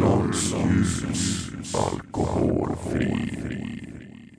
Norrlands 0.00 0.54
ljus, 0.54 1.50
alkoholfri, 1.74 3.38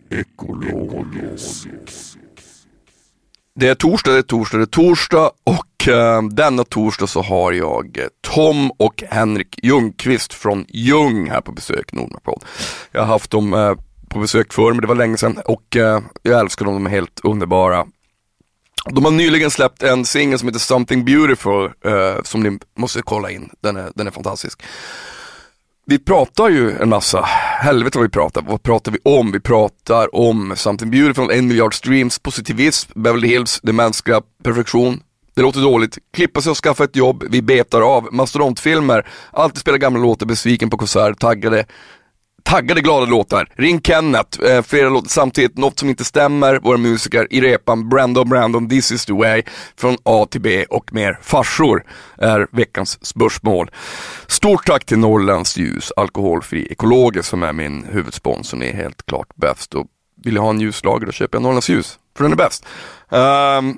ekologisk. 0.09 1.67
Det 3.55 3.67
är 3.67 3.75
torsdag, 3.75 4.11
det 4.11 4.17
är 4.17 4.21
torsdag, 4.21 4.57
det 4.57 4.63
är 4.63 4.65
torsdag 4.65 5.31
och 5.43 5.87
eh, 5.87 6.23
denna 6.23 6.63
torsdag 6.63 7.07
så 7.07 7.21
har 7.21 7.51
jag 7.51 7.97
eh, 7.97 8.05
Tom 8.21 8.71
och 8.71 9.03
Henrik 9.09 9.59
Ljungqvist 9.63 10.33
från 10.33 10.65
Ljung 10.69 11.29
här 11.29 11.41
på 11.41 11.51
besök 11.51 11.93
i 11.93 11.95
Nordmarkpodd. 11.95 12.43
Jag 12.91 13.01
har 13.01 13.07
haft 13.07 13.31
dem 13.31 13.53
eh, 13.53 13.73
på 14.09 14.19
besök 14.19 14.53
förr 14.53 14.71
men 14.71 14.81
det 14.81 14.87
var 14.87 14.95
länge 14.95 15.17
sedan 15.17 15.37
och 15.45 15.75
eh, 15.75 16.01
jag 16.21 16.39
älskar 16.39 16.65
dem, 16.65 16.73
de 16.73 16.85
är 16.85 16.89
helt 16.89 17.19
underbara. 17.23 17.85
De 18.91 19.05
har 19.05 19.11
nyligen 19.11 19.51
släppt 19.51 19.83
en 19.83 20.05
singel 20.05 20.39
som 20.39 20.47
heter 20.47 20.59
Something 20.59 21.05
Beautiful 21.05 21.71
eh, 21.85 22.23
som 22.23 22.43
ni 22.43 22.59
måste 22.77 23.01
kolla 23.01 23.31
in, 23.31 23.49
den 23.61 23.75
är, 23.75 23.91
den 23.95 24.07
är 24.07 24.11
fantastisk. 24.11 24.61
Vi 25.87 25.99
pratar 25.99 26.49
ju 26.49 26.71
en 26.71 26.89
massa, 26.89 27.21
helvete 27.61 27.97
vad 27.97 28.05
vi 28.05 28.09
pratar, 28.09 28.41
vad 28.47 28.63
pratar 28.63 28.91
vi 28.91 28.97
om? 29.03 29.31
Vi 29.31 29.39
pratar 29.39 30.15
om 30.15 30.53
Something 30.55 30.91
Beautiful, 30.91 31.31
en 31.31 31.47
miljard 31.47 31.73
streams, 31.73 32.19
positivism, 32.19 32.91
Beverly 32.95 33.27
Hills, 33.27 33.59
det 33.63 33.73
mänskliga, 33.73 34.21
perfektion. 34.43 35.01
Det 35.35 35.41
låter 35.41 35.61
dåligt, 35.61 35.97
klippa 36.13 36.41
sig 36.41 36.49
och 36.49 36.57
skaffa 36.57 36.83
ett 36.83 36.95
jobb, 36.95 37.23
vi 37.29 37.41
betar 37.41 37.81
av, 37.81 38.07
mastodontfilmer, 38.11 39.07
alltid 39.31 39.59
spela 39.59 39.77
gamla 39.77 39.99
låtar, 39.99 40.25
besviken 40.25 40.69
på 40.69 40.77
konsert, 40.77 41.19
taggade, 41.19 41.65
taggade 42.45 42.81
glada 42.81 43.05
låtar. 43.05 43.47
Ring 43.55 43.81
Kenneth, 43.81 44.43
eh, 44.43 44.61
flera 44.61 44.89
låtar 44.89 45.09
samtidigt, 45.09 45.57
något 45.57 45.79
som 45.79 45.89
inte 45.89 46.05
stämmer, 46.05 46.59
våra 46.59 46.77
musiker 46.77 47.27
i 47.29 47.41
repan, 47.41 47.89
Brandon 47.89 48.29
Brandon, 48.29 48.69
This 48.69 48.91
is 48.91 49.05
the 49.05 49.13
way, 49.13 49.43
från 49.77 49.97
A 50.03 50.27
till 50.31 50.41
B 50.41 50.65
och 50.69 50.93
mer 50.93 51.19
farsor 51.21 51.83
är 52.17 52.47
veckans 52.51 53.05
spörsmål. 53.05 53.71
Stort 54.27 54.65
tack 54.65 54.85
till 54.85 54.97
Norrlands 54.97 55.57
ljus, 55.57 55.91
alkoholfri 55.97 56.67
ekologisk 56.71 57.29
som 57.29 57.43
är 57.43 57.53
min 57.53 57.83
huvudsponsor, 57.83 58.57
ni 58.57 58.67
är 58.67 58.73
helt 58.73 59.05
klart 59.05 59.35
bäst. 59.35 59.73
Och 59.73 59.87
vill 60.23 60.35
jag 60.35 60.41
ha 60.41 60.49
en 60.49 60.61
ljuslager 60.61 61.05
då 61.05 61.11
köper 61.11 61.35
jag 61.35 61.43
Norrlands 61.43 61.69
ljus, 61.69 61.99
för 62.17 62.23
den 62.23 62.33
är 62.33 62.37
bäst. 62.37 62.65
Um, 63.09 63.77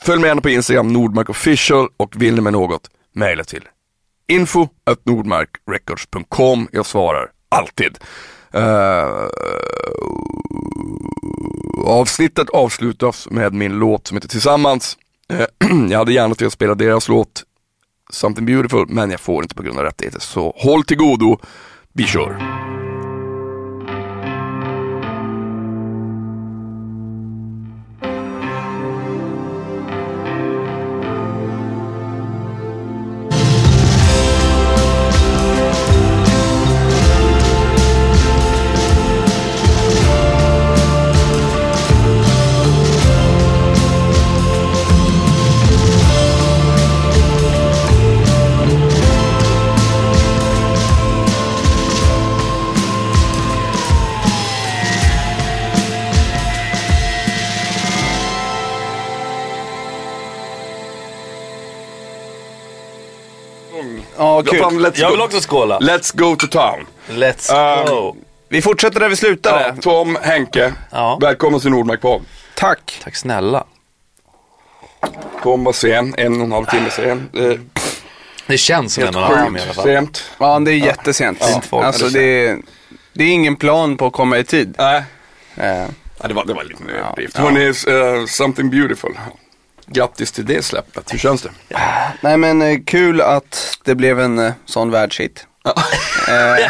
följ 0.00 0.20
mig 0.20 0.28
gärna 0.28 0.40
på 0.40 0.50
Instagram, 0.50 0.92
Nordmark 0.92 1.30
official 1.30 1.88
och 1.96 2.22
vill 2.22 2.34
ni 2.34 2.40
med 2.40 2.52
något, 2.52 2.90
mejla 3.14 3.44
till 3.44 3.68
info.nordmarkrecords.com, 4.28 6.68
Jag 6.72 6.86
svarar 6.86 7.30
alltid. 7.50 7.98
Uh, 8.54 9.28
avsnittet 11.84 12.50
avslutas 12.50 13.28
med 13.30 13.54
min 13.54 13.72
låt 13.72 14.06
som 14.06 14.16
heter 14.16 14.28
Tillsammans. 14.28 14.96
Uh, 15.32 15.68
jag 15.90 15.98
hade 15.98 16.12
gärna 16.12 16.34
velat 16.34 16.52
spela 16.52 16.74
deras 16.74 17.08
låt 17.08 17.44
Something 18.12 18.46
Beautiful, 18.46 18.86
men 18.88 19.10
jag 19.10 19.20
får 19.20 19.42
inte 19.42 19.54
på 19.54 19.62
grund 19.62 19.78
av 19.78 19.84
rättigheter. 19.84 20.20
Så 20.20 20.54
håll 20.56 20.84
till 20.84 20.96
godo, 20.96 21.38
vi 21.92 22.04
kör. 22.04 22.79
Ja, 63.84 64.36
Ja, 64.36 64.42
kul. 64.42 64.60
fan, 64.60 64.80
let's, 64.86 64.92
Jag 65.00 65.10
vill 65.10 65.18
go. 65.18 65.24
också 65.24 65.40
skåla. 65.40 65.78
let's 65.78 66.16
go 66.16 66.36
to 66.36 66.46
town. 66.46 66.86
Let's 67.08 67.80
Um, 67.80 67.86
go. 67.86 68.16
Vi 68.48 68.62
fortsätter 68.62 69.00
där 69.00 69.08
vi 69.08 69.16
slutade. 69.16 69.60
Ja, 69.76 69.82
Tom, 69.82 70.18
Henke, 70.22 70.72
Ja. 70.90 71.18
välkommen 71.20 71.60
till 71.60 71.70
Nordmark 71.70 72.00
podd. 72.00 72.22
Tack. 72.54 73.00
Tack 73.04 73.16
snälla. 73.16 73.64
Tom 75.42 75.64
var 75.64 75.72
sen, 75.72 76.14
en 76.18 76.36
och 76.36 76.44
en 76.46 76.52
halv 76.52 76.64
timme 76.66 76.90
sen. 76.90 77.28
Eh, 77.34 77.58
Det 78.46 78.58
känns 78.58 78.94
som 78.94 79.02
en 79.04 79.08
och 79.16 79.22
en 79.22 79.28
halv 79.28 79.44
timme 79.44 79.58
i 79.58 79.62
alla 79.62 79.72
fall. 79.74 79.84
sent. 79.84 80.30
Ja, 80.38 80.58
det 80.58 80.70
är 80.72 80.74
jättesent. 80.76 81.44
Folk. 81.70 81.84
Alltså 81.84 82.08
det 82.08 82.46
är, 82.48 82.58
det 83.12 83.24
är 83.24 83.28
ingen 83.28 83.56
plan 83.56 83.96
på 83.96 84.06
att 84.06 84.12
komma 84.12 84.38
i 84.38 84.44
tid. 84.44 84.74
Nej, 84.78 85.02
Eh, 85.56 85.86
ja, 86.22 86.28
det, 86.28 86.34
var, 86.34 86.44
det 86.44 86.54
var 86.54 86.64
lite 86.64 86.82
en 86.82 86.90
överdrift. 86.90 87.34
Ja. 87.38 87.42
Hörni, 87.42 87.66
eh, 87.68 88.26
Something 88.26 88.70
Beautiful. 88.70 89.18
Grattis 89.92 90.32
till 90.32 90.46
det 90.46 90.64
släppet. 90.64 91.12
Hur 91.12 91.18
känns 91.18 91.42
det? 91.42 91.50
nej 92.20 92.36
men 92.36 92.62
eh, 92.62 92.78
kul 92.86 93.20
att 93.20 93.78
det 93.84 93.94
blev 93.94 94.20
en 94.20 94.38
eh, 94.38 94.52
sån 94.66 94.90
världshit. 94.90 95.46
Eh, 95.64 96.66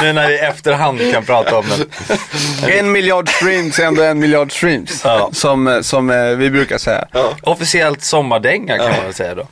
Nu 0.02 0.12
när 0.12 0.28
vi 0.28 0.34
i 0.34 0.38
efterhand 0.38 1.12
kan 1.12 1.24
prata 1.24 1.58
om 1.58 1.64
den. 1.68 2.70
en 2.70 2.92
miljard 2.92 3.28
streams 3.28 3.78
är 3.78 3.84
ändå 3.84 4.02
en 4.02 4.18
miljard 4.18 4.52
streams. 4.52 5.00
Ja. 5.04 5.30
Som, 5.32 5.80
som 5.82 6.08
vi 6.38 6.50
brukar 6.50 6.78
säga. 6.78 7.06
Officiellt 7.42 8.02
sommardänga 8.02 8.76
kan 8.76 8.90
man 8.90 9.04
väl 9.04 9.14
säga 9.14 9.34
då. 9.34 9.48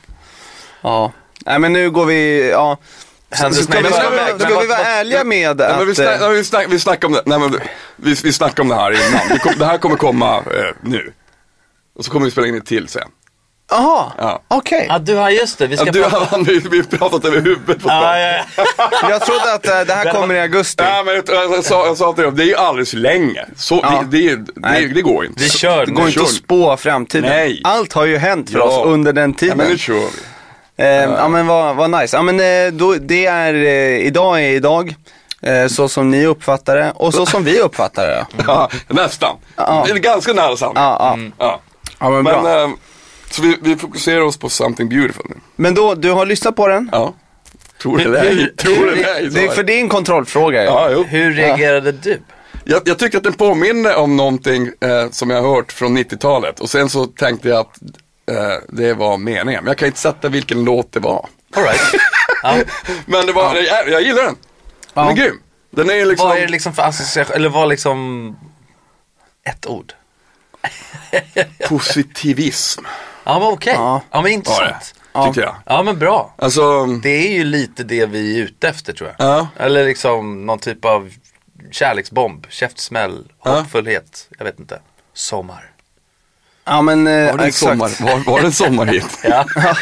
Ja. 0.81 1.11
Nej 1.45 1.59
men 1.59 1.73
nu 1.73 1.91
går 1.91 2.05
vi, 2.05 2.49
ja. 2.49 2.77
Ska 3.31 3.49
vi, 3.49 3.55
ska, 3.55 3.79
vi, 3.81 3.89
ska 4.39 4.59
vi 4.59 4.67
vara 4.67 4.79
ärliga 4.79 5.23
med 5.23 5.57
Nej, 5.57 5.75
men 5.77 5.85
vi, 5.85 5.91
att... 5.91 5.97
snack, 5.97 6.31
vi, 6.31 6.43
snack, 6.43 6.65
vi 6.69 6.79
snackade 6.79 7.07
om 7.07 7.13
det, 7.13 7.21
nej, 7.25 7.39
men 7.39 7.59
vi, 7.95 8.15
vi 8.23 8.33
om 8.61 8.67
det 8.67 8.75
här 8.75 8.91
innan. 8.91 9.27
Det, 9.29 9.39
kom, 9.39 9.53
det 9.57 9.65
här 9.65 9.77
kommer 9.77 9.95
komma 9.95 10.37
eh, 10.37 10.75
nu. 10.81 11.13
Och 11.95 12.05
så 12.05 12.11
kommer 12.11 12.25
vi 12.25 12.31
spela 12.31 12.47
in 12.47 12.53
det 12.53 12.61
till 12.65 12.87
sen. 12.87 13.07
Jaha, 13.71 14.11
Ja. 14.17 14.41
okej. 14.47 14.85
Ja, 14.89 14.99
du 14.99 15.15
har 15.15 15.29
just 15.29 15.57
det. 15.57 15.67
Vi 15.67 15.77
ska 15.77 15.85
Ja, 15.85 15.91
du, 15.91 16.03
prata... 16.03 16.25
han, 16.31 16.43
vi, 16.43 16.59
vi 16.59 16.77
har 16.77 16.97
pratat 16.97 17.25
över 17.25 17.41
huvudet 17.41 17.83
på 17.83 17.89
Ja, 17.89 18.19
ja, 18.19 18.43
ja. 18.77 19.09
Jag 19.09 19.21
trodde 19.25 19.53
att 19.53 19.67
eh, 19.67 19.79
det 19.87 19.93
här 19.93 20.13
kommer 20.13 20.35
i 20.35 20.39
augusti. 20.39 20.83
Ja, 20.83 21.03
men 21.05 21.15
jag, 21.15 21.23
jag, 21.53 21.63
sa, 21.63 21.85
jag 21.85 21.97
sa 21.97 22.13
till 22.13 22.23
dem, 22.23 22.35
det 22.35 22.43
är 22.43 22.47
ju 22.47 22.55
alldeles 22.55 22.89
för 22.89 22.97
länge. 22.97 23.45
Så, 23.55 23.79
Ja. 23.83 24.03
det, 24.09 24.17
det, 24.17 24.35
det, 24.35 24.51
Nej. 24.55 24.87
det 24.87 25.01
går 25.01 25.25
inte. 25.25 25.43
Vi 25.43 25.49
kör 25.49 25.85
Det 25.85 25.91
nu. 25.91 25.97
går 25.97 26.07
inte 26.07 26.21
att 26.21 26.29
spå 26.29 26.77
framtiden. 26.77 27.29
Nej. 27.29 27.61
Allt 27.63 27.93
har 27.93 28.05
ju 28.05 28.17
hänt 28.17 28.49
för 28.49 28.59
Ja. 28.59 28.65
oss 28.65 28.85
under 28.85 29.13
den 29.13 29.29
Ja, 29.31 29.37
tiden. 29.39 29.57
men 29.57 29.67
nu 29.69 29.77
kör 29.77 29.93
vi. 29.93 30.83
Eh, 30.83 30.87
ja 30.87 31.27
men 31.27 31.47
vad, 31.47 31.75
vad 31.75 31.89
nice. 31.89 32.17
Ja 32.17 32.21
men 32.21 32.39
eh, 32.39 32.71
då, 32.73 32.93
det 32.93 33.25
är, 33.25 33.53
eh, 33.53 34.05
idag 34.05 34.41
är 34.43 34.49
idag. 34.49 34.95
Eh, 35.41 35.67
så 35.67 35.89
som 35.89 36.11
ni 36.11 36.25
uppfattar 36.25 36.75
det 36.75 36.91
och 36.95 37.13
så 37.13 37.25
som 37.25 37.43
vi 37.43 37.59
uppfattar 37.59 38.07
det. 38.07 38.25
Ja, 38.47 38.69
nästan. 38.87 39.35
Ja. 39.55 39.83
Det 39.87 39.91
är 39.91 39.95
ganska 39.97 40.33
nära 40.33 40.57
sanning. 40.57 40.75
Ja, 40.83 41.17
ja. 41.39 41.45
Ja. 41.45 41.59
Ja 41.99 42.09
men 42.09 42.23
bra. 42.23 42.41
Men, 42.43 42.69
eh, 42.71 42.75
så 43.29 43.41
vi, 43.41 43.57
vi 43.61 43.75
fokuserar 43.75 44.21
oss 44.21 44.37
på 44.37 44.49
something 44.49 44.89
beautiful 44.89 45.25
nu. 45.29 45.35
Men 45.55 45.73
då, 45.75 45.95
du 45.95 46.11
har 46.11 46.25
lyssnat 46.25 46.55
på 46.55 46.67
den? 46.67 46.89
Ja. 46.91 47.13
Tror 47.81 47.97
det 47.97 48.03
eller 48.03 48.23
ej. 48.25 48.55
Tror 48.57 48.85
det 48.85 48.91
eller 48.91 49.15
ej. 49.15 49.29
Det 49.29 49.43
är, 49.43 49.47
sa 49.47 49.53
för 49.53 49.63
det 49.63 49.73
är 49.73 49.79
en 49.79 49.89
kontrollfråga. 49.89 50.63
Ja, 50.63 50.89
jo. 50.91 51.03
Hur 51.03 51.33
reagerade 51.33 51.91
du? 51.91 52.21
Jag, 52.63 52.81
jag 52.85 52.99
tyckte 52.99 53.17
att 53.17 53.23
den 53.23 53.33
påminner 53.33 53.95
om 53.95 54.17
någonting 54.17 54.67
eh, 54.81 55.09
som 55.11 55.29
jag 55.29 55.41
har 55.41 55.55
hört 55.55 55.71
från 55.71 55.97
90-talet. 55.97 56.59
Och 56.59 56.69
sen 56.69 56.89
så 56.89 57.05
tänkte 57.05 57.49
jag 57.49 57.59
att 57.59 57.77
eh, 58.31 58.63
det 58.69 58.93
var 58.93 59.17
meningen. 59.17 59.63
Men 59.63 59.67
jag 59.71 59.77
kan 59.77 59.85
inte 59.85 59.99
sätta 59.99 60.29
vilken 60.29 60.63
låt 60.63 60.91
det 60.91 60.99
var. 60.99 61.27
All 61.55 61.63
right. 61.63 61.81
ja. 62.43 62.57
Men 63.05 63.25
det 63.25 63.31
var, 63.33 63.55
jag, 63.55 63.89
jag 63.89 64.01
gillar 64.01 64.23
den. 64.23 64.35
Den 64.93 65.03
är 65.05 65.09
Ja. 65.09 65.15
grym. 65.15 65.39
Den 65.71 65.89
är 65.89 66.05
liksom... 66.05 66.29
Vad 66.29 66.37
är 66.37 66.41
det 66.41 66.47
liksom 66.47 66.73
för 66.73 66.83
association, 66.83 67.35
eller 67.35 67.49
vad 67.49 67.69
liksom 67.69 68.29
ett 69.43 69.65
ord? 69.65 69.93
Positivism, 71.69 72.81
Ja 73.23 73.39
men 73.39 73.47
okej, 73.47 73.73
Ja. 73.73 74.01
ja. 74.11 74.21
men 74.21 74.31
intressant. 74.31 74.93
Tyckte 75.25 75.41
jag. 75.41 75.55
Ja 75.65 75.83
men 75.83 75.99
bra. 75.99 76.33
Alltså, 76.37 76.85
Det 76.85 77.09
är 77.27 77.31
ju 77.31 77.43
lite 77.43 77.83
det 77.83 78.05
vi 78.05 78.39
är 78.39 78.43
ute 78.43 78.67
efter 78.69 78.93
tror 78.93 79.15
jag. 79.17 79.27
Ja. 79.29 79.47
Eller 79.57 79.85
liksom 79.85 80.45
någon 80.45 80.59
typ 80.59 80.85
av 80.85 81.11
kärleksbomb, 81.71 82.45
käftsmäll, 82.49 83.25
Ja. 83.43 83.51
hoppfullhet, 83.59 84.27
jag 84.37 84.45
vet 84.45 84.59
inte. 84.59 84.79
Sommar. 85.13 85.71
Ja 86.65 86.81
men 86.81 87.07
eh, 87.07 87.31
var 87.31 87.37
det 87.37 87.45
exakt. 87.45 87.71
sommar, 87.71 87.91
var, 87.99 88.31
var 88.31 88.39
det 88.39 88.45
en 88.45 88.51
sommarhit? 88.53 89.19
Ja. 89.23 89.45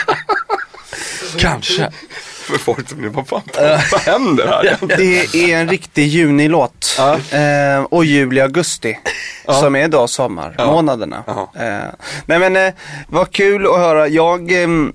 Kanske. 1.39 1.91
För 2.43 2.57
folk 2.57 2.89
som, 2.89 3.11
vad 3.11 3.27
fan, 3.27 3.41
vad 3.91 4.01
händer 4.01 4.47
här? 4.47 4.77
Det 4.97 5.35
är 5.51 5.57
en 5.57 5.69
riktig 5.69 6.07
junilåt. 6.07 6.95
Ja. 6.97 7.37
Eh, 7.37 7.83
och 7.83 8.05
juli, 8.05 8.41
augusti. 8.41 8.99
Som 9.45 9.75
är 9.75 9.87
då 9.87 10.07
sommarmånaderna. 10.07 11.23
Ja. 11.27 11.51
Eh, 11.55 11.93
nej 12.25 12.39
men 12.39 12.55
eh, 12.55 12.73
vad 13.07 13.31
kul 13.31 13.65
att 13.65 13.77
höra. 13.77 14.07
Jag, 14.07 14.51
ehm, 14.51 14.93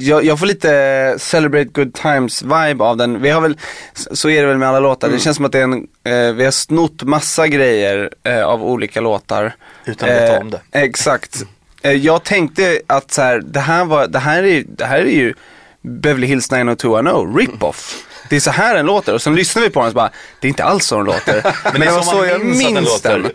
jag, 0.00 0.24
jag 0.24 0.38
får 0.38 0.46
lite 0.46 1.14
celebrate 1.18 1.64
good 1.64 1.94
times 1.94 2.42
vibe 2.42 2.84
av 2.84 2.96
den. 2.96 3.22
Vi 3.22 3.30
har 3.30 3.40
väl, 3.40 3.58
så 3.94 4.30
är 4.30 4.40
det 4.40 4.48
väl 4.48 4.58
med 4.58 4.68
alla 4.68 4.80
låtar. 4.80 5.08
Det 5.08 5.18
känns 5.18 5.36
som 5.36 5.44
att 5.44 5.52
det 5.52 5.58
är 5.58 5.62
en, 5.62 5.86
eh, 6.04 6.32
vi 6.32 6.44
har 6.44 6.50
snott 6.50 7.02
massa 7.02 7.48
grejer 7.48 8.10
eh, 8.24 8.44
av 8.44 8.64
olika 8.64 9.00
låtar. 9.00 9.54
Utan 9.84 10.08
att 10.08 10.14
veta 10.14 10.40
om 10.40 10.50
det. 10.50 10.60
Exakt. 10.72 11.42
Eh, 11.82 11.92
jag 11.92 12.24
tänkte 12.24 12.80
att 12.86 13.12
så 13.12 13.22
här, 13.22 13.38
det 13.38 13.60
här 13.60 13.84
var, 13.84 14.06
det 14.06 14.18
här 14.18 14.42
är, 14.42 14.64
det 14.68 14.84
här 14.84 14.98
är 14.98 15.04
ju 15.04 15.34
Beverly 15.82 16.26
Hills 16.26 16.50
90210, 16.50 17.38
rip-off. 17.38 18.04
det 18.28 18.36
är 18.36 18.40
så 18.40 18.50
här 18.50 18.74
den 18.74 18.86
låter. 18.86 19.14
Och 19.14 19.22
sen 19.22 19.34
lyssnar 19.34 19.62
vi 19.62 19.70
på 19.70 19.80
den 19.80 19.86
och 19.86 19.92
så 19.92 19.94
bara, 19.96 20.10
det 20.40 20.46
är 20.46 20.48
inte 20.48 20.64
alls 20.64 20.86
så 20.86 20.96
den 20.96 21.06
låter. 21.06 21.42
Men, 21.72 21.80
det 21.80 21.86
är 21.86 21.92
var 21.92 22.02
så 22.02 22.16
man 22.16 22.28
jag 22.28 22.44
minns 22.44 22.94
att 22.96 23.02
den 23.02 23.22
låter. 23.22 23.32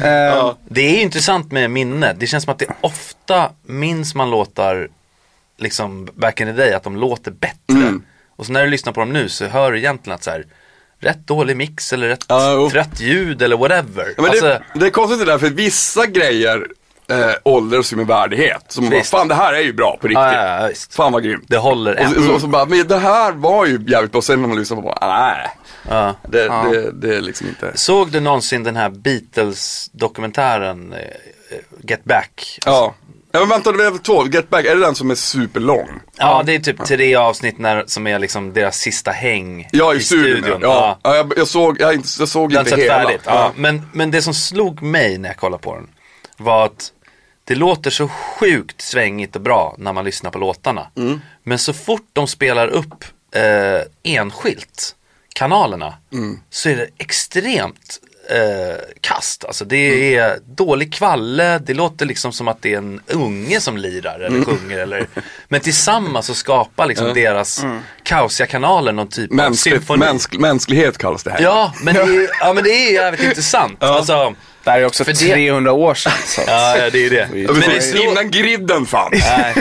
den. 0.00 0.36
Eh, 0.38 0.54
Det 0.68 0.80
är 0.80 0.90
ju 0.92 1.00
intressant 1.00 1.52
med 1.52 1.70
minne. 1.70 2.12
Det 2.18 2.26
känns 2.26 2.44
som 2.44 2.52
att 2.52 2.58
det 2.58 2.66
ofta 2.80 3.50
minns 3.66 4.14
man 4.14 4.30
låtar 4.30 4.88
liksom 5.58 6.08
back 6.14 6.40
in 6.40 6.46
the 6.46 6.52
day 6.52 6.72
att 6.72 6.82
de 6.82 6.96
låter 6.96 7.30
bättre. 7.30 7.92
Och 8.36 8.46
så 8.46 8.52
när 8.52 8.64
du 8.64 8.70
lyssnar 8.70 8.92
på 8.92 9.00
dem 9.00 9.12
nu 9.12 9.28
så 9.28 9.46
hör 9.46 9.72
du 9.72 9.78
egentligen 9.78 10.14
att 10.14 10.22
så 10.24 10.30
här, 10.30 10.44
rätt 11.00 11.26
dålig 11.26 11.56
mix 11.56 11.92
eller 11.92 12.08
rätt 12.08 12.24
jo. 12.28 12.70
trött 12.70 13.00
ljud 13.00 13.42
eller 13.42 13.56
whatever. 13.56 14.06
Ja, 14.16 14.22
men 14.22 14.30
alltså, 14.30 14.46
det, 14.46 14.62
det 14.74 14.86
är 14.86 14.90
konstigt 14.90 15.18
det 15.18 15.24
där, 15.24 15.38
för 15.38 15.50
vissa 15.50 16.06
grejer 16.06 16.66
eh, 17.10 17.30
åldras 17.42 17.92
ju 17.92 17.96
med 17.96 18.06
värdighet. 18.06 18.64
Så 18.68 18.80
man 18.80 18.90
bara, 18.90 19.02
fan 19.02 19.28
det 19.28 19.34
här 19.34 19.52
är 19.52 19.60
ju 19.60 19.72
bra 19.72 19.96
på 20.00 20.06
riktigt. 20.08 20.22
ja, 20.22 20.34
ja, 20.34 20.60
ja, 20.62 20.68
visst. 20.68 20.94
Fan 20.94 21.12
vad 21.12 21.24
grymt. 21.24 21.44
Det 21.48 21.56
håller 21.58 22.06
Och, 22.06 22.12
så- 22.14 22.28
och, 22.28 22.34
och 22.34 22.40
så 22.40 22.46
bara, 22.46 22.64
men 22.66 22.86
det 22.86 22.98
här 22.98 23.32
var 23.32 23.66
ju 23.66 23.84
jävligt 23.88 24.12
bra. 24.12 24.22
Sen 24.22 24.40
när 24.42 24.48
man 24.48 24.58
lyssnar 24.58 24.82
på 24.82 24.92
det, 25.00 25.06
nej. 25.06 25.50
Ja. 25.88 26.14
Det, 26.28 26.48
det, 26.48 26.92
det 26.92 27.16
är 27.16 27.20
liksom 27.20 27.48
inte. 27.48 27.72
Såg 27.74 28.10
du 28.10 28.20
någonsin 28.20 28.62
den 28.62 28.76
här 28.76 28.90
Beatles-dokumentären 28.90 30.92
eh, 30.92 30.98
Get 31.82 32.04
Back? 32.04 32.58
Ja. 32.64 32.94
Ja 33.32 33.40
men 33.40 33.48
vänta, 33.48 33.72
det 33.72 33.84
är 33.86 33.90
väl 33.90 33.98
två, 33.98 34.26
Get 34.26 34.50
Back, 34.50 34.64
är 34.66 34.74
det 34.74 34.80
den 34.80 34.94
som 34.94 35.10
är 35.10 35.14
superlång? 35.14 35.88
Ja, 36.18 36.42
det 36.46 36.54
är 36.54 36.58
typ 36.58 36.84
tre 36.84 37.14
avsnitt 37.14 37.58
när, 37.58 37.84
som 37.86 38.06
är 38.06 38.18
liksom 38.18 38.52
deras 38.52 38.76
sista 38.76 39.10
häng 39.10 39.68
Ja, 39.72 39.94
i, 39.94 40.00
studion. 40.00 40.58
Ja, 40.62 40.98
ja. 41.02 41.16
jag, 41.16 41.32
jag 41.36 41.48
såg, 41.48 41.80
jag, 41.80 41.94
jag 42.18 42.28
såg 42.28 42.50
Den 42.52 42.66
inte 42.66 42.80
hela. 42.80 42.94
färdigt. 42.94 43.20
Ja. 43.24 43.52
Men, 43.56 43.82
men 43.92 44.10
det 44.10 44.22
som 44.22 44.34
slog 44.34 44.82
mig 44.82 45.18
när 45.18 45.28
jag 45.28 45.36
kollade 45.36 45.62
på 45.62 45.74
den 45.74 45.88
var 46.38 46.64
att 46.64 46.92
det 47.46 47.54
låter 47.54 47.90
så 47.90 48.08
sjukt 48.08 48.80
svängigt 48.80 49.36
och 49.36 49.42
bra 49.42 49.74
när 49.78 49.92
man 49.92 50.04
lyssnar 50.04 50.30
på 50.30 50.38
låtarna. 50.38 50.86
Mm. 50.96 51.20
Men 51.42 51.58
så 51.58 51.72
fort 51.72 52.08
de 52.12 52.26
spelar 52.26 52.68
upp 52.68 53.04
eh, 53.34 54.12
enskilt 54.14 54.96
kanalerna 55.34 55.94
Mm. 56.12 56.40
så 56.50 56.68
är 56.68 56.76
det 56.76 56.88
extremt 56.98 58.00
eh, 58.30 58.76
kast. 59.00 59.44
Alltså 59.44 59.64
det 59.64 60.14
är 60.16 60.38
dålig 60.56 60.92
kvalle, 60.94 61.58
det 61.58 61.74
låter 61.74 62.06
liksom 62.06 62.32
som 62.32 62.48
att 62.48 62.62
det 62.62 62.72
är 62.74 62.78
en 62.78 63.00
unge 63.06 63.60
som 63.60 63.76
lirar 63.76 64.14
eller 64.20 64.26
Mm. 64.28 64.44
sjunger. 64.44 64.78
Eller, 64.78 65.06
men 65.48 65.60
tillsammans 65.60 66.26
så 66.26 66.34
skapar 66.34 66.86
liksom 66.86 67.14
deras 67.14 67.64
kaosiga 68.02 68.46
kanaler 68.46 68.92
någon 68.92 69.08
typ 69.08 69.30
av 69.30 69.36
Mänskligt, 69.36 69.76
symfoni. 69.76 69.98
mänsk, 69.98 70.38
mänsklighet 70.38 70.98
kallas 70.98 71.22
det 71.22 71.30
här. 71.30 71.40
Ja, 71.42 71.72
men 71.82 71.94
det 71.94 72.00
är, 72.00 72.28
ja, 72.40 72.52
men 72.52 72.64
det 72.64 72.70
är 72.70 72.92
jävligt 72.92 73.22
intressant. 73.24 73.82
Alltså, 73.82 74.34
det 74.64 74.70
här 74.70 74.80
är 74.80 74.84
också 74.84 75.04
För 75.04 75.12
det- 75.12 75.18
300 75.18 75.72
år 75.72 75.94
sedan. 75.94 76.12
Så. 76.26 76.40
ja, 76.46 76.76
ja, 76.78 76.90
det 76.90 77.06
är 77.06 77.10
det. 77.10 77.28
Ja, 77.34 77.52
Men 77.52 77.60
det 77.60 77.80
slår... 77.82 78.04
Innan 78.04 78.30
griden 78.30 78.86
fanns. 78.86 79.10
Nej, 79.12 79.54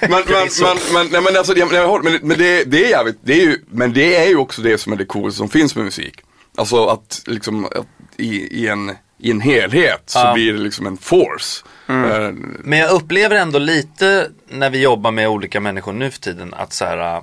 men, 0.00 0.10
men, 0.10 0.22
men, 0.28 0.78
men, 0.92 1.06
nej, 1.12 1.20
men, 1.22 1.36
alltså, 1.36 1.56
jag, 1.56 2.02
men, 2.04 2.18
men 2.22 2.38
det, 2.38 2.64
det 2.64 2.84
är 2.84 2.88
jävligt, 2.90 3.18
det 3.24 3.32
är 3.32 3.40
ju, 3.44 3.58
men 3.70 3.92
det 3.92 4.16
är 4.16 4.26
ju 4.28 4.36
också 4.36 4.62
det 4.62 4.78
som 4.78 4.92
är 4.92 4.96
det 4.96 5.04
coolaste 5.04 5.38
som 5.38 5.48
finns 5.48 5.74
med 5.76 5.84
musik. 5.84 6.14
Alltså 6.56 6.86
att 6.86 7.22
liksom, 7.26 7.64
att 7.64 7.86
i, 8.20 8.48
i, 8.62 8.68
en, 8.68 8.92
i 9.18 9.30
en 9.30 9.40
helhet 9.40 10.02
så 10.06 10.18
Ja. 10.18 10.34
blir 10.34 10.52
det 10.52 10.58
liksom 10.58 10.86
en 10.86 10.96
force. 10.96 11.64
Eh, 11.88 12.30
Men 12.64 12.78
jag 12.78 12.90
upplever 12.90 13.36
ändå 13.36 13.58
lite 13.58 14.28
när 14.48 14.70
vi 14.70 14.82
jobbar 14.82 15.10
med 15.10 15.28
olika 15.28 15.60
människor 15.60 15.92
nu 15.92 16.10
för 16.10 16.20
tiden 16.20 16.54
att 16.54 16.72
så 16.72 16.84
här, 16.84 17.16
äh, 17.16 17.22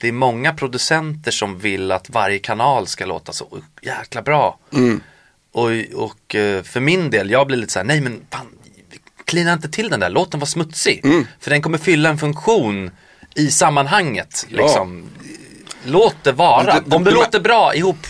det 0.00 0.08
är 0.08 0.12
många 0.12 0.54
producenter 0.54 1.30
som 1.30 1.58
vill 1.58 1.92
att 1.92 2.10
varje 2.10 2.38
kanal 2.38 2.86
ska 2.86 3.06
låta 3.06 3.32
så 3.32 3.58
jäkla 3.82 4.22
bra. 4.22 4.58
Och, 5.52 5.70
och 5.94 6.34
eh, 6.34 6.62
för 6.62 6.80
min 6.80 7.10
del, 7.10 7.30
jag 7.30 7.46
blir 7.46 7.56
lite 7.56 7.72
så 7.72 7.78
här, 7.78 7.84
nej 7.86 8.00
men 8.00 8.20
fan, 8.30 8.46
klina 9.24 9.52
inte 9.52 9.68
till 9.68 9.88
den 9.88 10.00
där, 10.00 10.10
låt 10.10 10.30
den 10.30 10.40
vara 10.40 10.46
smutsig. 10.48 11.04
För 11.40 11.50
den 11.50 11.62
kommer 11.62 11.78
fylla 11.78 12.08
en 12.08 12.18
funktion 12.18 12.90
i 13.34 13.50
sammanhanget. 13.50 14.46
Liksom. 14.48 15.04
Låt 15.84 16.16
det 16.22 16.32
vara. 16.32 16.62
Det- 16.74 16.82
det- 16.86 16.96
Om 16.96 17.04
det 17.04 17.10
det- 17.10 17.14
låter 17.16 17.40
bra 17.40 17.74
ihop, 17.74 18.06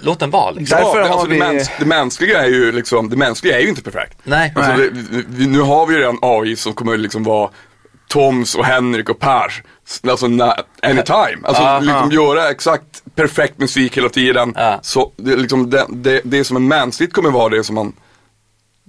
låt 0.00 0.20
den 0.20 0.30
vara. 0.30 0.50
Liksom. 0.50 0.78
Därför 0.78 0.98
ja, 1.00 1.06
har 1.06 1.12
alltså, 1.12 1.26
vi- 1.26 1.38
det, 1.38 1.52
mäns, 1.52 1.70
det 1.78 1.84
mänskliga 1.86 2.44
är 2.44 2.48
ju 2.48 2.72
liksom, 2.72 3.10
det 3.10 3.16
mänskliga 3.16 3.56
är 3.58 3.62
ju 3.62 3.68
inte 3.68 3.82
perfekt. 3.82 4.18
Nej. 4.24 4.52
Alltså, 4.56 4.72
Nej. 4.72 4.90
det, 4.92 5.24
vi, 5.28 5.46
nu 5.46 5.60
har 5.60 5.86
vi 5.86 5.94
ju 5.94 6.00
redan 6.00 6.18
AI 6.22 6.56
som 6.56 6.74
kommer 6.74 6.96
liksom 6.96 7.24
vara 7.24 7.50
Toms 8.08 8.54
och 8.54 8.64
Henrik 8.64 9.08
och 9.08 9.18
Pers, 9.18 9.62
alltså 10.08 10.26
anytime. 10.82 11.38
Alltså 11.44 11.62
Aha. 11.62 11.80
liksom 11.80 12.10
göra 12.10 12.50
exakt 12.50 13.02
perfekt 13.14 13.58
musik 13.58 13.96
hela 13.96 14.08
tiden. 14.08 14.52
Ja. 14.56 14.78
Så 14.82 15.12
det, 15.16 15.36
liksom, 15.36 15.70
det, 15.70 15.86
det, 15.88 16.20
det 16.24 16.44
som 16.44 16.56
är 16.56 16.60
mänskligt 16.60 17.12
kommer 17.12 17.30
vara 17.30 17.48
det 17.48 17.64
som 17.64 17.74
man 17.74 17.92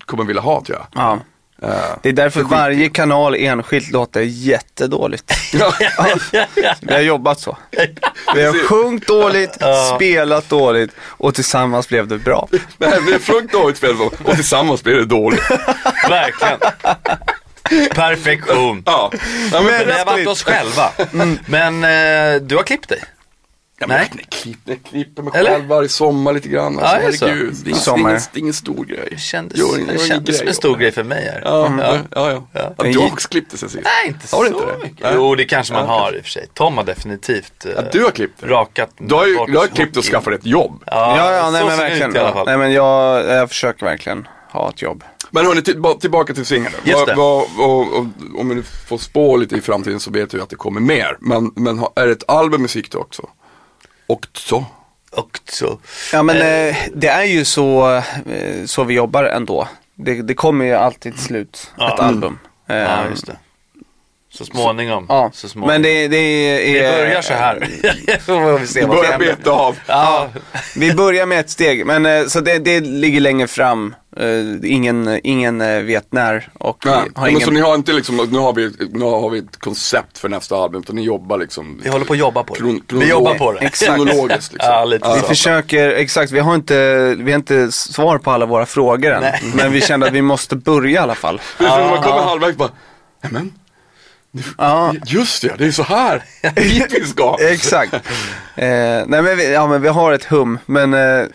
kommer 0.05 0.23
vilja 0.23 0.41
ha 0.41 0.63
tror 0.65 0.77
jag. 0.77 0.87
Ja. 1.03 1.13
Eh, 1.13 1.19
Det 2.01 2.09
är 2.09 2.13
därför 2.13 2.43
varje 2.43 2.89
kanal 2.89 3.35
enskilt 3.35 3.91
låter 3.91 4.21
jättedåligt. 4.21 5.33
ja. 5.53 5.73
Vi 6.81 6.93
har 6.93 7.01
jobbat 7.01 7.39
så. 7.39 7.57
Vi 8.35 8.43
har 8.43 8.67
sjungit 8.67 9.07
dåligt, 9.07 9.57
spelat 9.95 10.49
dåligt 10.49 10.91
och 10.99 11.35
tillsammans 11.35 11.89
blev 11.89 12.07
det 12.07 12.17
bra. 12.17 12.47
Det 12.77 12.87
här 12.87 13.01
blir 13.01 13.19
fullt 13.19 13.51
dåligt 13.51 13.77
spel 13.77 13.97
så, 13.97 14.11
och 14.23 14.35
tillsammans 14.35 14.83
blir 14.83 14.95
det 14.95 15.05
dåligt. 15.05 15.43
Verkligen. 16.09 16.59
Perfektion. 17.89 18.83
Ja. 18.85 19.11
Ja, 19.51 19.61
men, 19.61 19.65
Men 19.65 19.87
vi 19.87 19.91
har 19.93 20.05
varit 20.05 20.27
oss 20.27 20.43
själva. 20.43 20.89
Men 21.45 21.83
eh, 21.83 22.41
du 22.41 22.55
har 22.55 22.63
klippt 22.63 22.89
dig. 22.89 23.03
Ja, 23.79 23.87
men 23.87 23.97
Nej. 23.97 24.09
Jag, 24.17 24.29
klipp, 24.29 24.57
jag 24.65 24.83
klipper 24.83 25.23
mig 25.23 25.31
Eller? 25.35 25.51
själv 25.51 25.65
varje 25.65 25.89
sommar 25.89 26.33
lite 26.33 26.49
grann. 26.49 26.79
Alltså, 26.79 26.95
Ja, 26.95 27.01
är 27.01 27.07
det 27.11 27.17
så? 27.17 27.25
herregud. 27.25 27.53
Det 27.63 27.67
är, 27.67 27.69
ingen, 27.69 27.79
Sommar. 27.81 28.09
det 28.09 28.15
är 28.15 28.17
ingen, 28.17 28.21
det 28.33 28.37
är 28.37 28.41
ingen 28.41 28.53
stor 28.53 28.85
grej. 28.85 29.07
Det 29.11 29.19
kändes, 29.19 29.57
Gör 29.59 29.93
det 29.93 29.99
kändes 29.99 30.37
som 30.37 30.47
en 30.47 30.53
stor 30.53 30.77
grej 30.77 30.91
för 30.91 31.03
mig 31.03 31.23
här. 31.33 31.41
Ja, 31.45 31.71
ja, 31.79 31.95
ja. 31.95 31.97
ja. 32.31 32.43
Ja. 32.53 32.73
ja. 32.77 32.83
Du 32.83 32.99
har 32.99 33.07
också 33.07 33.27
klippt 33.29 33.51
det 33.51 33.57
sen 33.57 33.69
sist. 33.69 33.83
Nej, 33.83 34.07
inte 34.07 34.35
Har 34.35 34.45
så 34.45 34.45
inte 34.45 34.65
det? 34.65 34.83
mycket. 34.83 35.07
Jo, 35.15 35.35
det 35.35 35.45
kanske 35.45 35.73
man 35.73 35.85
Ja, 35.85 35.91
har 35.99 36.15
i 36.15 36.19
och 36.19 36.23
för 36.23 36.29
sig. 36.29 36.47
Tom 36.53 36.77
har 36.77 36.83
definitivt 36.83 37.65
eh, 37.65 37.71
Ja, 37.75 37.81
du 37.91 38.03
har 38.03 38.11
klippt 38.11 38.41
det. 38.41 38.47
rakat 38.47 38.89
Du 38.97 39.15
har 39.15 39.27
ju 39.27 39.45
du 39.47 39.57
har 39.57 39.67
klippt 39.67 39.97
och 39.97 40.03
skaffat 40.03 40.33
ett 40.33 40.45
jobb. 40.45 40.83
Ja, 40.85 41.17
Ja, 41.17 41.33
ja, 41.33 41.51
nej 41.51 41.61
så 41.61 41.67
men 41.67 41.77
verkligen. 41.77 42.09
ut 42.09 42.15
i 42.15 42.19
alla 42.19 42.33
fall. 42.33 42.45
Nej 42.45 42.57
men 42.57 42.71
jag, 42.73 43.25
jag 43.25 43.49
försöker 43.49 43.85
verkligen 43.85 44.27
ha 44.51 44.69
ett 44.69 44.81
jobb. 44.81 45.03
Men 45.31 45.45
hörni, 45.45 45.61
till, 45.61 45.83
tillbaka 46.01 46.33
till 46.33 46.45
singeln 46.45 46.73
Om 48.37 48.49
vi 48.49 48.55
nu 48.55 48.63
får 48.87 48.97
spå 48.97 49.37
lite 49.37 49.55
i 49.55 49.61
framtiden 49.61 49.99
så 49.99 50.11
vet 50.11 50.33
vi 50.33 50.41
att 50.41 50.49
det 50.49 50.55
kommer 50.55 50.81
mer. 50.81 51.17
Men, 51.19 51.51
är 51.95 52.05
det 52.05 52.11
ett 52.11 52.23
album 52.29 52.61
musik 52.61 52.91
då 52.91 52.99
också? 52.99 53.29
Och 54.07 54.27
så? 54.33 54.65
Och 55.11 55.39
så. 55.49 55.79
Ja 56.13 56.23
men 56.23 56.35
eh, 56.37 56.75
det 56.95 57.07
är 57.07 57.23
ju 57.23 57.45
så, 57.45 57.95
eh, 57.95 58.65
så 58.65 58.83
vi 58.83 58.93
jobbar 58.93 59.23
ändå. 59.23 59.67
Det, 59.95 60.21
det 60.21 60.33
kommer 60.33 60.65
ju 60.65 60.73
alltid 60.73 61.13
till 61.13 61.21
slut, 61.23 61.71
Ja. 61.77 61.93
ett 61.93 61.99
album. 61.99 62.39
Eh, 62.67 62.75
Ja, 62.77 63.05
just 63.09 63.25
det. 63.27 63.37
Så 64.37 64.45
småningom. 64.45 65.05
Ja, 65.09 65.31
så 65.33 65.49
småningom. 65.49 65.73
men 65.73 65.81
det, 65.81 66.07
det 66.07 66.17
är... 66.17 66.73
Vi 66.91 66.97
börjar 66.97 67.21
så 67.21 67.33
här. 67.33 67.59
vi 68.59 68.67
se 68.67 68.79
Vi 68.79 68.85
börjar 68.87 69.19
beta 69.19 69.51
av. 69.51 69.75
Ja, 69.87 70.27
Vi 70.75 70.93
börjar 70.93 71.25
med 71.25 71.39
ett 71.39 71.49
steg, 71.49 71.85
men 71.85 72.05
eh, 72.05 72.25
så 72.25 72.39
det, 72.39 72.59
det 72.59 72.79
ligger 72.79 73.21
längre 73.21 73.47
fram. 73.47 73.95
Eh, 74.17 74.71
ingen, 74.71 75.19
ingen 75.23 75.61
eh, 75.61 75.79
vet 75.81 76.11
när 76.13 76.49
och 76.59 76.83
Nej, 76.85 76.93
vi 77.05 77.11
har 77.15 77.21
men 77.21 77.29
ingen... 77.31 77.41
så 77.41 77.51
ni 77.51 77.59
har 77.61 77.75
inte 77.75 77.93
liksom, 77.93 78.15
nu 78.31 78.37
har, 78.39 78.53
vi, 78.53 78.71
nu 78.91 79.05
har 79.05 79.29
vi 79.29 79.39
ett 79.39 79.59
koncept 79.59 80.17
för 80.17 80.29
nästa 80.29 80.55
album, 80.55 80.81
utan 80.81 80.95
ni 80.95 81.03
jobbar 81.03 81.37
liksom 81.37 81.79
vi 81.83 81.89
håller 81.89 82.05
på 82.05 82.13
att 82.13 82.19
jobba 82.19 82.43
på 82.43 82.53
det. 82.53 82.59
kron- 82.59 82.81
vi 82.99 83.09
jobbar 83.09 83.33
på 83.35 83.51
det. 83.51 83.59
Exakt. 83.59 83.91
kronologiskt 83.95 84.53
liksom. 84.53 84.71
Ja, 84.73 84.85
lite 84.85 85.13
Vi 85.15 85.19
så. 85.19 85.25
försöker, 85.27 85.89
exakt, 85.89 86.31
vi 86.31 86.39
har, 86.39 86.55
inte, 86.55 87.15
vi 87.19 87.31
har 87.31 87.39
inte 87.39 87.71
svar 87.71 88.17
på 88.17 88.31
alla 88.31 88.45
våra 88.45 88.65
frågor 88.65 89.11
än. 89.11 89.21
Nej. 89.21 89.41
Men 89.55 89.71
vi 89.71 89.81
kände 89.81 90.07
att 90.07 90.13
vi 90.13 90.21
måste 90.21 90.55
börja 90.55 90.91
i 90.91 90.97
alla 90.97 91.15
fall. 91.15 91.41
Man 91.59 92.01
kommer 92.03 92.21
halvvägs 92.21 92.57
bara, 92.57 92.69
men 93.29 93.53
Ja, 94.57 94.93
just 95.05 95.41
det, 95.41 95.55
det 95.57 95.65
är 95.65 95.71
så 95.71 95.83
här 95.83 96.23
vi 96.89 97.05
ska. 97.05 97.37
exakt. 97.41 97.93
Eh, 97.93 97.99
nej 98.55 99.05
men 99.21 99.37
vi, 99.37 99.53
ja, 99.53 99.67
men 99.67 99.81
vi 99.81 99.87
har 99.87 100.11
ett 100.13 100.23
hum, 100.23 100.59
men, 100.65 100.93
eh, 100.93 101.25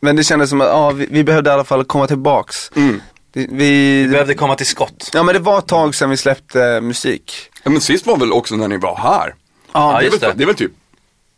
men 0.00 0.16
det 0.16 0.24
kändes 0.24 0.50
som 0.50 0.60
att 0.60 0.66
ja, 0.66 0.90
vi, 0.90 1.06
vi 1.10 1.24
behövde 1.24 1.50
i 1.50 1.52
alla 1.52 1.64
fall 1.64 1.84
komma 1.84 2.06
tillbaks. 2.06 2.70
Mm. 2.76 3.02
Det- 3.32 3.46
Vi, 3.50 4.02
Vi 4.02 4.08
behövde 4.08 4.34
komma 4.34 4.54
till 4.56 4.66
skott. 4.66 5.10
ja 5.12 5.22
men 5.22 5.34
det 5.34 5.38
var 5.40 5.58
ett 5.58 5.66
tag 5.68 5.94
sedan 5.94 6.10
vi 6.10 6.16
släppte 6.16 6.80
musik. 6.80 7.50
Ja, 7.62 7.70
men 7.70 7.80
sist 7.80 8.06
var 8.06 8.16
väl 8.16 8.32
också 8.32 8.56
när 8.56 8.68
ni 8.68 8.76
var 8.76 8.96
här. 8.96 9.34
Ja, 9.72 9.92
Ja, 9.92 9.92
det, 9.92 10.06
är 10.06 10.10
just 10.10 10.22
väl, 10.22 10.30
det. 10.30 10.36
det 10.36 10.44
är 10.44 10.46
väl 10.46 10.54
typ 10.54 10.72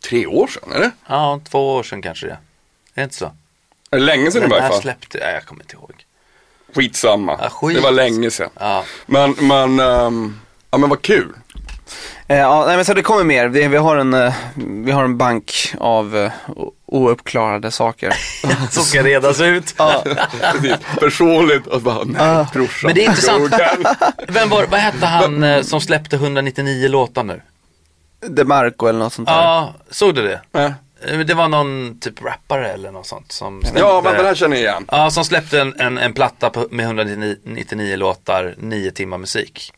tre 0.09 0.25
år 0.25 0.47
sedan, 0.47 0.71
eller? 0.75 0.91
Ja, 1.09 1.41
två 1.51 1.73
år 1.75 1.83
sedan 1.83 2.01
kanske 2.01 2.25
det. 2.27 2.31
Är 2.33 2.37
det 2.95 3.03
inte 3.03 3.15
så? 3.15 3.25
Är 3.91 3.97
det 3.97 4.03
länge 4.03 4.31
sedan 4.31 4.43
i 4.43 4.47
varje 4.47 4.67
fall? 4.67 4.81
släppte 4.81 5.17
jag? 5.17 5.33
Jag 5.35 5.45
kommer 5.45 5.63
inte 5.63 5.75
ihåg. 5.75 6.05
Skitsamma. 6.75 7.39
Ja, 7.41 7.49
skit. 7.49 7.75
Det 7.75 7.81
var 7.83 7.91
länge 7.91 8.31
sedan. 8.31 8.49
Ja. 8.59 8.83
Men, 9.05 9.31
men, 9.39 9.79
ehm, 9.79 10.39
ja 10.73 10.77
men 10.77 10.89
vad 10.89 11.01
kul. 11.01 11.33
Eh, 12.27 12.37
ja, 12.37 12.65
nej, 12.67 12.75
men 12.75 12.85
så 12.85 12.93
det 12.93 13.01
kommer 13.01 13.23
mer. 13.23 13.47
Vi, 13.47 13.67
vi, 13.67 13.77
har 13.77 13.97
en, 13.97 14.13
eh, 14.13 14.33
vi 14.55 14.91
har 14.91 15.03
en 15.03 15.17
bank 15.17 15.73
av 15.77 16.17
eh, 16.17 16.31
ouppklarade 16.85 17.71
saker. 17.71 18.13
Som 18.71 18.83
ska 18.83 19.03
redas 19.03 19.41
ut. 19.41 19.75
Precis. 20.51 20.75
Personligt 20.99 21.67
och 21.67 21.81
bara, 21.81 22.03
nej 22.03 22.45
brorsan. 22.53 22.87
Men 22.87 22.95
det 22.95 23.05
är 23.05 23.09
intressant. 23.09 23.53
Vem 24.27 24.49
var, 24.49 24.65
vad 24.65 24.79
hette 24.79 25.05
han 25.05 25.43
eh, 25.43 25.61
som 25.61 25.81
släppte 25.81 26.15
199 26.15 26.87
låtar 26.87 27.23
nu? 27.23 27.41
DeMarco 28.27 28.87
eller 28.87 28.99
något 28.99 29.13
sånt 29.13 29.27
där. 29.27 29.35
Ja, 29.35 29.73
såg 29.89 30.15
du 30.15 30.21
det? 30.21 30.41
Eh, 30.59 31.19
Det 31.19 31.33
var 31.33 31.47
någon 31.47 31.99
typ 31.99 32.23
rappare 32.23 32.67
eller 32.73 32.91
något 32.91 33.07
sånt 33.07 33.31
som 33.31 33.61
släppte, 33.61 33.79
Ja, 33.79 34.01
men 34.03 34.13
det 34.13 34.23
här 34.23 34.35
känner 34.35 34.55
jag 34.55 34.61
igen. 34.63 34.85
Ja, 34.91 35.11
som 35.11 35.25
släppte 35.25 35.61
en, 35.61 35.79
en, 35.79 35.97
en 35.97 36.13
platta 36.13 36.49
på, 36.49 36.67
med 36.71 36.85
199 36.85 37.95
låtar, 37.97 38.55
9 38.57 38.91
timmar 38.91 39.17
musik. 39.17 39.73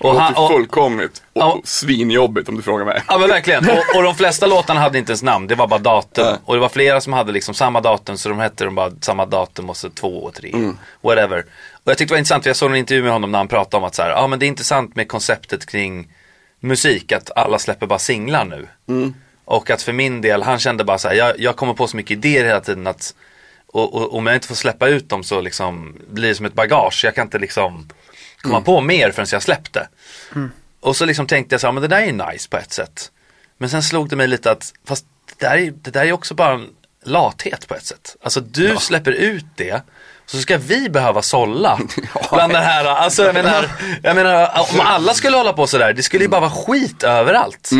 Och 0.00 0.08
Och 0.08 0.14
det 0.14 0.20
han, 0.20 0.34
och, 0.34 0.50
fullkomligt 0.50 1.22
och, 1.32 1.40
Ja. 1.42 1.52
och 1.52 1.68
svinjobbigt 1.68 2.48
om 2.48 2.56
du 2.56 2.62
frågar 2.62 2.84
mig. 2.84 3.02
Ja 3.08 3.18
men 3.18 3.28
verkligen. 3.28 3.64
Och, 3.70 3.96
och 3.96 4.02
de 4.02 4.14
flesta 4.14 4.46
låtarna 4.46 4.80
hade 4.80 4.98
inte 4.98 5.12
ens 5.12 5.22
namn, 5.22 5.46
det 5.46 5.54
var 5.54 5.66
bara 5.66 5.78
datum. 5.80 6.24
Ja. 6.26 6.36
Och 6.44 6.54
det 6.54 6.60
var 6.60 6.68
flera 6.68 7.00
som 7.00 7.12
hade 7.12 7.32
liksom 7.32 7.54
samma 7.54 7.80
datum 7.80 8.18
så 8.18 8.28
de 8.28 8.38
hette 8.38 8.64
de 8.64 8.74
bara 8.74 8.90
samma 9.00 9.26
datum 9.26 9.70
och 9.70 9.76
så 9.76 9.90
två 9.90 10.24
och 10.24 10.34
tre. 10.34 10.50
Mm. 10.54 10.78
Whatever. 11.02 11.38
Och 11.72 11.90
jag 11.90 11.98
tyckte 11.98 12.12
det 12.12 12.14
var 12.14 12.18
intressant, 12.18 12.42
för 12.44 12.48
jag 12.50 12.56
såg 12.56 12.70
en 12.70 12.76
intervju 12.76 13.02
med 13.02 13.12
honom 13.12 13.30
när 13.32 13.38
han 13.38 13.48
pratade 13.48 13.76
om 13.76 13.84
att 13.84 13.94
så 13.94 14.02
här, 14.02 14.10
ja 14.10 14.26
men 14.26 14.38
det 14.38 14.46
är 14.46 14.48
intressant 14.48 14.96
med 14.96 15.08
konceptet 15.08 15.66
kring 15.66 16.08
musik, 16.60 17.12
att 17.12 17.30
alla 17.36 17.58
släpper 17.58 17.86
bara 17.86 17.98
singlar 17.98 18.44
nu. 18.44 18.68
Mm. 18.88 19.14
Och 19.44 19.70
att 19.70 19.82
för 19.82 19.92
min 19.92 20.20
del, 20.20 20.42
han 20.42 20.58
kände 20.58 20.84
bara 20.84 20.98
så 20.98 21.08
här, 21.08 21.14
jag, 21.14 21.40
jag 21.40 21.56
kommer 21.56 21.74
på 21.74 21.86
så 21.86 21.96
mycket 21.96 22.10
idéer 22.10 22.44
hela 22.44 22.60
tiden 22.60 22.86
att 22.86 23.14
och, 23.66 23.94
och 23.94 24.14
om 24.14 24.26
jag 24.26 24.36
inte 24.36 24.48
får 24.48 24.54
släppa 24.54 24.88
ut 24.88 25.08
dem 25.08 25.24
så 25.24 25.40
liksom 25.40 25.96
blir 26.10 26.28
det 26.28 26.34
som 26.34 26.46
ett 26.46 26.54
bagage. 26.54 27.00
Jag 27.04 27.14
kan 27.14 27.26
inte 27.26 27.38
liksom 27.38 27.88
komma 28.44 28.60
på 28.60 28.80
mer 28.80 29.10
förrän 29.10 29.26
jag 29.32 29.42
släppt 29.42 29.72
det. 29.72 29.88
Och 30.80 30.96
så 30.96 31.04
liksom 31.04 31.26
tänkte 31.26 31.54
jag 31.54 31.60
så 31.60 31.66
här, 31.66 31.72
men 31.72 31.82
det 31.82 31.88
där 31.88 32.00
är 32.02 32.06
ju 32.06 32.12
nice 32.12 32.48
på 32.48 32.56
ett 32.56 32.72
sätt. 32.72 33.10
Men 33.58 33.70
sen 33.70 33.82
slog 33.82 34.08
det 34.08 34.16
mig 34.16 34.26
lite 34.28 34.50
att, 34.50 34.72
fast 34.86 35.06
det 35.38 35.46
där 35.46 35.56
är, 35.56 35.70
det 35.70 35.90
där 35.90 36.04
är 36.04 36.12
också 36.12 36.34
bara 36.34 36.52
en 36.54 36.66
lathet 37.04 37.68
på 37.68 37.74
ett 37.74 37.86
sätt. 37.86 38.16
Alltså 38.22 38.40
du 38.40 38.76
släpper 38.76 39.12
ut 39.12 39.44
det, 39.56 39.82
så 40.26 40.38
ska 40.38 40.58
vi 40.58 40.90
behöva 40.90 41.22
sålla 41.22 41.78
bland 42.32 42.52
det 42.52 42.58
här. 42.60 42.84
Alltså 42.84 43.22
jag 43.22 43.34
menar, 43.34 43.70
jag 44.02 44.16
menar, 44.16 44.66
om 44.72 44.80
alla 44.80 45.14
skulle 45.14 45.36
hålla 45.36 45.52
på 45.52 45.66
sådär, 45.66 45.92
det 45.92 46.02
skulle 46.02 46.24
ju 46.24 46.28
bara 46.28 46.40
vara 46.40 46.50
skit 46.50 47.02
överallt. 47.02 47.70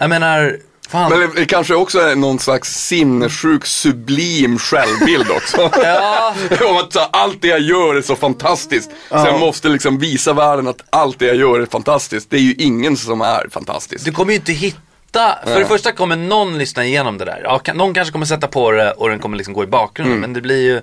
Jag 0.00 0.10
menar, 0.10 0.58
fan. 0.92 1.10
Men 1.10 1.34
det, 1.34 1.46
kanske 1.46 1.74
också 1.74 1.98
är 1.98 2.16
någon 2.16 2.38
slags 2.38 2.86
sinnessjuk 2.86 3.66
sublim 3.66 4.58
självbild 4.58 5.30
också. 5.30 5.70
Ja. 5.82 6.34
Om 6.66 6.76
att 6.76 7.16
allt 7.16 7.42
det 7.42 7.48
jag 7.48 7.60
gör 7.60 7.94
är 7.94 8.02
så 8.02 8.16
fantastiskt. 8.16 8.90
Så 9.08 9.16
jag 9.16 9.40
måste 9.40 9.68
liksom 9.68 9.98
visa 9.98 10.32
världen 10.32 10.68
att 10.68 10.80
allt 10.90 11.18
det 11.18 11.26
jag 11.26 11.36
gör 11.36 11.60
är 11.60 11.66
fantastiskt. 11.66 12.30
Det 12.30 12.36
är 12.36 12.40
ju 12.40 12.54
ingen 12.54 12.96
som 12.96 13.20
är 13.20 13.48
fantastisk. 13.50 14.04
Du 14.04 14.12
kommer 14.12 14.32
ju 14.32 14.38
inte 14.38 14.52
hitta, 14.52 15.38
för 15.44 15.58
det 15.58 15.66
första 15.66 15.92
kommer 15.92 16.16
någon 16.16 16.58
lyssna 16.58 16.84
igenom 16.84 17.18
det 17.18 17.24
där. 17.24 17.40
Ja, 17.44 17.60
någon 17.74 17.94
kanske 17.94 18.12
kommer 18.12 18.26
sätta 18.26 18.46
på 18.46 18.70
det 18.70 18.92
och 18.92 19.08
den 19.08 19.18
kommer 19.18 19.36
liksom 19.36 19.54
gå 19.54 19.64
i 19.64 19.66
bakgrunden. 19.66 20.20
Men 20.20 20.32
det 20.32 20.40
blir 20.40 20.60
ju 20.60 20.80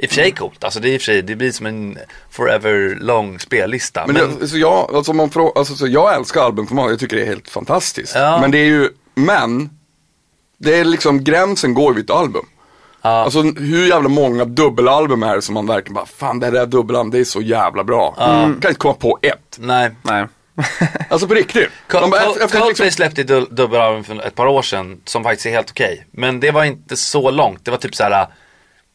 i 0.00 0.06
och 0.06 0.08
för 0.08 0.14
sig 0.14 0.32
coolt. 0.32 0.64
Alltså 0.64 0.80
det 0.80 0.88
är 0.88 0.92
i 0.92 0.96
och 0.96 1.00
för 1.00 1.04
sig, 1.04 1.22
det 1.22 1.36
blir 1.36 1.52
som 1.52 1.66
en 1.66 1.98
forever 2.30 2.98
lång 3.00 3.38
spellista. 3.38 4.06
Men, 4.06 4.16
Men, 4.16 4.38
det, 4.38 4.48
så 4.48 4.58
jag, 4.58 4.94
alltså 4.94 5.12
man 5.12 5.30
alltså, 5.54 5.74
så 5.74 5.86
jag 5.86 6.14
älskar 6.14 6.40
albumformat, 6.40 6.90
jag 6.90 6.98
tycker 6.98 7.16
det 7.16 7.22
är 7.22 7.26
helt 7.26 7.48
fantastiskt. 7.48 8.14
Ja. 8.14 8.40
Men 8.40 8.50
det 8.50 8.58
är 8.58 8.64
ju, 8.64 8.88
men, 9.24 9.70
det 10.58 10.74
är 10.80 10.84
liksom, 10.84 11.24
gränsen 11.24 11.74
går 11.74 11.94
vid 11.94 12.04
ett 12.04 12.10
album. 12.10 12.46
Ja. 13.02 13.08
Alltså 13.10 13.42
hur 13.42 13.86
jävla 13.88 14.08
många 14.08 14.44
dubbelalbum 14.44 15.22
är 15.22 15.34
det 15.36 15.42
som 15.42 15.54
man 15.54 15.66
verkligen 15.66 15.94
bara, 15.94 16.06
fan 16.06 16.40
det 16.40 16.50
där 16.50 16.66
dubbelalbum, 16.66 17.10
det 17.10 17.18
är 17.18 17.24
så 17.24 17.40
jävla 17.40 17.84
bra. 17.84 18.14
Kan 18.16 18.54
inte 18.54 18.74
komma 18.74 18.94
på 18.94 19.18
ett. 19.22 19.56
nej. 19.60 19.90
Nej. 20.02 20.26
Alltså 21.08 21.28
på 21.28 21.34
riktigt. 21.34 21.68
Efter 21.88 22.58
Coldplay 22.60 22.68
liksom, 22.68 22.90
släppte 22.90 23.20
ett 23.20 23.28
dub- 23.28 23.54
dubbelalbum 23.54 24.04
för 24.04 24.26
ett 24.26 24.34
par 24.34 24.46
år 24.46 24.62
sedan 24.62 25.00
som 25.04 25.22
faktiskt 25.22 25.46
är 25.46 25.50
helt 25.50 25.70
okej. 25.70 26.06
Men 26.10 26.40
det 26.40 26.50
var 26.50 26.64
inte 26.64 26.96
så 26.96 27.30
långt. 27.30 27.64
Det 27.64 27.70
var 27.70 27.78
typ 27.78 27.94
så 27.94 28.02
här 28.04 28.26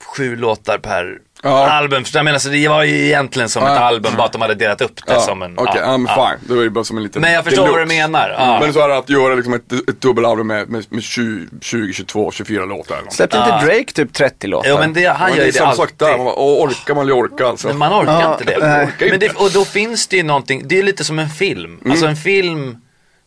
sju 0.05 0.35
låtar 0.35 0.77
per 0.77 1.19
Ja. 1.43 1.67
album. 1.69 2.03
För 2.05 2.17
jag 2.17 2.25
menar, 2.25 2.39
så 2.39 2.49
det 2.49 2.67
var 2.67 2.83
ju 2.83 3.05
egentligen 3.05 3.49
som 3.49 3.63
ett 3.63 3.69
album, 3.69 4.13
bara 4.17 4.25
att 4.25 4.31
de 4.31 4.41
hade 4.41 4.55
delat 4.55 4.81
upp 4.81 5.05
det 5.07 5.13
ja, 5.13 5.19
som 5.19 5.41
en... 5.41 5.57
Okej, 5.59 5.81
ja, 5.85 5.87
I'm 5.87 6.05
ja. 6.07 6.29
fine. 6.39 6.47
Det 6.49 6.55
var 6.55 6.63
ju 6.63 6.69
bara 6.69 6.83
som 6.83 6.97
en 6.97 7.03
liten 7.03 7.21
Men 7.21 7.33
jag 7.33 7.43
förstår 7.43 7.67
vad 7.67 7.79
du 7.79 7.85
menar. 7.85 8.35
Ja. 8.37 8.59
Men 8.61 8.73
så 8.73 8.79
är 8.79 8.87
det 8.89 8.97
att 8.97 9.09
göra 9.09 9.35
liksom 9.35 9.53
ett, 9.53 9.71
ett 9.89 10.01
dubbelalbum 10.01 10.47
med, 10.47 10.69
med, 10.69 10.85
med 10.89 11.03
20, 11.03 11.47
20, 11.61 11.93
22, 11.93 12.31
24 12.31 12.65
låtar 12.65 12.97
eller. 12.97 13.11
Släppte 13.11 13.37
inte 13.37 13.65
Drake 13.65 13.91
typ 13.93 14.13
30 14.13 14.47
låtar? 14.47 14.69
Jo 14.69 14.77
men 14.79 14.93
det, 14.93 15.05
han 15.05 15.19
Men 15.29 15.29
gör 15.29 15.35
det 15.37 15.45
ju 15.45 15.51
det 15.51 15.57
samma 15.57 15.69
alltid. 15.69 15.83
sak 15.83 15.93
där, 15.97 16.17
man 16.17 16.25
bara, 16.25 16.35
orkar 16.35 16.95
man 16.95 17.07
Jorka 17.07 17.45
alltså. 17.47 17.67
Men 17.67 17.77
man 17.77 17.93
orkar 18.03 18.21
Ja, 18.21 18.31
inte 18.31 18.43
det. 18.43 18.67
nej. 18.67 18.85
Orkar 18.85 19.09
Men 19.09 19.19
det. 19.19 19.29
Och 19.35 19.51
då 19.51 19.65
finns 19.65 20.07
det 20.07 20.17
ju 20.17 20.23
någonting, 20.23 20.61
det 20.65 20.79
är 20.79 20.83
lite 20.83 21.03
som 21.03 21.19
en 21.19 21.29
film. 21.29 21.79
Alltså 21.89 22.05
en 22.05 22.15
film, 22.15 22.77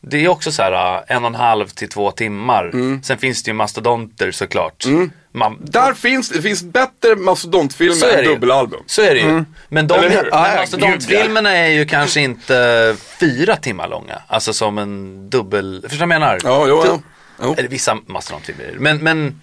det 0.01 0.25
är 0.25 0.29
också 0.29 0.53
så 0.53 0.63
här 0.63 1.03
en 1.07 1.25
och 1.25 1.29
en 1.31 1.35
halv 1.35 1.67
till 1.69 1.89
två 1.89 2.11
timmar. 2.11 2.73
Sen 3.03 3.19
finns 3.19 3.43
det 3.43 3.49
ju 3.49 3.55
mastodonter 3.55 4.31
såklart. 4.31 4.85
Man, 5.33 5.59
Där 5.61 5.95
finns 5.95 6.29
det 6.29 6.43
finns 6.43 6.63
bättre 6.63 7.17
mastodontfilmer 7.17 8.19
än 8.19 8.25
dubbelalbum. 8.25 8.83
Så 8.87 9.03
är 9.03 9.15
det 9.15 9.21
ju. 9.21 9.45
Men, 9.69 9.87
de, 9.87 9.95
hur? 9.95 10.09
men 10.09 10.27
ja, 10.31 10.55
mastodontfilmerna 10.57 11.51
är 11.57 11.69
ju 11.69 11.87
kanske 11.87 12.21
inte 12.21 12.97
fyra 13.21 13.57
timmar 13.57 13.89
långa. 13.89 14.23
Alltså 14.27 14.53
som 14.53 14.79
en 14.79 15.31
dubbel, 15.31 15.81
förstår 15.83 16.07
du 16.07 16.09
vad 16.09 16.15
jag 16.15 16.21
menar? 16.21 16.39
Ja, 16.45 16.67
jo, 16.69 16.83
ja. 16.87 17.01
Jo. 17.43 17.55
Eller 17.59 17.69
vissa 17.69 17.99
mastodontfilmer. 18.07 18.77
Men, 18.79 18.99
men, 18.99 19.41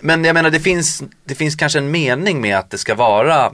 men 0.00 0.24
jag 0.24 0.34
menar 0.34 0.50
det 0.50 0.60
finns, 0.60 1.02
det 1.24 1.34
finns 1.34 1.56
kanske 1.56 1.78
en 1.78 1.90
mening 1.90 2.40
med 2.40 2.58
att 2.58 2.70
det 2.70 2.78
ska 2.78 2.94
vara 2.94 3.52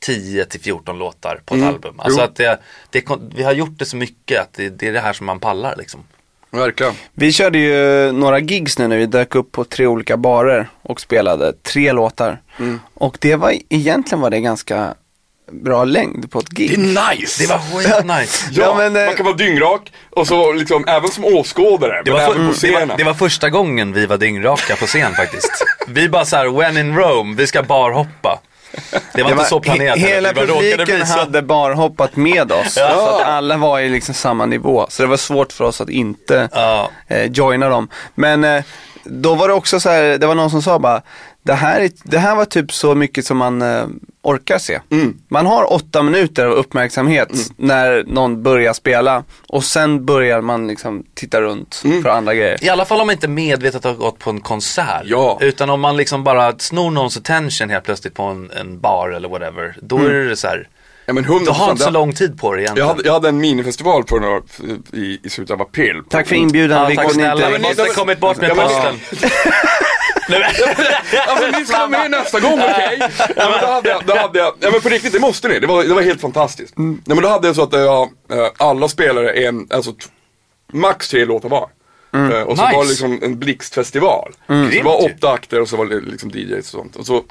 10 0.00 0.44
till 0.44 0.60
14 0.60 0.98
låtar 0.98 1.40
på 1.44 1.54
ett 1.54 1.62
album. 1.62 2.00
Alltså 2.00 2.20
Jo. 2.20 2.24
att 2.24 2.36
det, 2.36 2.60
det, 2.90 3.04
vi 3.34 3.42
har 3.42 3.52
gjort 3.52 3.78
det 3.78 3.84
så 3.84 3.96
mycket 3.96 4.40
att 4.40 4.52
det, 4.52 4.68
det 4.68 4.88
är 4.88 4.92
det 4.92 5.00
här 5.00 5.12
som 5.12 5.26
man 5.26 5.40
pallar 5.40 5.76
liksom. 5.76 6.04
Verkligen. 6.52 6.92
Vi 7.14 7.32
körde 7.32 7.58
ju 7.58 8.12
några 8.12 8.38
gigs 8.38 8.78
nu 8.78 8.88
när 8.88 8.96
vi 8.96 9.06
dök 9.06 9.34
upp 9.34 9.52
på 9.52 9.64
tre 9.64 9.86
olika 9.86 10.16
barer 10.16 10.68
och 10.82 11.00
spelade 11.00 11.52
tre 11.52 11.92
låtar. 11.92 12.40
Mm. 12.58 12.80
Och 12.94 13.16
det 13.20 13.36
var, 13.36 13.54
egentligen 13.68 14.20
var 14.20 14.30
det 14.30 14.40
ganska 14.40 14.94
bra 15.52 15.84
längd 15.84 16.30
på 16.30 16.38
ett 16.38 16.48
gig. 16.48 16.70
Det 16.70 16.74
är 17.00 17.10
nice! 17.16 17.42
Det 17.42 17.48
var 17.48 17.58
skitnice. 17.82 18.48
Ja, 18.52 18.62
Ja, 18.62 18.74
men, 18.76 18.96
eh, 18.96 19.06
man 19.06 19.14
kan 19.16 19.24
vara 19.26 19.36
dyngrak 19.36 19.92
och 20.10 20.26
så 20.26 20.52
liksom, 20.52 20.84
även 20.88 21.08
som 21.10 21.24
åskådare, 21.24 22.02
Det 22.04 22.10
men 22.10 22.20
var, 22.20 22.34
även 22.34 22.46
på 22.48 22.54
för, 22.54 22.66
det, 22.66 22.72
scenen. 22.72 22.88
var, 22.88 22.96
det 22.96 23.04
var 23.04 23.14
första 23.14 23.50
gången 23.50 23.92
vi 23.92 24.06
var 24.06 24.16
dyngraka 24.18 24.76
på 24.76 24.86
scen 24.86 25.14
faktiskt. 25.14 25.64
Vi 25.88 26.08
bara 26.08 26.24
så 26.24 26.36
här, 26.36 26.48
when 26.48 26.76
in 26.76 26.96
Rome, 26.96 27.34
vi 27.36 27.46
ska 27.46 27.62
barhoppa. 27.62 28.38
Det 29.14 29.22
var 29.22 29.30
Det 29.30 29.32
inte 29.32 29.44
så 29.44 29.60
planerat. 29.60 29.96
he- 29.98 30.00
hela 30.06 30.32
publiken 30.32 30.84
bli 30.84 31.06
så. 31.06 31.18
hade 31.18 31.42
barhoppat 31.42 32.16
med 32.16 32.52
oss. 32.52 32.74
Så 32.74 32.84
att 32.84 33.22
alla 33.26 33.56
var 33.56 33.80
i 33.80 33.88
liksom 33.88 34.14
samma 34.14 34.46
nivå. 34.46 34.86
Så 34.88 35.02
det 35.02 35.08
var 35.08 35.16
svårt 35.16 35.52
för 35.52 35.64
oss 35.64 35.80
att 35.80 35.88
inte 35.90 36.48
Ja. 36.52 36.90
eh, 37.08 37.24
joina 37.32 37.68
dem. 37.68 37.88
Men 38.14 38.44
eh, 38.44 38.64
då 39.04 39.34
var 39.34 39.48
det 39.48 39.54
också 39.54 39.80
så 39.80 39.90
här, 39.90 40.18
det 40.18 40.26
var 40.26 40.34
någon 40.34 40.50
som 40.50 40.62
sa 40.62 40.78
bara, 40.78 41.02
det 41.44 41.52
här, 41.54 41.80
är, 41.80 41.90
det 42.04 42.18
här 42.18 42.36
var 42.36 42.44
typ 42.44 42.72
så 42.72 42.94
mycket 42.94 43.26
som 43.26 43.36
man 43.36 43.62
eh, 43.62 43.84
orkar 44.22 44.58
se. 44.58 44.80
Mm. 44.90 45.16
Man 45.28 45.46
har 45.46 45.72
åtta 45.72 46.02
minuter 46.02 46.46
av 46.46 46.52
uppmärksamhet 46.52 47.28
när 47.56 48.04
någon 48.06 48.42
börjar 48.42 48.72
spela 48.72 49.24
och 49.48 49.64
sen 49.64 50.04
börjar 50.06 50.40
man 50.40 50.66
liksom 50.68 51.04
titta 51.14 51.40
runt 51.40 51.82
Mm. 51.84 52.02
för 52.02 52.10
andra 52.10 52.34
grejer. 52.34 52.64
I 52.64 52.68
alla 52.68 52.84
fall 52.84 53.00
om 53.00 53.06
man 53.06 53.14
inte 53.14 53.28
medvetet 53.28 53.84
har 53.84 53.94
gått 53.94 54.18
på 54.18 54.30
en 54.30 54.40
konsert. 54.40 55.02
Ja. 55.04 55.38
Utan 55.40 55.70
om 55.70 55.80
man 55.80 55.96
liksom 55.96 56.24
bara 56.24 56.54
snor 56.58 56.90
någons 56.90 57.16
attention 57.16 57.70
helt 57.70 57.84
plötsligt 57.84 58.14
på 58.14 58.22
en, 58.22 58.50
en 58.60 58.80
bar 58.80 59.10
eller 59.10 59.28
whatever. 59.28 59.76
Då 59.82 59.98
är 59.98 60.10
det 60.12 60.36
så 60.36 60.48
här, 60.48 60.68
Ja, 61.06 61.12
men 61.12 61.24
100%. 61.24 61.44
du 61.44 61.50
har 61.50 61.70
inte 61.70 61.84
så 61.84 61.90
lång 61.90 62.12
tid 62.12 62.40
på 62.40 62.54
Jag 62.54 62.60
egentligen. 62.60 62.88
hade, 62.88 63.02
jag 63.04 63.12
hade 63.12 63.28
en 63.28 63.38
minifestival 63.38 64.04
på 64.04 64.18
några, 64.18 64.40
i, 64.92 65.20
i 65.22 65.30
slutet 65.30 65.54
av 65.54 65.62
april. 65.62 66.02
Tack 66.10 66.26
för 66.28 66.34
inbjudan. 66.36 66.82
Ja, 66.82 66.88
vi 66.88 66.96
tack 66.96 67.12
snälla, 67.12 67.46
inte- 67.46 67.58
vi 67.58 67.62
måste 67.68 67.82
ha 67.82 67.88
kommit 67.88 68.20
bort 68.20 68.36
med 68.36 68.50
Ja, 68.50 68.54
posten. 68.54 68.94
Alltså 71.26 71.58
ni 71.58 71.66
ska 71.66 71.78
vara 71.78 71.88
med 71.88 72.10
nästa 72.10 72.40
gång, 72.40 72.52
okej? 72.60 72.98
Ja, 73.36 73.50
men 73.50 73.60
då 73.60 73.66
hade 73.66 73.88
jag, 73.88 74.02
då 74.06 74.16
hade 74.16 74.38
jag, 74.38 74.54
ja 74.60 74.70
men 74.70 74.80
på 74.80 74.88
riktigt, 74.88 75.12
det 75.12 75.20
måste 75.20 75.48
ni. 75.48 75.58
Det 75.58 75.66
var, 75.66 75.84
det 75.84 75.94
var 75.94 76.02
helt 76.02 76.20
fantastiskt. 76.20 76.74
Ja, 76.76 77.14
men 77.14 77.22
då 77.22 77.28
hade 77.28 77.46
jag 77.46 77.56
så 77.56 77.62
att 77.62 77.72
jag, 77.72 78.02
eh, 78.32 78.46
alla 78.58 78.88
spelare 78.88 79.30
en, 79.32 79.66
alltså 79.70 79.94
max 80.72 81.08
tre 81.08 81.24
låtar 81.24 81.48
var. 81.48 81.68
Eh, 82.14 82.42
Och 82.42 82.56
så 82.58 82.64
Nice. 82.64 82.76
var 82.76 82.82
det 82.84 82.88
liksom 82.90 83.18
en 83.22 83.38
blixtfestival. 83.38 84.32
Så 84.46 84.52
det 84.70 84.82
var 84.82 85.04
åtta 85.04 85.30
akter 85.30 85.60
och 85.60 85.68
så 85.68 85.76
var 85.76 85.86
det 85.86 86.00
liksom 86.00 86.30
DJs 86.30 86.58
och 86.58 86.64
sånt. 86.80 86.96
Och 86.96 87.06
så 87.06 87.22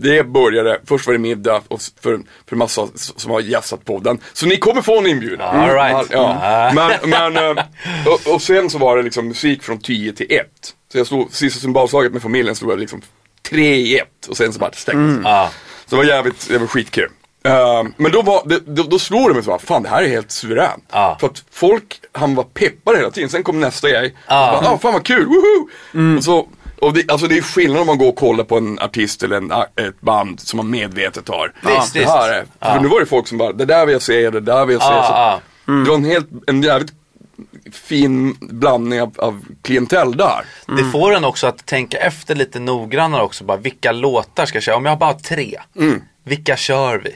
det 0.00 0.24
började, 0.24 0.80
först 0.88 1.06
var 1.06 1.12
det 1.12 1.18
middag 1.18 1.62
och 1.68 1.80
för, 2.02 2.20
för 2.48 2.56
massa 2.56 2.88
som 2.94 3.30
har 3.30 3.40
gästat 3.40 3.84
podden. 3.84 4.18
Så 4.32 4.46
ni 4.46 4.56
kommer 4.56 4.82
få 4.82 4.98
en 4.98 5.06
inbjudan. 5.06 5.60
All 5.60 5.70
right. 5.74 6.06
Ja. 6.10 6.38
Ah. 6.42 6.72
Men, 6.74 7.10
men 7.10 7.36
eh, 7.58 7.64
och, 8.06 8.34
och 8.34 8.42
sen 8.42 8.70
så 8.70 8.78
var 8.78 8.96
det 8.96 9.02
liksom 9.02 9.28
musik 9.28 9.62
från 9.62 9.78
10 9.80 10.12
till 10.12 10.26
1. 10.30 10.46
Så 10.92 10.98
jag 10.98 11.06
slog, 11.06 11.32
sista 11.32 11.60
symbolslaget 11.60 12.12
med 12.12 12.22
familjen 12.22 12.56
slog 12.56 12.72
jag 12.72 12.78
liksom 12.78 13.02
3 13.42 13.74
i 13.74 13.98
1 13.98 14.08
och 14.28 14.36
sen 14.36 14.52
så 14.52 14.58
bara 14.58 14.72
stängdes 14.72 15.16
det. 15.24 15.28
Ja. 15.28 15.50
Så 15.86 15.96
det 15.96 15.96
var 15.96 16.04
jävligt, 16.04 16.48
det 16.48 16.58
var 16.58 16.66
skitkul. 16.66 17.08
Eh, 17.44 17.82
men 17.96 18.12
då, 18.12 18.22
var, 18.22 18.42
det, 18.46 18.60
då, 18.66 18.82
då 18.82 18.98
slog 18.98 19.30
det 19.30 19.34
mig 19.34 19.42
så 19.42 19.50
här, 19.50 19.58
fan 19.58 19.82
det 19.82 19.88
här 19.88 20.02
är 20.02 20.08
helt 20.08 20.30
suveränt. 20.30 20.84
Ja. 20.92 21.16
För 21.20 21.26
att 21.26 21.44
folk, 21.50 22.00
han 22.12 22.34
var 22.34 22.44
peppade 22.44 22.98
hela 22.98 23.10
tiden. 23.10 23.30
Sen 23.30 23.42
kom 23.42 23.60
nästa 23.60 23.88
grej. 23.88 24.08
Så 24.08 24.16
bara, 24.28 24.70
ah, 24.70 24.78
fan 24.78 24.92
vad 24.92 25.04
kul, 25.04 25.26
woho! 25.26 26.16
Och 26.16 26.24
så, 26.24 26.48
och 26.80 26.92
det, 26.92 27.10
alltså 27.10 27.26
det 27.26 27.38
är 27.38 27.42
skillnad 27.42 27.80
om 27.80 27.86
man 27.86 27.98
går 27.98 28.08
och 28.08 28.16
kollar 28.16 28.44
på 28.44 28.56
en 28.56 28.78
artist 28.78 29.22
eller 29.22 29.36
en, 29.36 29.52
ett 29.86 30.00
band 30.00 30.40
som 30.40 30.56
man 30.56 30.70
medvetet 30.70 31.28
har. 31.28 31.52
Visst, 31.66 31.92
det 31.94 32.00
visst. 32.00 32.12
här 32.12 32.32
är. 32.32 32.72
För 32.74 32.80
nu 32.80 32.88
var 32.88 33.00
det 33.00 33.06
folk 33.06 33.28
som 33.28 33.38
bara, 33.38 33.52
det 33.52 33.64
där 33.64 33.86
vill 33.86 33.92
jag 33.92 34.02
se, 34.02 34.30
det 34.30 34.40
där 34.40 34.66
vill 34.66 34.74
jag 34.74 34.82
se. 34.82 34.88
Ja, 34.88 35.40
så. 35.66 35.72
Det 35.72 35.90
var 35.90 35.96
en 35.96 36.04
helt, 36.04 36.28
en 36.46 36.62
jävligt 36.62 36.92
fin 37.74 38.36
blandning 38.40 39.02
av, 39.02 39.14
av 39.18 39.44
klientell 39.62 40.16
där. 40.16 40.44
Det 40.76 40.84
får 40.92 41.14
en 41.14 41.24
också 41.24 41.46
att 41.46 41.66
tänka 41.66 41.98
efter 41.98 42.34
lite 42.34 42.60
noggrannare 42.60 43.22
också. 43.22 43.44
Bara, 43.44 43.56
vilka 43.58 43.92
låtar 43.92 44.46
ska 44.46 44.56
jag 44.56 44.62
köra? 44.62 44.76
Om 44.76 44.84
jag 44.84 44.92
har 44.92 44.96
bara 44.98 45.14
tre, 45.14 45.60
vilka 46.24 46.56
kör 46.56 46.98
vi? 46.98 47.14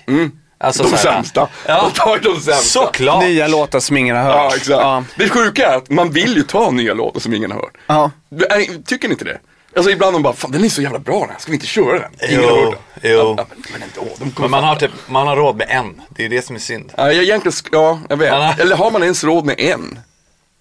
Alltså, 0.59 0.83
Mm. 0.83 0.93
De 0.93 0.99
så 0.99 1.09
här, 1.09 1.15
sämsta. 1.17 1.49
Ja, 1.67 1.83
De 1.83 2.01
tar 2.01 2.19
de 2.19 2.41
sämsta. 2.41 2.55
såklart. 2.55 3.25
Nya 3.25 3.49
låtar 3.49 3.81
som 3.81 3.97
ingen 3.97 4.17
har 4.17 4.23
hört. 4.25 4.35
Ja, 4.35 4.47
exakt. 4.49 4.69
Ja. 4.69 5.05
Det 5.19 5.29
sjuka 5.29 5.67
är 5.67 5.77
att 5.77 5.91
man 5.91 6.11
vill 6.11 6.37
ju 6.37 6.43
ta 6.43 6.71
nya 6.71 6.95
låtar 6.95 7.21
som 7.21 7.35
ingen 7.35 7.51
har 7.51 7.59
hört. 7.59 7.77
Ja. 7.87 8.11
Är- 8.51 8.83
Tycker 8.85 9.09
ni 9.09 9.13
inte 9.13 9.25
det? 9.25 9.39
Alltså 9.77 9.91
ibland 9.91 10.15
de 10.17 10.23
bara, 10.23 10.33
fan 10.35 10.51
den 10.51 10.65
är 10.65 10.69
så 10.69 10.83
jävla 10.83 10.99
bra 10.99 11.21
den 11.21 11.29
här, 11.31 11.39
ska 11.39 11.51
vi 11.51 11.55
inte 11.57 11.67
köra 11.67 11.99
den? 11.99 12.31
Ingen 12.31 12.45
har 12.45 12.51
Jo, 12.51 12.65
hört 12.65 12.79
den. 13.01 13.13
jo. 13.13 13.35
Ja, 13.39 13.47
men, 13.51 13.65
men 13.73 13.83
ändå, 13.83 14.15
de 14.19 14.41
Men 14.43 14.51
man 14.51 14.65
har, 14.65 14.77
typ, 14.77 14.91
man 15.09 15.27
har 15.27 15.37
råd 15.37 15.57
med 15.57 15.67
en. 15.71 16.01
Det 16.09 16.25
är 16.25 16.29
det 16.29 16.43
som 16.45 16.57
är 16.57 16.61
synd. 16.61 16.93
Ja, 16.97 17.13
jag 17.13 17.25
egentligen, 17.25 17.55
ja, 17.73 18.01
jag 18.09 18.17
vet. 18.17 18.33
Har- 18.33 18.61
Eller 18.61 18.77
har 18.77 18.91
man 18.91 19.03
ens 19.03 19.25
råd 19.25 19.45
med 19.45 19.55
en? 19.61 19.99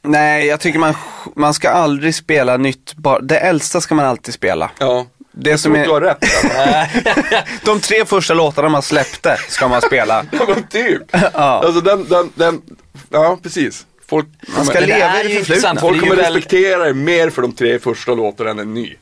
Nej, 0.04 0.46
jag 0.46 0.60
tycker 0.60 0.80
man, 0.80 0.94
man 1.36 1.54
ska 1.54 1.70
aldrig 1.70 2.16
spela 2.16 2.58
nytt, 2.58 2.94
det 3.22 3.38
äldsta 3.40 3.82
ska 3.82 3.96
man 3.96 4.06
alltid 4.06 4.34
spela. 4.34 4.72
Ja. 4.80 5.06
Det 5.32 5.58
som 5.58 5.76
Jag 5.76 5.86
tror 5.86 5.96
är, 5.98 6.02
du 6.02 6.06
har 6.58 6.84
rätt. 7.36 7.46
de 7.66 7.80
tre 7.80 8.06
första 8.06 8.34
låtarna 8.34 8.70
man 8.70 8.82
släppte 8.82 9.38
ska 9.50 9.68
man 9.68 9.82
spela. 9.82 10.26
Ja 10.32 10.46
men 10.48 10.64
typ. 10.68 11.02
Ja. 11.12 11.30
Alltså 11.34 11.82
den, 11.82 12.06
den, 12.10 12.30
den, 12.36 12.62
ja 13.10 13.38
precis. 13.44 13.86
Folk 14.08 14.26
Man 14.56 14.66
ska 14.66 14.74
kommer, 14.74 14.88
leva 14.88 15.24
i 15.24 15.28
det 15.28 15.36
förflutna. 15.46 15.82
folk 15.82 16.00
kommer 16.00 16.16
väl- 16.16 16.26
respektera 16.34 16.90
er 16.90 16.94
mer 16.94 17.30
för 17.30 17.42
de 17.42 17.52
tre 17.52 17.80
första 17.80 18.14
låtarna 18.14 18.50
än 18.50 18.60
en 18.60 18.74
ny. 18.74 18.96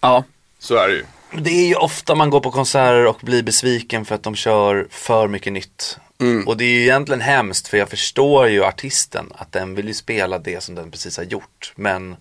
Ja. 0.00 0.24
Så 0.58 0.76
är 0.76 0.88
det 0.88 0.94
ju. 0.94 1.04
Det 1.38 1.50
är 1.50 1.66
ju 1.66 1.74
ofta 1.74 2.14
man 2.14 2.30
går 2.30 2.40
på 2.40 2.50
konserter 2.50 3.06
och 3.06 3.18
blir 3.22 3.42
besviken 3.42 4.04
för 4.04 4.14
att 4.14 4.22
de 4.22 4.34
kör 4.34 4.86
för 4.90 5.28
mycket 5.28 5.52
nytt. 5.52 5.98
Och 6.46 6.56
det 6.56 6.64
är 6.64 6.68
ju 6.74 6.80
egentligen 6.82 7.20
hemskt 7.20 7.68
för 7.68 7.76
jag 7.78 7.88
förstår 7.88 8.48
ju 8.48 8.64
artisten 8.64 9.32
att 9.34 9.52
den 9.52 9.74
vill 9.74 9.88
ju 9.88 9.94
spela 9.94 10.38
det 10.38 10.62
som 10.62 10.74
den 10.74 10.90
precis 10.90 11.16
har 11.16 11.24
gjort. 11.24 11.72
Men 11.76 12.16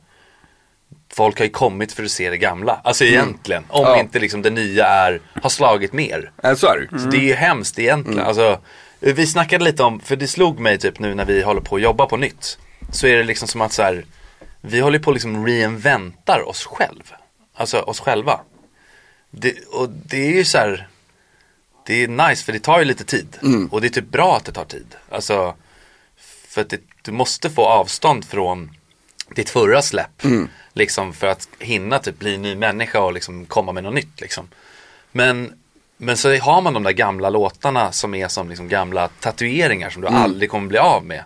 folk 1.14 1.38
har 1.38 1.46
ju 1.46 1.52
kommit 1.52 1.92
för 1.94 2.04
att 2.04 2.12
se 2.12 2.30
det 2.30 2.38
gamla. 2.38 2.82
Alltså 2.84 3.04
egentligen. 3.06 3.64
Om 3.70 3.82
Ja. 3.84 4.00
inte 4.00 4.20
liksom 4.20 4.42
det 4.42 4.50
nya 4.50 4.86
är, 4.86 5.22
har 5.42 5.50
slagit 5.50 5.94
mer. 5.94 6.32
Nej, 6.44 6.56
så 6.58 6.68
är 6.68 6.78
det 6.78 6.82
ju. 6.98 7.04
Så 7.04 7.10
det 7.10 7.18
är 7.18 7.22
ju 7.28 7.34
hemskt 7.34 7.80
egentligen. 7.80 8.20
Alltså, 8.20 8.60
vi 9.00 9.28
snackade 9.28 9.64
lite 9.64 9.84
om, 9.84 10.00
för 10.00 10.16
det 10.16 10.28
slog 10.28 10.60
mig 10.60 10.78
typ 10.78 11.00
nu 11.00 11.16
när 11.16 11.26
vi 11.26 11.42
håller 11.42 11.62
på 11.62 11.76
att 11.76 11.82
jobba 11.82 12.06
på 12.06 12.18
nytt. 12.18 12.58
Så 12.92 13.08
är 13.08 13.18
det 13.18 13.24
liksom 13.24 13.48
som 13.48 13.62
att 13.62 13.74
så 13.74 13.82
här, 13.84 14.06
vi 14.62 14.80
håller 14.80 15.00
på 15.00 15.10
att 15.12 15.16
liksom 15.16 15.46
reinventar 15.48 16.48
oss 16.50 16.66
själv. 16.66 17.14
Alltså 17.56 17.80
oss 17.80 18.00
själva. 18.00 18.40
Det, 19.32 19.56
och 19.72 19.90
det 19.90 20.28
är 20.28 20.32
ju 20.34 20.46
så 20.46 20.58
här, 20.58 20.88
det 21.90 22.04
är 22.04 22.08
nice 22.08 22.44
för 22.46 22.54
det 22.54 22.60
tar 22.60 22.80
ju 22.80 22.86
lite 22.86 23.04
tid. 23.04 23.38
Och 23.72 23.82
det 23.82 23.88
är 23.88 23.90
typ 23.90 24.12
bra 24.12 24.38
att 24.38 24.46
det 24.46 24.52
tar 24.52 24.66
tid. 24.66 24.96
Alltså, 25.12 25.56
för 26.48 26.62
att 26.62 26.70
det, 26.70 26.82
du 27.02 27.12
måste 27.12 27.50
få 27.50 27.66
avstånd 27.66 28.26
från 28.26 28.72
ditt 29.36 29.50
förra 29.50 29.82
släpp. 29.82 30.24
Liksom 30.74 31.14
för 31.14 31.28
att 31.28 31.48
hinna 31.60 32.00
typ 32.00 32.20
bli 32.20 32.36
en 32.36 32.42
ny 32.42 32.56
människa 32.56 33.00
och 33.00 33.14
liksom 33.14 33.46
komma 33.46 33.72
med 33.72 33.84
något 33.84 33.94
nytt 33.94 34.22
liksom. 34.22 34.48
Men, 35.12 35.54
men 35.98 36.18
så 36.18 36.38
har 36.38 36.62
man 36.62 36.74
de 36.74 36.84
där 36.84 36.92
gamla 36.92 37.30
låtarna 37.30 37.92
som 37.92 38.14
är 38.14 38.28
som 38.28 38.50
liksom 38.50 38.68
gamla 38.68 39.08
tatueringar 39.08 39.90
som 39.90 40.02
du 40.02 40.08
aldrig 40.08 40.50
kommer 40.50 40.68
bli 40.68 40.78
av 40.78 41.06
med. 41.06 41.24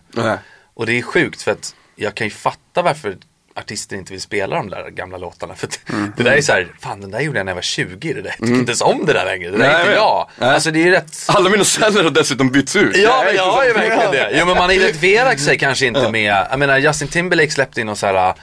Och 0.74 0.86
det 0.86 0.98
är 0.98 1.02
sjukt 1.02 1.42
för 1.42 1.52
att 1.52 1.76
jag 1.96 2.16
kan 2.16 2.28
ju 2.28 2.32
fatta 2.32 2.82
varför 2.82 3.18
artister 3.56 3.96
inte 3.96 4.14
vill 4.14 4.22
spela 4.22 4.56
de 4.56 4.70
där 4.70 4.90
gamla 4.90 5.18
låtarna. 5.18 5.56
För 5.56 5.68
att 5.68 5.80
det 6.18 6.24
där 6.24 6.32
är 6.32 6.42
så 6.42 6.52
här, 6.52 6.68
fan 6.80 7.02
den 7.02 7.12
där 7.12 7.20
gjorde 7.20 7.40
jag 7.40 7.46
när 7.46 7.52
jag 7.52 7.56
var 7.56 7.62
20 7.62 8.14
det 8.14 8.22
där. 8.22 8.36
Jag 8.40 8.48
tycker 8.48 8.60
inte 8.60 8.72
ens 8.72 8.82
om 8.82 9.06
det 9.06 9.14
där 9.14 9.26
längre. 9.26 9.52
Det 9.52 9.58
där 9.58 9.68
Nej, 9.68 9.76
är 9.76 9.80
inte 9.80 9.94
jag. 9.94 10.30
Nej. 10.40 10.50
Alltså 10.50 10.72
det 10.72 10.88
är 10.88 10.92
rätt 10.92 11.26
Alla 11.28 11.50
mina 11.50 11.64
celler 11.64 12.04
har 12.04 12.12
dessutom 12.12 12.50
bytts 12.50 12.76
ut. 12.76 12.98
Ja, 12.98 13.24
men 13.26 13.36
jag 13.36 13.52
har 13.52 13.66
ju 13.66 13.74
verkligen 13.74 14.12
det. 14.12 14.30
Jo, 14.34 14.46
men 14.46 14.58
man 14.58 14.72
identifierar 14.72 15.36
sig 15.36 15.58
kanske 15.60 15.86
inte 15.86 16.10
med, 16.10 16.46
jag 16.52 16.60
menar 16.60 16.78
Justin 16.78 17.08
Timberlake 17.08 17.52
släppte 17.52 17.82
in 17.82 17.88
någon 17.88 17.96
så 17.96 18.06
här 18.06 18.34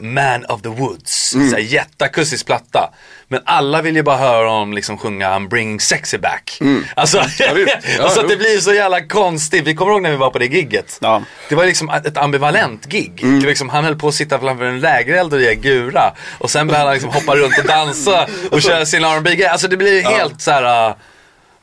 Man 0.00 0.44
of 0.44 0.62
the 0.62 0.68
Woods, 0.68 1.34
mm. 1.34 1.50
så 1.50 1.56
här 1.56 1.62
jätteakustisk 1.62 2.46
platta. 2.46 2.92
Men 3.28 3.40
alla 3.44 3.82
vill 3.82 3.96
ju 3.96 4.02
bara 4.02 4.16
höra 4.16 4.48
honom 4.48 4.72
liksom 4.72 4.98
sjunga 4.98 5.30
I'm 5.30 5.48
bringing 5.48 5.80
sexy 5.80 6.18
back. 6.18 6.58
Alltså, 6.96 7.18
Mm. 7.18 7.30
Ja, 7.38 7.54
visst. 7.54 7.76
Ja, 7.98 8.04
och 8.04 8.10
så 8.10 8.20
att 8.20 8.26
jo. 8.26 8.28
det 8.28 8.36
blir 8.36 8.58
så 8.58 8.74
jävla 8.74 9.00
konstigt. 9.00 9.64
Vi 9.66 9.74
kommer 9.74 9.92
ihåg 9.92 10.02
när 10.02 10.10
vi 10.10 10.16
var 10.16 10.30
på 10.30 10.38
det 10.38 10.46
gigget. 10.46 10.98
Ja. 11.00 11.22
Det 11.48 11.54
var 11.54 11.66
liksom 11.66 11.90
ett 11.90 12.16
ambivalent 12.16 12.86
gig. 12.86 13.20
Mm. 13.22 13.34
Det 13.34 13.46
var 13.46 13.48
liksom, 13.50 13.68
han 13.68 13.84
höll 13.84 13.96
på 13.96 14.08
att 14.08 14.14
sitta 14.14 14.38
framför 14.38 14.64
en 14.64 14.80
lägereld 14.80 15.34
och 15.34 15.40
ge 15.40 15.54
gura. 15.54 16.12
Och 16.38 16.50
sen 16.50 16.66
började 16.66 16.84
han 16.84 16.94
liksom 16.94 17.10
hoppa 17.12 17.36
runt 17.36 17.58
och 17.58 17.64
dansa 17.64 18.26
och 18.50 18.62
köra 18.62 18.86
sin 18.86 19.04
rb 19.04 19.28
Alltså 19.50 19.68
det 19.68 19.76
blir 19.76 20.02
helt 20.02 20.40
så 20.40 20.50
här. 20.50 20.94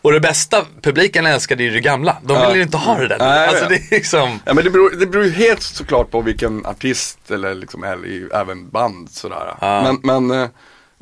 Uh, 0.02 0.06
och 0.06 0.12
det 0.12 0.20
bästa, 0.20 0.66
publiken 0.82 1.26
älskade 1.26 1.64
ju 1.64 1.70
det 1.70 1.80
gamla. 1.80 2.18
De 2.24 2.42
ville 2.42 2.56
ju 2.56 2.62
inte 2.62 2.78
ha 2.78 2.98
det 2.98 3.08
där. 3.08 3.18
Nej, 3.18 3.48
alltså 3.48 3.66
det 3.70 3.76
är 3.76 3.92
liksom. 3.92 4.40
Ja 4.46 4.54
men 4.54 4.64
det 4.64 4.70
beror, 4.70 4.90
det 4.90 5.06
beror 5.06 5.26
ju 5.26 5.32
helt 5.32 5.62
såklart 5.62 6.12
på 6.12 6.22
vilken 6.22 6.66
artist 6.66 7.32
eller 7.32 7.56
liksom, 7.56 7.84
även 8.34 8.70
band 8.70 9.10
sådär. 9.12 9.56
Ja. 9.62 9.82
Men, 9.84 10.28
men 10.28 10.42
eh, 10.42 10.50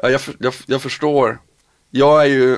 ja, 0.01 0.10
jag, 0.10 0.21
jag, 0.39 0.53
jag 0.65 0.81
förstår, 0.81 1.39
jag 1.91 2.21
är 2.21 2.25
ju, 2.25 2.57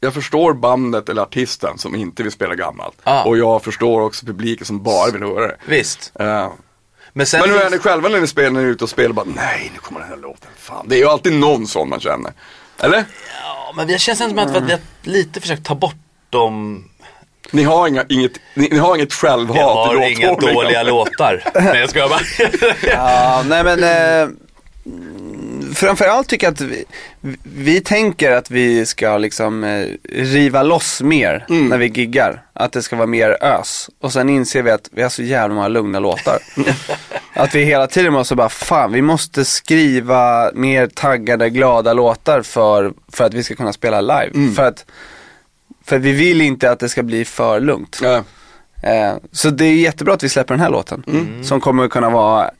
jag 0.00 0.14
förstår 0.14 0.54
bandet 0.54 1.08
eller 1.08 1.22
artisten 1.22 1.78
som 1.78 1.94
inte 1.94 2.22
vill 2.22 2.32
spela 2.32 2.54
gammalt. 2.54 2.96
Ja. 3.04 3.24
Och 3.24 3.38
jag 3.38 3.62
förstår 3.62 4.00
också 4.00 4.26
publiken 4.26 4.66
som 4.66 4.82
bara 4.82 5.10
vill 5.10 5.22
höra 5.22 5.46
det. 5.46 5.56
Visst. 5.66 6.12
Eh, 6.20 6.48
Men 7.12 7.26
sen 7.26 7.40
men 7.40 7.50
hur 7.50 7.60
är 7.60 7.70
ni 7.70 7.78
själva 7.78 8.08
när 8.08 8.20
ni 8.20 8.26
spelar, 8.26 8.50
när 8.50 8.60
ni 8.60 8.66
är 8.66 8.70
ute 8.70 8.84
och 8.84 8.90
spelar 8.90 9.12
bara 9.12 9.26
nej 9.36 9.70
nu 9.74 9.78
kommer 9.78 10.00
den 10.00 10.08
här 10.08 10.16
låten, 10.16 10.50
fan. 10.58 10.88
Det 10.88 10.96
är 10.96 10.98
ju 10.98 11.06
alltid 11.06 11.32
någon 11.32 11.66
sån 11.66 11.88
man 11.88 12.00
känner. 12.00 12.32
Eller? 12.78 13.04
Ja, 13.42 13.63
men 13.76 13.86
det 13.86 13.98
känns 13.98 14.18
som 14.18 14.38
att 14.38 14.50
vi 14.50 14.72
har 14.72 14.80
lite 15.02 15.40
försökt 15.40 15.64
ta 15.64 15.74
bort 15.74 15.96
dem. 16.30 16.84
Ni 17.50 17.62
har, 17.62 17.88
inga, 17.88 18.04
inget, 18.08 18.32
ni, 18.54 18.68
ni 18.68 18.78
har 18.78 18.96
inget 18.96 19.12
självhat 19.12 19.56
i 19.56 19.60
har 19.60 20.10
inga 20.10 20.34
dåliga 20.34 20.82
låtar. 20.82 21.44
Nej 21.54 21.80
jag 21.80 21.90
skojar 21.90 22.08
bara. 22.08 22.20
Ja, 22.92 23.42
nej 23.46 23.64
men 23.64 23.82
eh, 23.82 24.28
framförallt 25.74 26.28
tycker 26.28 26.46
jag 26.46 26.52
att 26.52 26.60
vi, 26.60 26.84
vi 27.42 27.80
tänker 27.80 28.32
att 28.32 28.50
vi 28.50 28.86
ska 28.86 29.18
liksom 29.18 29.64
eh, 29.64 29.86
riva 30.12 30.62
loss 30.62 31.00
mer 31.00 31.46
när 31.48 31.78
vi 31.78 31.86
giggar. 31.86 32.42
Att 32.52 32.72
det 32.72 32.82
ska 32.82 32.96
vara 32.96 33.06
mer 33.06 33.36
ös. 33.40 33.90
Och 34.00 34.12
sen 34.12 34.28
inser 34.28 34.62
vi 34.62 34.70
att 34.70 34.88
vi 34.92 35.02
har 35.02 35.08
så 35.08 35.22
jävla 35.22 35.54
många 35.54 35.68
lugna 35.68 35.98
låtar. 35.98 36.38
att 37.32 37.54
vi 37.54 37.64
hela 37.64 37.86
tiden 37.86 38.12
måste 38.12 38.34
bara, 38.34 38.48
fan 38.48 38.92
vi 38.92 39.02
måste 39.02 39.44
skriva 39.44 40.50
mer 40.54 40.86
taggade, 40.86 41.50
glada 41.50 41.92
låtar 41.92 42.42
för, 42.42 42.92
för 43.12 43.24
att 43.24 43.34
vi 43.34 43.42
ska 43.42 43.54
kunna 43.54 43.72
spela 43.72 44.00
live. 44.00 44.30
För 44.54 44.62
att 44.62 44.84
för 45.84 45.98
vi 45.98 46.12
vill 46.12 46.40
inte 46.40 46.70
att 46.70 46.78
det 46.78 46.88
ska 46.88 47.02
bli 47.02 47.24
för 47.24 47.60
lugnt. 47.60 47.98
Ja. 48.02 48.24
Eh, 48.82 49.14
så 49.32 49.50
det 49.50 49.64
är 49.64 49.74
jättebra 49.74 50.14
att 50.14 50.22
vi 50.22 50.28
släpper 50.28 50.54
den 50.54 50.60
här 50.60 50.70
låten. 50.70 51.04
Som 51.44 51.60
kommer 51.60 51.88
kunna 51.88 52.10
vara 52.10 52.50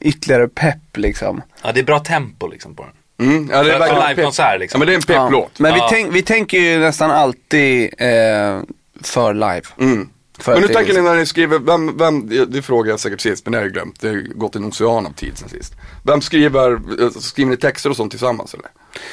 ytterligare 0.00 0.48
pepp 0.48 0.96
liksom. 0.96 1.42
Ja 1.62 1.72
det 1.72 1.80
är 1.80 1.84
bra 1.84 1.98
tempo 1.98 2.46
liksom 2.46 2.74
på 2.74 2.82
den. 2.84 2.92
Mm, 3.28 3.50
ja, 3.52 3.62
det 3.62 3.72
är 3.74 3.78
För, 3.78 3.86
för 3.86 3.94
pepp. 4.00 4.08
livekonsert 4.08 4.46
Ja 4.52 4.56
liksom. 4.58 4.78
men 4.78 4.86
det 4.86 4.92
är 4.92 4.96
en 4.96 5.02
pepplåt. 5.02 5.58
Men 5.58 5.74
vi, 5.74 5.80
Ja. 5.80 5.88
tänk, 5.90 6.14
vi 6.14 6.22
tänker 6.22 6.58
ju 6.58 6.78
nästan 6.78 7.10
alltid 7.10 7.84
eh, 7.98 8.60
för 9.02 9.34
live. 9.34 9.62
Mm. 9.80 10.08
För 10.40 10.54
Men 10.54 10.62
är 10.64 10.66
tänker 10.66 10.80
ni 10.82 10.86
liksom- 10.88 11.04
när 11.04 11.14
ni 11.16 11.26
skriver, 11.26 11.58
vem, 11.58 11.96
vem, 11.98 12.28
det- 12.52 12.62
frågar 12.62 12.90
jag 12.90 13.00
säkert 13.00 13.20
sist 13.20 13.46
men 13.46 13.52
det 13.52 13.58
har 13.58 13.62
jag 13.64 13.72
glömt, 13.72 14.00
det 14.00 14.08
har 14.08 14.34
gått 14.34 14.56
en 14.56 14.64
ocean 14.64 15.06
av 15.06 15.12
tid 15.12 15.38
sen 15.38 15.48
sist. 15.48 15.74
Vem 16.02 16.20
skriver, 16.20 16.72
eh, 16.72 17.10
skriver 17.10 17.50
ni 17.50 17.56
texter 17.56 17.90
och 17.90 17.96
sånt 17.96 18.10
tillsammans 18.12 18.54
eller? 18.54 18.66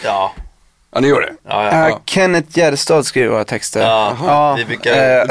Ja. 0.04 0.34
Ja 0.96 1.02
ni 1.02 1.08
gör 1.08 1.22
det? 1.22 1.34
Ja, 1.50 1.68
Eh, 1.72 1.80
ja. 1.90 2.02
Kenneth 2.06 2.58
Gärdestad 2.60 3.04
skriver 3.06 3.30
våra 3.30 3.44
texter. 3.46 3.82
Ja, 3.82 4.56
vi 4.58 4.66
brukar 4.66 4.92
eh, 5.20 5.24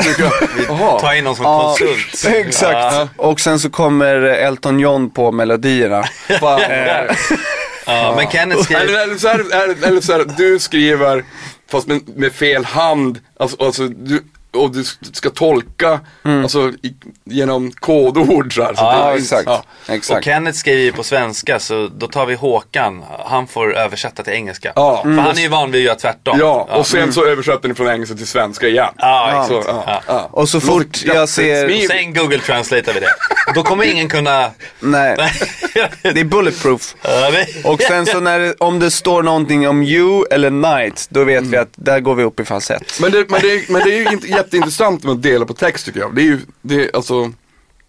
vi 0.57 0.64
Jaha. 0.68 1.00
tar 1.00 1.12
in 1.14 1.24
någon 1.24 1.37
som 1.37 1.44
Ja, 1.44 1.77
konsult. 1.79 2.24
Exakt. 2.46 2.72
Ja. 2.74 3.09
Och 3.16 3.40
sen 3.40 3.59
så 3.59 3.70
kommer 3.70 4.14
Elton 4.22 4.81
John 4.81 5.11
på 5.11 5.33
melodierna. 5.33 6.05
Eh, 6.29 7.16
Ja, 7.87 8.14
men 8.16 8.27
Kenneth 8.31 8.62
skriver, 8.62 8.83
Eller, 8.85 9.03
eller, 9.03 9.16
så 9.16 9.29
här, 9.29 9.38
eller, 9.64 9.87
eller 9.88 10.00
så 10.00 10.12
här, 10.12 10.24
du 10.37 10.59
skriver 10.59 11.24
fast 11.70 11.87
med, 11.87 12.00
med 12.16 12.33
fel 12.33 12.64
hand, 12.64 13.18
alltså, 13.40 13.64
alltså 13.64 13.88
du, 13.88 14.24
och 14.57 14.71
du 14.73 14.85
ska 15.12 15.31
tolka 15.31 16.01
alltså, 16.23 16.73
i, 16.83 16.95
genom 17.25 17.71
kodord 17.73 18.55
så 18.55 18.62
här. 18.62 18.75
Så 18.75 18.83
Ja, 18.83 19.11
det 19.11 19.19
exakt. 19.19 19.43
Ja. 19.47 19.64
exakt. 19.88 20.19
och 20.19 20.25
Kenneth 20.25 20.59
skriver 20.59 20.83
ju 20.83 20.93
på 20.93 21.03
svenska 21.03 21.59
så 21.59 21.88
då 21.97 22.07
tar 22.07 22.27
vi 22.27 22.35
Håkan, 22.35 23.05
han 23.27 23.47
får 23.47 23.77
översätta 23.77 24.23
till 24.23 24.33
engelska. 24.33 24.73
Ja. 24.77 25.01
För 25.03 25.11
han 25.11 25.38
är 25.38 25.43
ju 25.43 25.49
van 25.49 25.71
vid 25.71 25.81
att 25.81 25.85
göra 25.85 25.95
tvärtom. 25.95 26.38
Ja, 26.40 26.69
och 26.71 26.87
sen 26.87 27.12
så 27.12 27.27
översätter 27.27 27.69
ni 27.69 27.75
från 27.75 27.88
engelska 27.88 28.17
till 28.17 28.27
svenska 28.27 28.69
igen. 28.69 28.93
Ja, 28.97 29.45
Så, 29.49 29.62
ja, 29.67 30.03
ja. 30.07 30.29
Och 30.31 30.49
så 30.49 30.61
fort 30.61 31.03
jag 31.05 31.29
ser, 31.29 31.43
jättesmidigt. 31.45 31.90
Sen 31.93 32.14
Google 32.14 32.38
translatear 32.38 32.95
vi 32.95 33.01
det. 33.01 33.11
Då 33.55 33.62
kommer 33.62 33.85
ingen 33.85 34.09
kunna... 34.09 34.51
nej, 34.81 35.17
det 36.03 36.21
är 36.21 36.25
bulletproof. 36.25 36.95
Och 37.64 37.81
sen 37.83 38.07
så 38.07 38.21
när 38.21 38.62
om 38.62 38.79
det 38.79 38.90
står 38.90 39.23
någonting 39.23 39.69
om 39.69 39.83
you 39.83 40.25
eller 40.31 40.51
night, 40.51 41.07
då 41.11 41.25
vet 41.25 41.38
Mm. 41.38 41.51
vi 41.51 41.57
att 41.57 41.69
där 41.77 42.01
går 42.01 42.14
vi 42.14 42.23
upp 42.25 42.40
i 42.40 42.45
falsett. 42.45 43.01
Men 43.01 43.11
det, 43.12 43.31
men, 43.31 43.40
det, 43.40 43.69
men 43.69 43.83
det 43.83 43.95
är 43.95 43.99
ju 44.01 44.09
inte 44.12 44.27
jätteintressant 44.45 45.05
med 45.05 45.13
att 45.13 45.23
dela 45.23 45.47
på 45.47 45.55
text 45.55 45.87
tycker 45.87 46.01
jag. 46.01 46.15
Det 46.15 46.23
är 46.23 46.25
ju, 46.25 46.41
det 46.63 46.75
är, 46.75 46.97
alltså, 46.97 47.33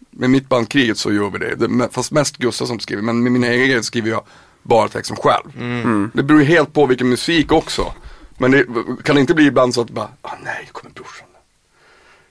med 0.09 0.29
mitt 0.29 0.49
band 0.49 0.69
Kriget 0.69 0.97
så 0.97 1.13
gör 1.13 1.29
vi 1.29 1.39
det. 1.39 1.55
det 1.55 1.89
fast 1.91 2.11
mest 2.11 2.37
Gustav 2.37 2.65
som 2.65 2.79
skriver, 2.79 3.01
men 3.01 3.23
med 3.23 3.31
mina 3.31 3.53
egna 3.53 3.83
skriver 3.83 4.09
jag 4.09 4.23
bara 4.63 4.87
texten 4.87 5.17
själv. 5.17 5.57
Mm. 5.59 6.11
Det 6.13 6.23
beror 6.23 6.39
ju 6.39 6.45
helt 6.45 6.73
på 6.73 6.85
vilken 6.85 7.09
musik 7.09 7.51
också. 7.51 7.93
Men 8.37 8.51
det 8.51 8.65
kan 9.03 9.15
det 9.15 9.21
inte 9.21 9.33
bli 9.33 9.45
ibland 9.45 9.73
så 9.73 9.81
att 9.81 9.89
bara, 9.89 10.09
ah, 10.21 10.31
nej, 10.43 10.61
nu 10.65 10.71
kommer 10.71 10.93
brorsan. 10.93 11.27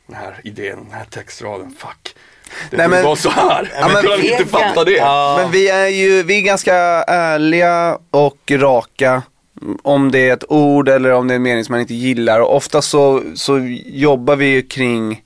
Den 0.07 0.17
här 0.17 0.41
idén, 0.45 0.77
den 0.85 0.93
här 0.93 1.05
textraden, 1.05 1.75
fuck. 1.79 2.15
Det 2.71 2.77
Nej, 2.77 2.89
men- 2.89 3.05
vara 3.05 3.17
så 3.17 3.31
här. 3.31 3.73
Ja, 3.81 3.89
men 3.89 4.03
kan 4.03 4.11
han 4.11 4.21
inte 4.21 4.47
fatta 4.47 4.85
det? 4.85 4.91
Ja. 4.93 5.39
Men 5.43 5.51
vi 5.51 5.69
är 5.69 5.89
ju, 5.89 6.23
vi 6.23 6.37
är 6.39 6.43
ganska 6.43 6.75
ärliga 6.75 7.99
och 8.11 8.51
raka. 8.51 9.23
Om 9.83 10.11
det 10.11 10.29
är 10.29 10.33
ett 10.33 10.44
ord 10.48 10.88
eller 10.88 11.11
om 11.11 11.29
det 11.29 11.35
är 11.35 11.37
en 11.37 11.42
mening 11.42 11.64
som 11.64 11.72
man 11.72 11.81
inte 11.81 11.94
gillar. 11.94 12.40
Och 12.40 12.57
ofta 12.57 12.83
så, 12.83 13.22
så 13.35 13.59
jobbar 13.87 14.37
vi 14.37 14.46
ju 14.46 14.62
kring 14.62 15.22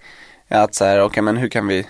att 0.48 0.74
så 0.74 0.84
här, 0.84 1.02
okej 1.02 1.22
men 1.22 1.36
hur 1.36 1.48
kan 1.48 1.66
vi 1.66 1.86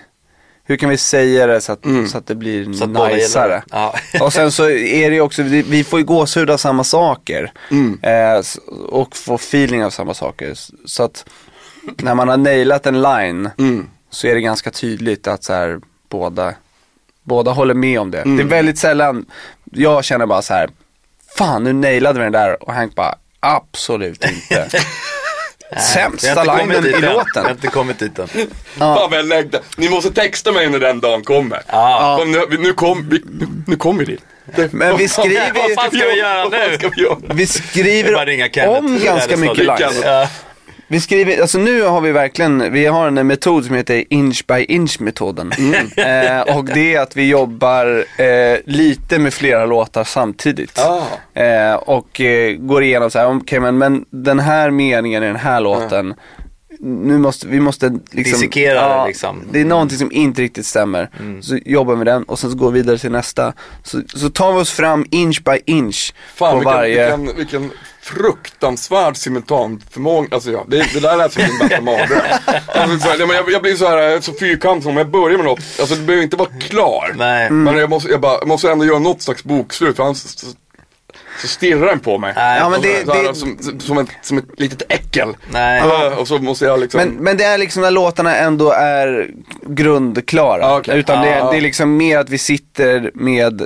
hur 0.63 0.77
kan 0.77 0.89
vi 0.89 0.97
säga 0.97 1.47
det 1.47 1.61
så 1.61 1.71
att, 1.71 1.85
så 2.07 2.17
att 2.17 2.27
det 2.27 2.35
blir 2.35 2.73
Så 2.73 2.85
najsare. 2.85 3.63
Ja. 3.71 3.95
Och 4.21 4.33
sen 4.33 4.51
så 4.51 4.69
är 4.69 5.11
det 5.11 5.21
också, 5.21 5.43
vi, 5.43 5.83
får 5.83 5.99
ju 5.99 6.05
gåshud 6.05 6.49
av 6.49 6.57
samma 6.57 6.83
saker. 6.83 7.51
Mm. 7.71 7.99
Eh, 8.01 8.43
och 8.89 9.15
få 9.15 9.35
feeling 9.35 9.85
av 9.85 9.89
samma 9.89 10.13
saker. 10.13 10.53
Så 10.85 11.03
att 11.03 11.25
när 11.97 12.15
man 12.15 12.27
har 12.29 12.37
nailat 12.37 12.85
en 12.85 13.01
line 13.01 13.49
Mm. 13.57 13.89
så 14.09 14.27
är 14.27 14.35
det 14.35 14.41
ganska 14.41 14.71
tydligt 14.71 15.27
att 15.27 15.43
så 15.43 15.53
här, 15.53 15.79
båda, 16.09 16.53
båda 17.23 17.51
håller 17.51 17.73
med 17.73 17.99
om 17.99 18.11
det. 18.11 18.21
Mm. 18.21 18.37
Det 18.37 18.43
är 18.43 18.47
väldigt 18.47 18.77
sällan, 18.77 19.25
jag 19.71 20.03
känner 20.03 20.25
bara 20.25 20.41
så 20.41 20.53
här, 20.53 20.69
fan 21.37 21.63
nu 21.63 21.73
nailade 21.73 22.19
vi 22.19 22.23
den 22.23 22.31
där 22.33 22.63
och 22.63 22.73
Hank 22.73 22.95
bara, 22.95 23.15
absolut 23.39 24.25
inte. 24.25 24.67
Sämsta 25.93 26.43
linen 26.43 26.71
i 26.85 26.93
än. 26.93 27.01
Vi 27.01 27.07
har 27.07 27.13
låten. 27.13 27.49
inte 27.51 27.67
kommit 27.67 27.99
dit 27.99 28.19
än. 28.19 28.27
Fan 28.77 29.09
vad 29.09 29.13
jag 29.19 29.25
längtar. 29.25 29.61
Ni 29.77 29.89
måste 29.89 30.11
texta 30.13 30.51
mig 30.51 30.69
när 30.69 30.79
den 30.79 30.99
dagen 30.99 31.23
kommer. 31.23 31.61
Ja. 31.67 32.17
Fan, 32.19 32.31
Nu, 32.31 32.45
nu, 32.59 32.73
kom, 32.73 33.09
vi, 33.09 33.21
nu, 33.25 33.47
nu 33.67 33.75
kommer 33.75 33.99
vi 33.99 34.05
dit. 34.05 34.21
Det- 34.55 34.73
Men 34.73 34.97
vi 34.97 35.07
fan- 35.07 35.25
skriver 35.25 35.45
ju- 35.45 35.51
vad 35.53 35.71
fan 35.73 35.87
ska 35.87 36.07
vi 36.09 36.19
göra 36.19 36.49
fan 36.49 37.19
nu? 37.29 37.33
vi 37.33 37.47
skriver 37.47 38.67
om 38.67 38.99
ganska 39.03 39.37
mycket 39.37 39.57
lines. 39.57 40.01
Ja. 40.03 40.27
Vi 40.91 40.99
skriver, 40.99 41.41
alltså 41.41 41.57
nu 41.57 41.81
har 41.81 42.01
vi 42.01 42.11
verkligen, 42.11 42.73
vi 42.73 42.85
har 42.85 43.07
en 43.07 43.27
metod 43.27 43.65
som 43.65 43.75
heter 43.75 44.03
inch 44.09 44.45
by 44.47 44.63
inch 44.63 45.01
metoden. 45.01 45.51
Eh, 45.97 46.57
och 46.57 46.65
det 46.65 46.95
är 46.95 47.01
att 47.01 47.15
vi 47.15 47.29
jobbar 47.29 48.05
eh, 48.17 48.57
lite 48.65 49.19
med 49.19 49.33
flera 49.33 49.65
låtar 49.65 50.03
samtidigt. 50.03 50.79
Ah. 50.79 51.41
Eh, 51.41 51.73
och 51.75 52.21
eh, 52.21 52.55
går 52.55 52.83
igenom 52.83 53.11
så 53.11 53.19
här, 53.19 53.37
okej 53.37 53.59
men, 53.59 53.77
men 53.77 54.05
den 54.09 54.39
här 54.39 54.69
meningen 54.69 55.23
i 55.23 55.25
den 55.25 55.35
här 55.35 55.59
låten, 55.59 56.13
nu 56.81 57.17
måste, 57.17 57.47
vi 57.47 57.59
måste 57.59 57.89
liksom, 57.89 58.39
Dissekera 58.39 59.01
det, 59.01 59.07
liksom. 59.07 59.43
Det 59.51 59.61
är 59.61 59.65
någonting 59.65 59.97
som 59.97 60.11
inte 60.11 60.41
riktigt 60.41 60.65
stämmer. 60.65 61.09
Så 61.41 61.57
jobbar 61.65 61.93
vi 61.93 61.97
med 61.97 62.07
den 62.07 62.23
och 62.23 62.39
sen 62.39 62.51
så 62.51 62.57
går 62.57 62.71
vi 62.71 62.79
vidare 62.79 62.97
till 62.97 63.11
nästa. 63.11 63.53
Så, 63.83 64.01
så 64.13 64.29
tar 64.29 64.53
vi 64.53 64.59
oss 64.59 64.71
fram 64.71 65.05
inch 65.11 65.43
by 65.43 65.59
inch 65.65 66.13
Fan 66.35 66.51
på 66.51 66.59
vilken, 66.59 66.73
varje. 66.73 67.17
vilken, 67.17 67.37
vilken 67.37 67.71
fruktansvärd 68.01 69.17
simultanförmåga. 69.17 70.27
Alltså 70.31 70.51
ja, 70.51 70.65
det, 70.67 70.93
det 70.93 70.99
där 70.99 71.17
lät 71.17 71.33
som 71.33 71.43
min 71.43 71.57
bästa 71.59 71.81
mardröm. 71.81 72.21
Alltså, 72.67 73.09
jag, 73.09 73.51
jag 73.51 73.61
blir 73.61 73.75
så 73.75 73.87
här 73.87 74.21
så 74.21 74.33
fyrkantig 74.33 74.89
om 74.89 74.97
jag 74.97 75.09
börjar 75.09 75.37
med 75.37 75.45
något. 75.45 75.59
Alltså 75.79 75.95
det 75.95 76.01
behöver 76.01 76.23
inte 76.23 76.37
vara 76.37 76.49
klar. 76.49 77.13
Nej. 77.17 77.49
Men 77.49 77.77
jag 77.77 77.89
måste, 77.89 78.09
jag, 78.09 78.21
bara, 78.21 78.37
jag 78.39 78.47
måste 78.47 78.71
ändå 78.71 78.85
göra 78.85 78.99
något 78.99 79.21
slags 79.21 79.43
bokslut. 79.43 79.95
För 79.95 80.03
annars 80.03 80.35
så, 81.41 81.47
stirrar 81.47 81.85
den 81.85 81.99
på 81.99 82.17
mig. 82.17 82.33
Nej, 82.35 82.59
Ja, 82.59 82.69
men 82.69 82.81
det- 82.81 83.05
så 83.05 83.13
här, 83.13 83.23
det- 83.23 83.35
som, 83.35 83.57
som, 83.79 83.97
ett, 83.97 84.07
som 84.21 84.37
ett 84.37 84.45
litet 84.59 84.81
äckel. 84.91 85.37
Nej. 85.51 85.81
Ja, 85.85 86.15
Och 86.15 86.27
så 86.27 86.37
måste 86.37 86.65
jag 86.65 86.79
liksom. 86.79 86.97
Men, 87.01 87.09
men 87.09 87.37
det 87.37 87.43
är 87.43 87.57
liksom 87.57 87.81
när 87.81 87.91
låtarna 87.91 88.35
ändå 88.35 88.71
är 88.71 89.29
grundklara. 89.67 90.61
Ja, 90.61 90.77
okej. 90.77 90.99
Utan 90.99 91.21
det, 91.21 91.29
Ja. 91.37 91.51
det 91.51 91.57
är 91.57 91.61
liksom 91.61 91.97
mer 91.97 92.19
att 92.19 92.29
vi 92.29 92.37
sitter 92.37 93.11
med 93.13 93.61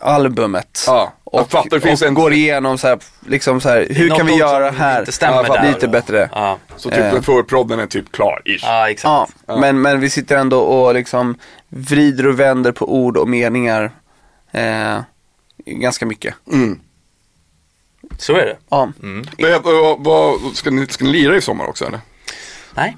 albumet. 0.00 0.84
Ja, 0.86 1.12
jag 1.32 1.42
Och, 1.42 1.50
fattar, 1.50 1.70
det 1.70 1.80
finns 1.80 2.02
och 2.02 2.08
en- 2.08 2.14
går 2.14 2.32
igenom 2.32 2.78
så 2.78 2.88
här, 2.88 2.98
liksom 3.28 3.60
så 3.60 3.68
här, 3.68 3.86
hur 3.90 4.08
kan 4.08 4.26
vi 4.26 4.36
göra 4.36 4.70
här 4.70 5.06
Ja, 5.20 5.42
där. 5.42 5.68
lite 5.68 5.88
bättre. 5.88 6.28
Ja, 6.32 6.58
så 6.76 6.90
typ 6.90 6.98
eh. 6.98 7.12
den 7.12 7.22
förprodden 7.22 7.80
är 7.80 7.86
typ 7.86 8.12
klar, 8.12 8.42
ish. 8.44 8.62
ja 8.62 8.90
exakt. 8.90 9.32
Ja, 9.46 9.56
Men, 9.60 9.80
men 9.80 10.00
vi 10.00 10.10
sitter 10.10 10.36
ändå 10.36 10.60
och 10.60 10.94
liksom 10.94 11.38
vrider 11.68 12.26
och 12.26 12.40
vänder 12.40 12.72
på 12.72 12.94
ord 12.94 13.16
och 13.16 13.28
meningar 13.28 13.90
eh, 14.52 14.98
ganska 15.66 16.06
mycket. 16.06 16.34
Mm. 16.52 16.80
Så 18.18 18.32
är 18.36 18.46
det. 18.46 18.56
Ja. 18.68 18.92
Men, 19.38 19.62
vad, 19.62 20.04
vad, 20.04 20.40
ska, 20.56 20.70
ni, 20.70 20.86
ska 20.86 21.04
ni 21.04 21.10
lira 21.10 21.36
i 21.36 21.40
sommar 21.40 21.66
också 21.66 21.84
eller? 21.86 22.00
Nej. 22.74 22.96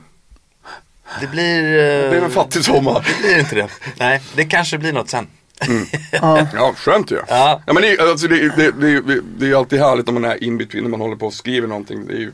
Det 1.21 1.27
blir... 1.27 1.65
eh, 1.65 2.11
Det 2.11 2.17
är 2.17 2.23
en 2.23 2.31
fattig 2.31 2.65
sommar. 2.65 3.07
Det 3.23 3.27
blir 3.29 3.39
inte 3.39 3.55
det. 3.55 3.69
Nej, 3.97 4.21
det 4.37 4.45
kanske 4.45 4.79
blir 4.79 4.93
något 4.93 5.11
sen. 5.11 5.27
Ja, 6.55 6.73
skönt 6.77 7.11
ju. 7.11 7.21
Ja. 7.29 7.63
Ja, 7.67 7.73
men 7.73 7.83
det, 7.83 7.89
är- 7.93 8.11
alltså, 8.11 8.29
det, 8.29 8.57
det, 8.57 8.71
det, 8.73 9.01
det, 9.39 9.45
är 9.45 9.49
ju 9.49 9.55
alltid 9.55 9.81
härligt 9.81 10.07
när 10.07 10.13
man 10.13 10.25
är 10.25 10.45
in 10.45 10.59
between, 10.59 10.85
när 10.85 10.91
man 10.91 11.01
håller 11.01 11.17
på 11.17 11.27
och 11.27 11.35
skriver 11.35 11.69
någonting. 11.69 12.07
Det 12.07 12.13
är 12.13 12.19
ju 12.19 12.33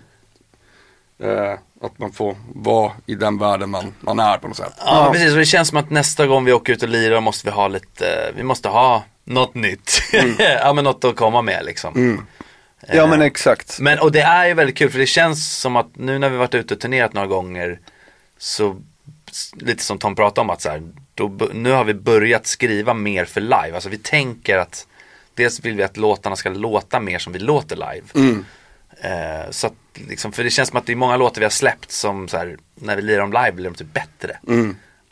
eh, 1.23 1.53
att 1.83 1.99
man 1.99 2.13
får 2.13 2.37
vara 2.55 2.93
i 3.07 3.15
den 3.15 3.39
världen 3.39 3.71
man, 3.71 3.95
man 4.01 4.19
är 4.19 4.39
på 4.39 4.49
något 4.49 4.57
sätt. 4.57 4.73
Ja, 4.79 5.03
men 5.03 5.13
precis. 5.13 5.33
Och 5.33 5.39
det 5.39 5.45
känns 5.47 5.69
som 5.69 5.79
att 5.79 5.91
nästa 5.91 6.27
gång 6.27 6.45
vi 6.45 6.53
åker 6.53 6.73
ut 6.73 6.83
och 6.83 6.89
lirar 6.89 7.21
måste 7.21 7.47
vi 7.47 7.51
ha 7.53 7.69
lite, 7.69 8.33
vi 8.37 8.43
måste 8.43 8.69
ha 8.69 9.05
något 9.25 9.55
nytt. 9.55 10.01
ja, 10.39 10.73
men 10.73 10.85
något 10.85 11.05
att 11.05 11.17
komma 11.17 11.43
med 11.43 11.65
liksom. 11.65 12.27
Ja 12.89 13.07
men 13.07 13.23
exakt. 13.23 13.81
Men, 13.81 13.99
och 13.99 14.13
det 14.13 14.21
är 14.21 14.47
ju 14.47 14.55
väldigt 14.55 14.77
kul 14.77 14.91
för 14.91 14.99
det 14.99 15.07
känns 15.07 15.59
som 15.61 15.77
att 15.77 15.97
nu 15.97 16.19
när 16.19 16.29
vi 16.29 16.37
varit 16.37 16.55
ute 16.55 16.75
och 16.75 16.81
turnerat 16.81 17.13
några 17.13 17.27
gånger 17.27 17.81
så, 18.39 18.81
lite 19.55 19.83
som 19.83 19.99
Tom 19.99 20.15
pratade 20.15 20.41
om 20.41 20.51
att 20.51 20.63
så 20.63 20.69
här, 20.69 20.83
då, 21.15 21.49
nu 21.53 21.71
har 21.71 21.85
vi 21.85 21.95
börjat 21.95 22.47
skriva 22.47 22.95
mer 22.95 23.25
för 23.25 23.41
live. 23.41 23.75
Alltså 23.75 23.89
vi 23.89 23.99
tänker 23.99 24.59
att 24.59 24.87
dels 25.35 25.61
vill 25.61 25.77
vi 25.77 25.83
att 25.83 25.97
låtarna 25.97 26.37
ska 26.37 26.49
låta 26.49 27.01
mer 27.01 27.19
som 27.19 27.33
vi 27.33 27.39
låter 27.39 27.77
live. 27.77 28.07
Eh, 29.01 29.51
så 29.51 29.67
att, 29.67 29.75
liksom, 30.09 30.33
för 30.33 30.45
det 30.45 30.51
känns 30.51 30.69
som 30.69 30.79
att 30.79 30.87
det 30.87 30.93
är 30.93 30.97
många 30.97 31.17
låtar 31.17 31.41
vi 31.41 31.45
har 31.45 31.51
släppt 31.51 31.91
som 31.91 32.29
så 32.29 32.37
här, 32.37 32.57
när 32.75 32.97
vi 32.97 33.03
lirar 33.03 33.21
dem 33.21 33.33
live 33.33 33.53
blir 33.53 33.65
de 33.65 33.75
typ 33.75 33.93
bättre. 33.93 34.39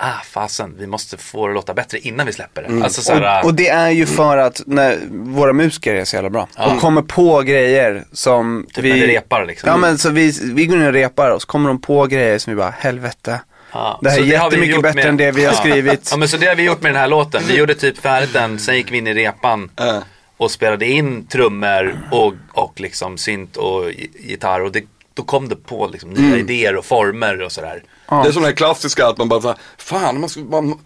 Ah 0.05 0.23
fasen, 0.25 0.75
vi 0.79 0.87
måste 0.87 1.17
få 1.17 1.47
det 1.47 1.51
att 1.51 1.55
låta 1.55 1.75
bättre 1.75 1.99
innan 1.99 2.27
vi 2.27 2.33
släpper 2.33 2.62
det. 2.69 2.85
Alltså, 2.85 3.03
så 3.03 3.12
här, 3.15 3.41
Och, 3.41 3.47
och 3.47 3.55
det 3.55 3.69
är 3.69 3.91
ju 3.91 4.07
för 4.07 4.37
att 4.38 4.62
när 4.67 4.99
våra 5.11 5.53
musiker 5.53 5.95
är 5.95 6.05
så 6.05 6.17
jävla 6.17 6.31
bra. 6.31 6.49
Och 6.59 6.81
kommer 6.81 7.03
på 7.03 7.41
grejer 7.43 8.05
som 8.12 8.67
Typ 8.75 8.85
när 8.85 8.93
vi 8.93 9.07
repar, 9.07 9.45
liksom. 9.47 9.69
Ja 9.71 9.77
men 9.77 9.99
så 9.99 10.11
vi, 10.11 10.33
vi 10.55 10.67
går 10.67 10.79
in 10.79 10.87
och 10.87 10.93
repar 10.93 11.31
och 11.31 11.43
så 11.43 11.47
kommer 11.49 11.69
de 11.69 11.81
på 11.81 12.07
grejer 12.07 12.38
som 12.38 12.51
vi 12.53 12.57
bara, 12.57 12.75
helvete. 12.79 13.41
Ja, 13.73 13.99
Det 14.03 14.11
här 14.11 14.19
är 14.19 14.23
vi 14.23 14.31
jättemycket 14.31 14.83
bättre 14.83 14.95
med- 14.97 15.07
än 15.07 15.17
det 15.17 15.31
vi 15.31 15.45
har 15.45 15.53
Ja. 15.53 15.59
skrivit. 15.59 16.09
Ja 16.11 16.17
men 16.17 16.29
så 16.29 16.37
det 16.37 16.47
har 16.47 16.55
vi 16.57 16.62
gjort 16.62 16.83
med 16.83 16.93
den 16.93 17.01
här 17.01 17.09
låten. 17.09 17.43
Vi 17.49 17.57
gjorde 17.59 17.75
typ 17.75 17.99
färdigt 17.99 18.33
den, 18.33 18.59
sen 18.59 18.77
gick 18.77 18.93
vi 18.93 18.99
in 18.99 19.07
i 19.07 19.15
repan 19.15 19.71
Äh. 19.81 19.99
och 20.37 20.51
spelade 20.51 20.87
in 20.87 21.27
trummor 21.27 21.97
och, 22.11 22.35
och 22.53 22.81
liksom 22.81 23.19
synt 23.19 23.57
och 23.57 23.85
gi- 23.91 24.11
gitarr 24.21 24.61
och 24.62 24.73
det, 24.73 24.83
då 25.14 25.22
kom 25.22 25.48
det 25.48 25.57
på 25.57 25.87
liksom 25.87 26.11
nya 26.11 26.27
Mm. 26.27 26.38
idéer 26.38 26.77
och 26.77 26.85
former 26.85 27.42
och 27.42 27.53
sådär. 27.53 27.83
Det 28.09 28.14
är 28.29 28.33
som 28.33 28.42
det 28.42 28.48
här 28.48 28.55
klassiska 28.57 29.07
att 29.07 29.18
man 29.18 29.29
bara 29.29 29.40
såhär, 29.40 29.57
fan 29.79 30.20
man, 30.20 30.29
ska, 30.29 30.40
man, 30.40 30.81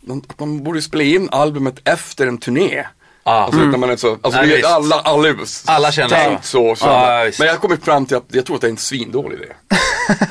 man, 0.00 0.22
att 0.28 0.40
man 0.40 0.64
borde 0.64 0.82
spela 0.82 1.02
in 1.04 1.28
albumet 1.32 1.74
efter 1.88 2.26
en 2.26 2.38
turné. 2.38 2.84
Ja. 3.24 3.32
Alltså 3.32 3.60
när 3.60 3.78
man 3.78 3.90
är 3.90 3.96
så, 3.96 4.12
alltså 4.22 4.30
Nej, 4.40 4.46
det 4.48 4.52
är 4.52 4.56
visst. 4.56 4.68
alla, 4.68 4.96
alla, 5.00 5.34
Alla 5.66 5.92
känner 5.92 6.08
tänkt 6.08 6.44
så. 6.44 6.76
så. 6.76 6.86
Ja, 6.86 7.22
visst. 7.26 7.38
men 7.38 7.46
jag 7.48 7.54
har 7.54 7.60
kommit 7.60 7.84
fram 7.84 8.06
till 8.06 8.16
att 8.16 8.24
jag 8.28 8.46
tror 8.46 8.56
att 8.56 8.62
det 8.62 8.66
är 8.68 8.70
en 8.70 8.76
svindålig 8.76 9.38
idé. 9.38 9.52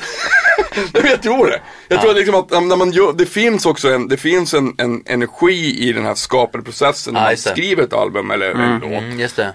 Nej, 0.94 1.02
jag 1.10 1.22
tror 1.22 1.46
det. 1.46 1.60
Jag 1.88 2.00
tror 2.00 2.14
liksom 2.14 2.34
att 2.34 2.50
när 2.50 2.76
man 2.76 2.90
gör, 2.92 3.12
det 3.12 3.26
finns 3.26 3.66
också 3.66 3.88
en, 3.92 4.08
det 4.08 4.16
finns 4.16 4.54
en, 4.54 4.74
en 4.78 5.02
energi 5.06 5.88
i 5.88 5.92
den 5.92 6.04
här 6.04 6.14
skapande 6.14 6.64
processen 6.64 7.14
när 7.14 7.20
Ja, 7.20 7.26
man 7.26 7.36
skriver 7.36 7.82
ett 7.82 7.92
album 7.92 8.30
eller 8.30 8.50
en 8.50 8.78
låt. 8.78 8.90
Mm, 8.90 9.20
just 9.20 9.36
det. 9.36 9.52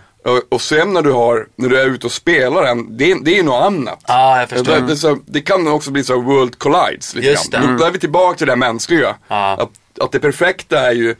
Och, 0.49 0.61
sen 0.61 0.93
när 0.93 1.01
du 1.01 1.11
har, 1.11 1.47
när 1.55 1.69
du 1.69 1.79
är 1.81 1.85
ute 1.85 2.05
och 2.07 2.11
spelar 2.11 2.63
den, 2.63 2.97
det, 2.97 3.15
det 3.21 3.39
är 3.39 3.43
något 3.43 3.63
annat. 3.63 4.03
Ja, 4.07 4.39
jag 4.39 4.49
förstår. 4.49 4.73
Det, 4.73 4.81
det, 4.81 4.95
så, 4.95 5.17
det 5.25 5.41
kan 5.41 5.67
också 5.67 5.91
bli 5.91 6.03
så 6.03 6.21
world 6.21 6.59
collides 6.59 7.15
lite 7.15 7.27
Just 7.27 7.51
grann. 7.51 7.61
det. 7.61 7.67
Mm. 7.67 7.79
Då 7.79 7.85
är 7.85 7.91
vi 7.91 7.99
tillbaka 7.99 8.37
till 8.37 8.47
det 8.47 8.55
mänskliga. 8.55 9.15
Ja. 9.27 9.51
Att, 9.51 10.03
att 10.03 10.11
det 10.11 10.19
perfekta 10.19 10.79
är 10.79 10.91
ju, 10.91 11.15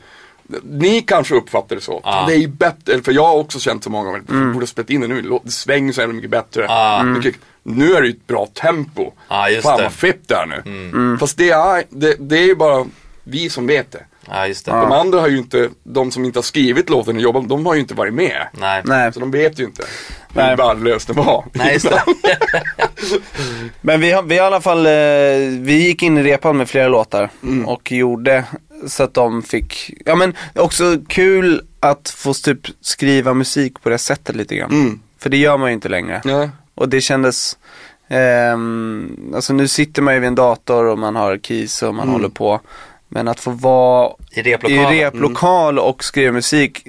ni 0.62 1.02
kanske 1.02 1.34
uppfattar 1.34 1.76
det 1.76 1.82
så. 1.82 2.00
Ja. 2.04 2.24
Det 2.28 2.34
är 2.34 2.38
ju 2.38 2.48
bättre, 2.48 3.02
för 3.02 3.12
jag 3.12 3.24
har 3.24 3.36
också 3.36 3.60
känt 3.60 3.84
så 3.84 3.90
många 3.90 4.04
gånger, 4.04 4.22
mm. 4.30 4.52
borde 4.52 4.62
ha 4.62 4.66
spelat 4.66 4.90
in 4.90 5.00
det 5.00 5.08
nu, 5.08 5.38
det 5.44 5.50
svänger 5.50 5.92
så 5.92 6.00
jävla 6.00 6.14
mycket 6.14 6.30
bättre. 6.30 6.62
Ja. 6.62 7.06
Jag 7.06 7.22
tycker, 7.22 7.40
Nu 7.62 7.94
är 7.94 8.00
det 8.00 8.06
ju 8.06 8.12
ett 8.12 8.26
bra 8.26 8.46
tempo. 8.46 9.12
Ja, 9.28 9.48
just 9.48 9.62
Fan 9.62 9.76
det. 9.76 9.82
vad 9.82 9.92
fett 9.92 10.28
det 10.28 10.34
är 10.34 10.46
nu. 10.46 11.16
Fast 11.18 11.36
det 11.36 11.50
är, 11.50 11.84
det, 11.88 12.16
det 12.18 12.38
är 12.38 12.46
ju 12.46 12.54
bara 12.54 12.86
vi 13.24 13.50
som 13.50 13.66
vet 13.66 13.92
det. 13.92 14.04
Ja, 14.28 14.46
just 14.46 14.64
det. 14.66 14.70
De 14.72 14.92
andra 14.92 15.20
har 15.20 15.28
ju 15.28 15.38
inte, 15.38 15.68
de 15.82 16.10
som 16.10 16.24
inte 16.24 16.38
har 16.38 16.42
skrivit 16.42 16.90
låten 16.90 17.16
och 17.16 17.22
jobbat, 17.22 17.48
de 17.48 17.66
har 17.66 17.74
ju 17.74 17.80
inte 17.80 17.94
varit 17.94 18.14
med. 18.14 18.46
Nej. 18.52 18.82
Nej. 18.84 19.12
Så 19.12 19.20
de 19.20 19.30
vet 19.30 19.58
ju 19.60 19.64
inte 19.64 19.82
hur 20.34 20.42
Nej. 20.42 20.56
värdelöst 20.56 21.06
det 21.06 21.12
var. 21.14 21.44
Nej, 21.52 21.72
just 21.72 21.88
det. 21.90 22.02
Men 23.80 24.00
vi 24.00 24.12
har, 24.12 24.22
vi 24.22 24.38
har 24.38 24.44
i 24.44 24.46
alla 24.46 24.60
fall, 24.60 24.86
eh, 24.86 24.92
vi 25.60 25.82
gick 25.86 26.02
in 26.02 26.18
i 26.18 26.22
repan 26.22 26.56
med 26.56 26.68
flera 26.68 26.88
låtar 26.88 27.30
Mm. 27.42 27.66
och 27.68 27.92
gjorde 27.92 28.44
så 28.86 29.02
att 29.02 29.14
de 29.14 29.42
fick, 29.42 29.90
ja 30.06 30.14
men 30.14 30.34
också 30.54 30.96
kul 31.08 31.62
att 31.80 32.08
få 32.16 32.34
typ 32.34 32.60
skriva 32.80 33.34
musik 33.34 33.82
på 33.82 33.88
det 33.88 33.98
sättet 33.98 34.36
lite 34.36 34.56
grann. 34.56 34.70
Mm. 34.70 35.00
För 35.18 35.30
det 35.30 35.36
gör 35.36 35.56
man 35.58 35.68
ju 35.68 35.74
inte 35.74 35.88
längre. 35.88 36.20
Ja. 36.24 36.48
Och 36.74 36.88
det 36.88 37.00
kändes, 37.00 37.58
ehm, 38.08 39.32
alltså 39.34 39.52
nu 39.52 39.68
sitter 39.68 40.02
man 40.02 40.14
ju 40.14 40.20
vid 40.20 40.26
en 40.26 40.34
dator 40.34 40.84
och 40.84 40.98
man 40.98 41.16
har 41.16 41.38
keys 41.38 41.82
och 41.82 41.94
man 41.94 42.02
Mm. 42.02 42.12
håller 42.12 42.28
på. 42.28 42.60
Men 43.08 43.28
att 43.28 43.40
få 43.40 43.50
vara 43.50 44.12
I 44.30 44.42
replokalen. 44.42 44.92
i 44.92 45.04
replokal 45.04 45.78
och 45.78 46.04
skriva 46.04 46.32
musik, 46.32 46.86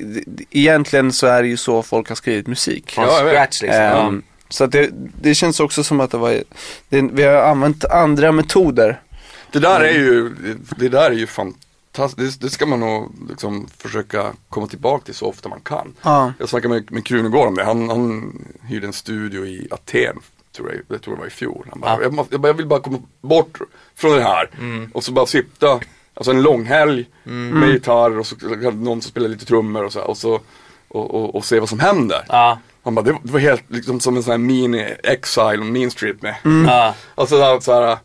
egentligen 0.52 1.12
så 1.12 1.28
är 1.28 1.42
det 1.42 1.48
ju 1.48 1.58
så 1.58 1.84
folk 1.84 2.10
har 2.10 2.16
skrivit 2.16 2.48
musik. 2.48 2.92
Från 2.92 3.06
Ja, 3.06 3.20
scratch 3.32 3.62
liksom. 3.62 3.82
Ehm, 3.82 4.24
Så 4.50 4.64
att 4.64 4.72
det, 4.72 4.90
det 5.22 5.36
känns 5.36 5.60
också 5.60 5.84
som 5.84 6.00
att 6.00 6.12
det 6.12 6.18
var, 6.18 6.44
det, 6.90 7.02
vi 7.02 7.24
har 7.24 7.34
använt 7.42 7.86
andra 7.86 8.32
metoder. 8.32 9.02
Det 9.52 9.60
där 9.60 9.80
är 9.82 9.94
ju, 9.94 10.30
det 10.78 10.90
där 10.90 11.12
är 11.12 11.16
ju 11.16 11.28
fantastiskt. 11.28 12.42
Det, 12.42 12.50
ska 12.50 12.66
man 12.66 12.80
nog 12.80 13.12
liksom 13.30 13.68
försöka 13.78 14.34
komma 14.50 14.68
tillbaka 14.68 15.06
till 15.06 15.14
så 15.16 15.26
ofta 15.26 15.50
man 15.50 15.60
kan. 15.62 15.94
Ja. 16.02 16.34
Jag 16.40 16.50
snackade 16.50 16.74
med, 16.74 16.92
med 16.92 17.06
Krunegård 17.06 17.48
om 17.48 17.56
det. 17.56 17.64
Han, 17.64 17.90
han 17.90 18.34
hyrde 18.68 18.88
en 18.88 18.94
studio 18.94 19.46
i 19.46 19.68
Aten. 19.72 20.20
Tror 20.56 20.72
jag, 20.72 20.82
jag 20.88 21.02
tror 21.02 21.14
det 21.16 21.20
var 21.20 21.28
i 21.28 21.30
fjol. 21.30 21.68
Han 21.70 21.80
bara, 21.80 21.92
Ja. 21.92 22.00
jag, 22.02 22.28
jag, 22.32 22.46
jag 22.46 22.54
vill 22.54 22.66
bara 22.68 22.80
komma 22.80 23.00
bort 23.22 23.58
från 23.96 24.12
det 24.18 24.24
här. 24.24 24.50
Och 24.94 25.04
så 25.04 25.12
bara 25.12 25.26
sitta 25.26 25.80
Alltså 26.18 26.32
en 26.32 26.42
långhelg 26.42 27.06
Mm. 27.26 27.60
med 27.60 27.70
gitarr 27.70 28.20
och 28.20 28.28
så 28.28 28.36
någon 28.72 29.02
som 29.02 29.10
spelar 29.12 29.28
lite 29.30 29.46
trummor 29.46 29.84
och 29.84 29.94
så, 29.94 30.02
och, 30.02 30.18
så 30.18 30.34
och, 30.88 31.14
och, 31.16 31.36
och 31.36 31.46
se 31.46 31.60
vad 31.60 31.70
som 31.70 31.80
händer. 31.80 32.26
Ja, 32.30 32.60
Han 32.84 32.96
bara, 32.96 33.02
det, 33.02 33.18
var- 33.22 33.40
helt 33.40 33.64
liksom 33.68 34.00
som 34.00 34.18
en 34.18 34.24
sån 34.24 34.32
här 34.32 34.38
mini 34.38 34.96
Exile 35.04 35.58
on 35.62 35.72
Main 35.74 35.92
Street 35.92 36.22
med. 36.22 36.36
ja, 36.68 36.96
Alltså 37.16 37.60
så 37.62 37.74
här, 37.74 37.98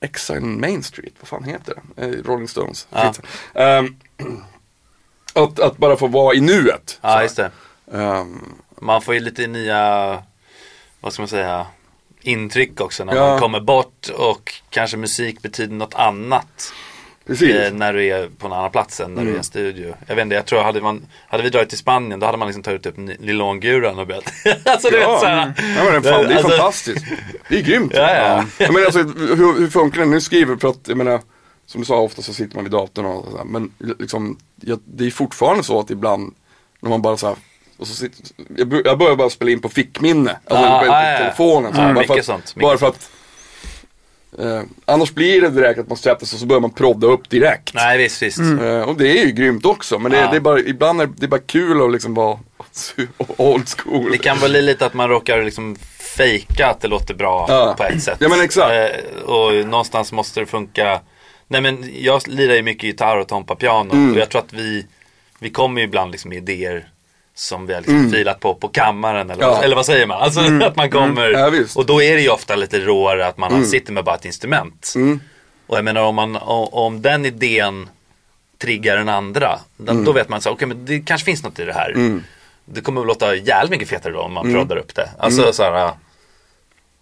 Exile 0.00 0.40
Main 0.40 0.82
Street, 0.82 1.12
vad 1.20 1.28
fan 1.28 1.44
heter 1.44 1.74
det? 1.94 2.02
Eh, 2.04 2.22
Rolling 2.24 2.48
Stones. 2.48 2.86
Ja. 2.90 3.12
Ehm, 3.54 3.96
att, 5.34 5.60
att 5.60 5.76
bara 5.76 5.96
få 5.96 6.06
vara 6.06 6.34
i 6.34 6.40
nuet. 6.40 6.98
ja 7.02 7.22
just 7.22 7.36
det. 7.36 7.50
Ehm, 7.92 8.52
Man 8.80 9.02
får 9.02 9.14
ju 9.14 9.20
lite 9.20 9.46
nya, 9.46 10.22
vad 11.00 11.12
ska 11.12 11.22
man 11.22 11.28
säga, 11.28 11.66
intryck 12.22 12.80
också 12.80 13.04
när 13.04 13.14
Ja. 13.16 13.26
man 13.28 13.38
kommer 13.40 13.60
bort 13.60 14.08
och 14.16 14.52
kanske 14.70 14.96
musik 14.96 15.42
betyder 15.42 15.74
något 15.74 15.94
annat. 15.94 16.72
Eh, 17.30 17.72
när 17.72 17.92
du 17.92 18.04
är 18.06 18.28
på 18.38 18.46
en 18.46 18.52
annan 18.52 18.70
plats 18.70 19.00
än 19.00 19.14
när 19.14 19.22
du 19.22 19.22
är 19.22 19.26
i 19.26 19.28
Mm. 19.28 19.38
en 19.38 19.44
studio. 19.44 19.94
Jag 20.06 20.14
vet 20.14 20.22
inte, 20.22 20.34
jag 20.36 20.46
tror 20.46 20.62
hade, 20.62 20.80
man, 20.80 21.06
hade 21.28 21.42
vi 21.42 21.50
dragit 21.50 21.68
till 21.68 21.78
Spanien 21.78 22.20
då 22.20 22.26
hade 22.26 22.38
man 22.38 22.48
liksom 22.48 22.62
tagit 22.62 22.86
upp 22.86 22.96
ny- 22.96 23.16
nylonguran 23.20 23.98
och 23.98 24.06
börjat. 24.06 24.32
alltså 24.64 24.88
du 24.90 24.96
vet 24.98 25.06
Ja, 25.08 25.20
såhär. 25.20 25.42
mm. 25.42 25.76
ja 25.76 25.92
men 25.92 26.02
fan, 26.02 26.24
det 26.24 26.32
är 26.32 26.36
Alltså- 26.36 26.48
fantastiskt. 26.48 27.04
Det 27.48 27.58
är 27.58 27.62
grymt. 27.62 27.92
Ja, 27.94 28.14
ja. 28.14 28.44
Jag 28.58 28.72
menar, 28.72 28.86
alltså, 28.86 29.02
hur, 29.18 29.58
hur 29.60 29.68
funkar 29.70 30.00
det? 30.00 30.06
Nu 30.06 30.20
skriver 30.20 30.56
för 30.56 30.68
att, 30.68 30.88
jag 30.88 30.96
menar, 30.96 31.20
som 31.66 31.80
du 31.80 31.84
sa, 31.84 31.96
ofta 32.00 32.22
så 32.22 32.34
sitter 32.34 32.54
man 32.54 32.64
vid 32.64 32.72
datorn 32.72 33.06
och 33.06 33.24
sådär. 33.30 33.44
Men 33.44 33.70
liksom, 33.98 34.38
jag, 34.60 34.80
det 34.84 35.06
är 35.06 35.10
fortfarande 35.10 35.64
så 35.64 35.80
att 35.80 35.90
ibland, 35.90 36.34
när 36.80 36.90
man 36.90 37.02
bara 37.02 37.16
så 37.16 37.26
här, 37.26 37.36
och 37.78 37.86
så 37.86 37.94
sitter, 37.94 38.24
jag, 38.56 38.68
bör- 38.68 38.82
jag 38.84 38.98
börjar 38.98 39.16
bara 39.16 39.30
spela 39.30 39.50
in 39.50 39.60
på 39.60 39.68
fickminne, 39.68 40.36
alltså 40.44 40.66
Ah, 40.68 40.80
på, 40.84 40.92
ah, 40.92 41.10
ja. 41.12 41.18
telefonen. 41.18 41.74
Så, 41.74 41.80
här, 41.80 41.94
bara, 41.94 42.04
för 42.06 42.18
att, 42.18 42.24
sånt, 42.24 42.54
bara 42.54 42.78
för 42.78 42.86
att 42.88 43.10
eh, 44.38 44.62
Annars 44.84 45.12
blir 45.14 45.40
det 45.40 45.50
direkt 45.50 45.80
att 45.80 45.88
man 45.88 45.96
sätter 45.96 46.26
sig 46.26 46.36
och 46.36 46.40
så 46.40 46.46
börjar 46.46 46.60
man 46.60 46.70
prodda 46.70 47.06
upp 47.06 47.30
direkt. 47.30 47.74
Nej 47.74 47.98
visst, 47.98 48.22
visst. 48.22 48.38
Eh, 48.38 48.80
och 48.82 48.96
det 48.96 49.20
är 49.20 49.24
ju 49.26 49.32
grymt 49.32 49.64
också, 49.64 49.98
men 49.98 50.12
det, 50.12 50.18
Ja. 50.18 50.30
det 50.30 50.36
är 50.36 50.40
bara, 50.40 50.60
ibland 50.60 51.00
är 51.00 51.06
det 51.16 51.26
är 51.26 51.28
bara 51.28 51.40
kul 51.40 51.82
att 51.86 51.92
liksom 51.92 52.14
vara 52.14 52.38
old 53.36 53.68
school. 53.68 54.10
Det 54.12 54.18
kan 54.18 54.38
vara 54.38 54.48
lite 54.48 54.86
att 54.86 54.94
man 54.94 55.08
råkar 55.08 55.42
liksom 55.42 55.76
fejka 56.16 56.66
att 56.66 56.80
det 56.80 56.88
låter 56.88 57.14
bra 57.14 57.46
Ja. 57.48 57.74
på 57.78 57.84
ett 57.84 58.02
sätt. 58.02 58.16
Ja, 58.20 58.28
men 58.28 58.40
exakt. 58.40 58.72
Eh, 58.72 59.22
och 59.22 59.66
någonstans 59.66 60.12
måste 60.12 60.40
det 60.40 60.46
funka. 60.46 61.00
Nej 61.50 61.60
men 61.60 61.90
jag 62.02 62.22
lirar 62.28 62.54
ju 62.54 62.62
mycket 62.62 62.84
gitarr 62.84 63.16
och 63.16 63.28
Tompa 63.28 63.54
piano 63.54 63.92
Mm. 63.92 64.12
och 64.12 64.18
jag 64.18 64.28
tror 64.28 64.40
att 64.42 64.52
vi, 64.52 64.86
vi 65.38 65.50
kommer 65.50 65.80
ju 65.80 65.86
ibland 65.86 66.10
liksom 66.12 66.28
med 66.28 66.38
idéer 66.38 66.88
som 67.38 67.66
vi 67.66 67.74
har 67.74 67.80
liksom 67.80 68.10
filat 68.10 68.40
på 68.40 68.54
på 68.54 68.68
kammaren 68.68 69.30
eller, 69.30 69.34
Mm. 69.42 69.48
Ja. 69.48 69.54
vad, 69.54 69.64
eller 69.64 69.76
vad 69.76 69.86
säger 69.86 70.06
man? 70.06 70.22
Alltså 70.22 70.40
att 70.40 70.76
man 70.76 70.90
kommer 70.90 71.30
Ja, 71.30 71.50
visst. 71.50 71.76
och 71.76 71.86
då 71.86 72.02
är 72.02 72.14
det 72.16 72.20
ju 72.22 72.28
ofta 72.28 72.56
lite 72.56 72.78
råare 72.78 73.26
att 73.26 73.36
man 73.38 73.66
sitter 73.66 73.92
med 73.92 74.04
bara 74.04 74.14
ett 74.14 74.24
instrument. 74.24 74.92
Mm. 74.96 75.20
Och 75.66 75.76
jag 75.76 75.84
menar 75.84 76.02
om, 76.02 76.14
man, 76.14 76.36
om 76.36 77.02
den 77.02 77.26
idén 77.26 77.88
triggar 78.58 78.96
den 78.96 79.08
andra, 79.08 79.58
då, 79.76 79.92
Mm. 79.92 80.14
vet 80.14 80.28
man 80.28 80.40
så 80.40 80.50
okej 80.50 80.68
men 80.68 80.84
det 80.84 81.00
kanske 81.00 81.24
finns 81.24 81.42
något 81.42 81.58
i 81.58 81.64
det 81.64 81.72
här. 81.72 82.20
Det 82.64 82.80
kommer 82.80 83.00
att 83.00 83.06
låta 83.06 83.34
jävligt 83.34 83.70
mycket 83.70 83.88
fetare 83.88 84.12
då 84.12 84.20
om 84.20 84.32
man 84.32 84.44
Mm. 84.46 84.56
proddar 84.56 84.76
upp 84.76 84.94
det. 84.94 85.10
Alltså 85.18 85.52
så 85.52 85.62
här, 85.62 85.90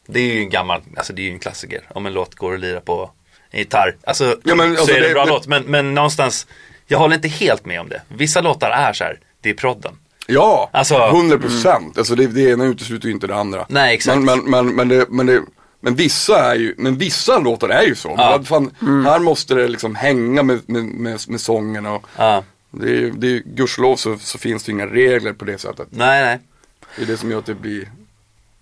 det 0.07 0.21
är 0.21 0.35
ju 0.35 0.41
en 0.41 0.51
gammal, 0.51 0.81
alltså 0.97 1.13
det 1.13 1.23
är 1.23 1.25
ju 1.25 1.31
en 1.33 1.39
klassiker. 1.39 1.81
Om 1.89 2.07
en 2.07 2.13
låt 2.13 2.35
går 2.35 2.55
att 2.55 2.61
lira 2.61 2.81
på 2.81 3.11
en 3.51 3.59
gitarr. 3.59 3.97
Alltså, 4.05 4.37
Ja, 4.45 4.55
men 4.55 4.75
så 4.75 4.81
alltså 4.81 4.97
är 4.97 5.01
det- 5.01 5.07
en 5.07 5.13
bra 5.13 5.25
det- 5.25 5.31
låt. 5.31 5.47
Men, 5.47 5.63
men 5.63 5.95
någonstans, 5.95 6.47
jag 6.87 6.99
håller 6.99 7.15
inte 7.15 7.29
helt 7.29 7.65
med 7.67 7.81
om 7.81 7.89
det. 7.89 8.03
Vissa 8.09 8.41
låtar 8.41 8.71
är 8.71 8.93
så 8.93 9.05
här, 9.05 9.19
det 9.41 9.51
är 9.51 9.55
prodden. 9.55 9.99
Ja, 10.27 10.71
Alltså- 10.73 11.07
100 11.09 11.39
procent. 11.39 11.99
Alltså 11.99 12.15
det, 12.15 12.27
det 12.27 12.51
ena 12.51 12.65
utesluter 12.65 13.07
ju 13.09 13.15
inte 13.15 13.27
det 13.27 13.37
andra. 13.37 13.67
Nej, 13.69 13.95
exakt. 13.95 14.19
Men, 14.23 14.39
men, 14.45 14.67
men, 14.67 14.75
men, 14.77 14.89
det, 14.89 15.07
men, 15.11 15.27
det, 15.27 15.43
men 15.81 15.95
vissa 15.95 16.53
är 16.53 16.55
ju, 16.55 16.75
men 16.79 16.99
vissa 16.99 17.39
låtar 17.39 17.69
är 17.69 17.83
ju 17.83 17.95
så. 17.95 18.15
Ja. 18.19 18.41
Fan, 18.45 18.71
Här 18.81 19.19
måste 19.19 19.55
det 19.55 19.69
liksom 19.69 19.95
hänga 19.95 20.43
med, 20.43 20.61
med, 20.67 20.85
med, 20.85 21.21
med 21.29 21.41
sången 21.41 21.87
och 21.87 22.07
Ja, 22.17 22.43
det 22.71 22.87
är 22.87 22.91
ju, 22.95 23.11
det 23.11 23.27
är, 23.27 23.43
gudskelov 23.47 23.97
så, 23.97 24.19
så 24.19 24.39
finns 24.39 24.65
det 24.65 24.73
inga 24.73 24.87
regler 24.87 25.33
på 25.33 25.45
det 25.45 25.59
sättet. 25.59 25.89
nej, 25.91 26.23
nej. 26.25 26.39
Det 26.97 27.03
är 27.03 27.07
det 27.07 27.17
som 27.17 27.31
gör 27.31 27.39
att 27.39 27.47
det 27.47 27.55
blir 27.55 27.91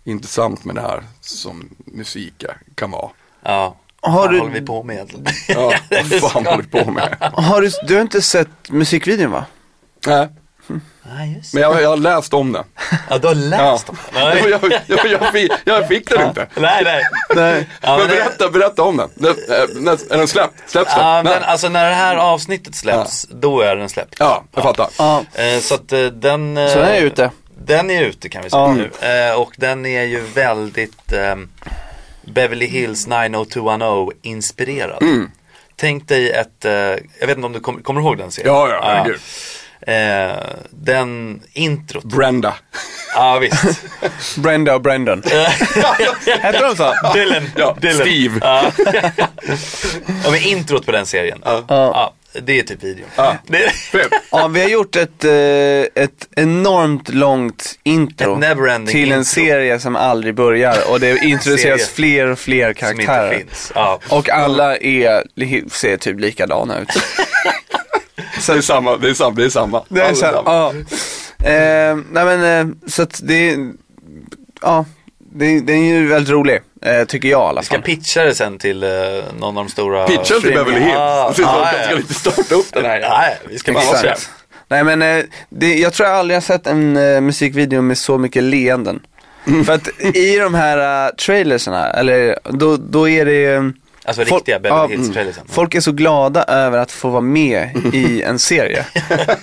intressant 0.04 0.64
med 0.64 0.74
det 0.74 0.80
här 0.82 1.02
som 1.20 1.68
musik 1.84 2.44
kan 2.74 2.90
vara. 2.90 3.10
Ja, 3.42 3.76
Har 4.00 4.28
du- 4.28 4.38
håller 4.38 4.52
vi 4.52 4.60
på 4.60 4.82
med? 4.82 5.10
Ja, 5.48 5.74
vad 6.20 6.30
fan 6.30 6.46
håller 6.46 6.62
vi 6.62 6.84
på 6.84 6.90
med? 6.90 7.16
Har 7.34 7.60
du, 7.62 7.70
du 7.88 7.94
har 7.94 8.02
inte 8.02 8.22
sett 8.22 8.48
musikvideon 8.70 9.30
va? 9.30 9.44
Nej, 10.06 10.28
Nej, 11.12 11.34
just 11.36 11.54
men 11.54 11.62
jag, 11.62 11.82
jag 11.82 11.88
har 11.88 11.96
läst 11.96 12.34
om 12.34 12.52
det. 12.52 12.64
Ja, 13.10 13.18
du 13.18 13.26
har 13.28 13.34
Ja. 13.34 13.40
läst 13.72 13.86
dem? 13.86 13.98
Jag, 14.14 14.24
Nej. 14.34 14.50
jag, 14.50 14.72
jag, 14.88 15.06
jag, 15.20 15.32
fick, 15.32 15.52
jag 15.64 15.88
fick 15.88 16.10
den 16.10 16.28
inte. 16.28 16.46
nej, 16.56 16.84
nej. 16.84 17.02
Nej. 17.36 17.68
Ja, 17.80 17.90
men 17.90 17.98
men 17.98 18.08
det- 18.08 18.14
berätta, 18.24 18.50
berätta 18.50 18.82
om 18.82 18.96
den. 18.96 19.10
den 19.14 19.36
när, 19.74 19.92
är 20.12 20.18
den 20.18 20.28
släppt? 20.28 20.70
Släpps 20.70 20.94
den? 20.94 21.04
Ja, 21.06 21.22
Nej. 21.22 21.34
men 21.34 21.42
alltså 21.42 21.68
när 21.68 21.88
det 21.88 21.94
här 21.96 22.16
avsnittet 22.16 22.74
släpps, 22.74 23.26
då 23.30 23.60
är 23.60 23.76
den 23.76 23.88
släppt. 23.88 24.14
Ja, 24.18 24.44
jag 24.54 24.62
fattar. 24.62 24.88
Ja, 24.98 25.24
Eh, 25.34 25.58
så 25.60 25.74
att 25.74 25.92
eh, 25.92 26.00
den... 26.04 26.56
eh, 26.56 26.68
så 26.68 26.78
den 26.78 26.88
är 26.88 27.00
ute. 27.00 27.30
Den 27.66 27.90
är 27.90 28.02
ute 28.02 28.28
kan 28.28 28.42
vi 28.42 28.50
säga 28.50 28.62
Ja. 28.62 28.72
nu. 28.72 28.90
Eh, 29.30 29.40
och 29.40 29.52
den 29.56 29.86
är 29.86 30.02
ju 30.02 30.20
väldigt 30.20 31.12
ehm, 31.12 31.48
Beverly 32.22 32.66
Hills 32.66 33.06
90210 33.06 34.10
inspirerad. 34.22 35.02
Mm. 35.02 35.30
Tänk 35.76 36.08
dig 36.08 36.30
ett, 36.30 36.64
eh, 36.64 36.72
jag 36.72 37.26
vet 37.26 37.36
inte 37.36 37.46
om 37.46 37.52
du 37.52 37.60
kommer, 37.60 37.80
kommer 37.82 38.00
du 38.00 38.06
ihåg 38.06 38.18
den 38.18 38.30
serien? 38.30 38.54
Ja, 38.54 38.68
ja, 38.68 38.80
herregud. 38.84 39.20
Eh, 39.86 40.36
den 40.70 41.40
introt. 41.52 42.04
Brenda. 42.04 42.54
Ja 43.16 43.38
visst. 43.38 43.80
Brenda 44.36 44.74
och 44.74 44.80
Brendan. 44.80 45.22
Hette 46.40 46.58
de 46.68 46.76
så? 46.76 46.94
Dylan. 47.14 47.42
Ja, 47.56 47.76
Dylan. 47.80 47.94
Steve. 47.94 48.40
Ja. 48.42 48.64
ja 50.24 50.30
men 50.30 50.40
introt 50.42 50.86
på 50.86 50.92
den 50.92 51.06
serien. 51.06 51.38
Ja. 51.44 51.64
Ja, 51.68 52.14
det 52.42 52.58
är 52.58 52.62
typ 52.62 52.82
videon. 52.84 53.08
Ja. 53.16 53.36
Ja, 54.30 54.48
vi 54.48 54.62
har 54.62 54.68
gjort 54.68 54.96
ett, 54.96 55.24
eh, 55.24 56.02
ett 56.04 56.28
enormt 56.36 57.08
långt 57.08 57.78
intro 57.82 58.40
till 58.40 59.12
en 59.12 59.18
intro. 59.18 59.24
serie 59.24 59.78
som 59.80 59.96
aldrig 59.96 60.34
börjar 60.34 60.76
och 60.90 61.00
det 61.00 61.18
introduceras 61.24 61.88
fler 61.88 62.26
och 62.26 62.38
fler 62.38 62.74
som 62.74 62.90
inte 62.90 63.04
karaktärer. 63.06 63.38
finns. 63.38 63.72
Ja. 63.74 64.00
Och 64.08 64.28
alla 64.28 64.76
är, 64.76 65.70
ser 65.70 65.96
typ 65.96 66.20
likadana 66.20 66.78
ut. 66.78 66.88
Det 68.46 68.52
är 68.52 68.60
samma, 68.60 68.96
det 68.96 69.10
är 69.10 69.14
samma, 69.14 69.30
det 69.36 69.44
är 69.44 69.48
samma. 69.48 69.82
Det 69.88 70.00
är 70.00 70.08
så 70.14 70.16
samma. 70.20 70.42
ja. 70.44 70.72
Eh, 71.48 71.96
nej 72.10 72.24
men, 72.24 72.68
eh, 72.70 72.74
så 72.86 73.02
att 73.02 73.20
det 73.24 73.50
är, 73.50 73.72
ja, 74.62 74.84
det, 75.18 75.60
det 75.60 75.72
är 75.72 75.76
ju 75.84 76.06
väldigt 76.08 76.30
rolig, 76.32 76.60
eh, 76.82 77.04
tycker 77.04 77.28
jag 77.28 77.40
i 77.40 77.44
alla 77.48 77.60
Vi 77.60 77.64
ska 77.66 77.74
fall. 77.74 77.82
pitcha 77.84 78.24
det 78.24 78.34
sen 78.34 78.58
till 78.58 78.82
eh, 78.82 78.90
någon 79.38 79.58
av 79.58 79.64
de 79.64 79.68
stora 79.70 80.06
Pitcha 80.06 80.22
till 80.24 80.34
streaming- 80.34 80.54
Beverly 80.64 80.80
Hills. 80.80 80.96
Ah, 80.96 81.28
Det 81.28 81.34
som 81.34 81.44
ah, 81.44 81.48
att 81.64 81.72
ja, 81.72 81.78
jag 81.78 81.84
ska 81.90 81.96
inte 81.96 82.14
starta 82.14 82.54
upp 82.54 82.72
den 82.72 82.84
här. 82.84 83.00
Nej, 83.10 83.38
vi 83.50 83.58
ska 83.58 83.72
bara 83.72 83.82
Exakt. 83.82 84.02
köra. 84.02 84.14
Nej 84.68 84.84
men, 84.84 85.02
eh, 85.02 85.24
det, 85.48 85.74
jag 85.78 85.92
tror 85.92 86.08
jag 86.08 86.18
aldrig 86.18 86.36
har 86.36 86.40
sett 86.42 86.66
en 86.66 86.96
eh, 86.96 87.20
musikvideo 87.20 87.82
med 87.82 87.98
så 87.98 88.18
mycket 88.18 88.42
leenden. 88.42 89.00
Mm. 89.46 89.64
För 89.64 89.72
att 89.72 89.88
i 90.16 90.36
de 90.38 90.54
här 90.54 91.06
uh, 91.08 91.14
trailersarna, 91.14 91.90
eller 91.90 92.38
då, 92.44 92.76
då 92.76 93.08
är 93.08 93.24
det 93.24 93.44
eh, 93.54 93.62
Alltså 94.04 94.24
Folk- 94.24 94.40
riktiga 94.40 94.58
Beverly 94.58 94.82
ja, 94.82 94.86
Hills 94.86 95.02
mm. 95.02 95.12
trailersen. 95.12 95.44
Folk 95.48 95.74
är 95.74 95.80
så 95.80 95.92
glada 95.92 96.44
över 96.44 96.78
att 96.78 96.92
få 96.92 97.08
vara 97.08 97.20
med 97.20 97.70
i 97.92 98.22
en 98.22 98.38
serie. 98.38 98.86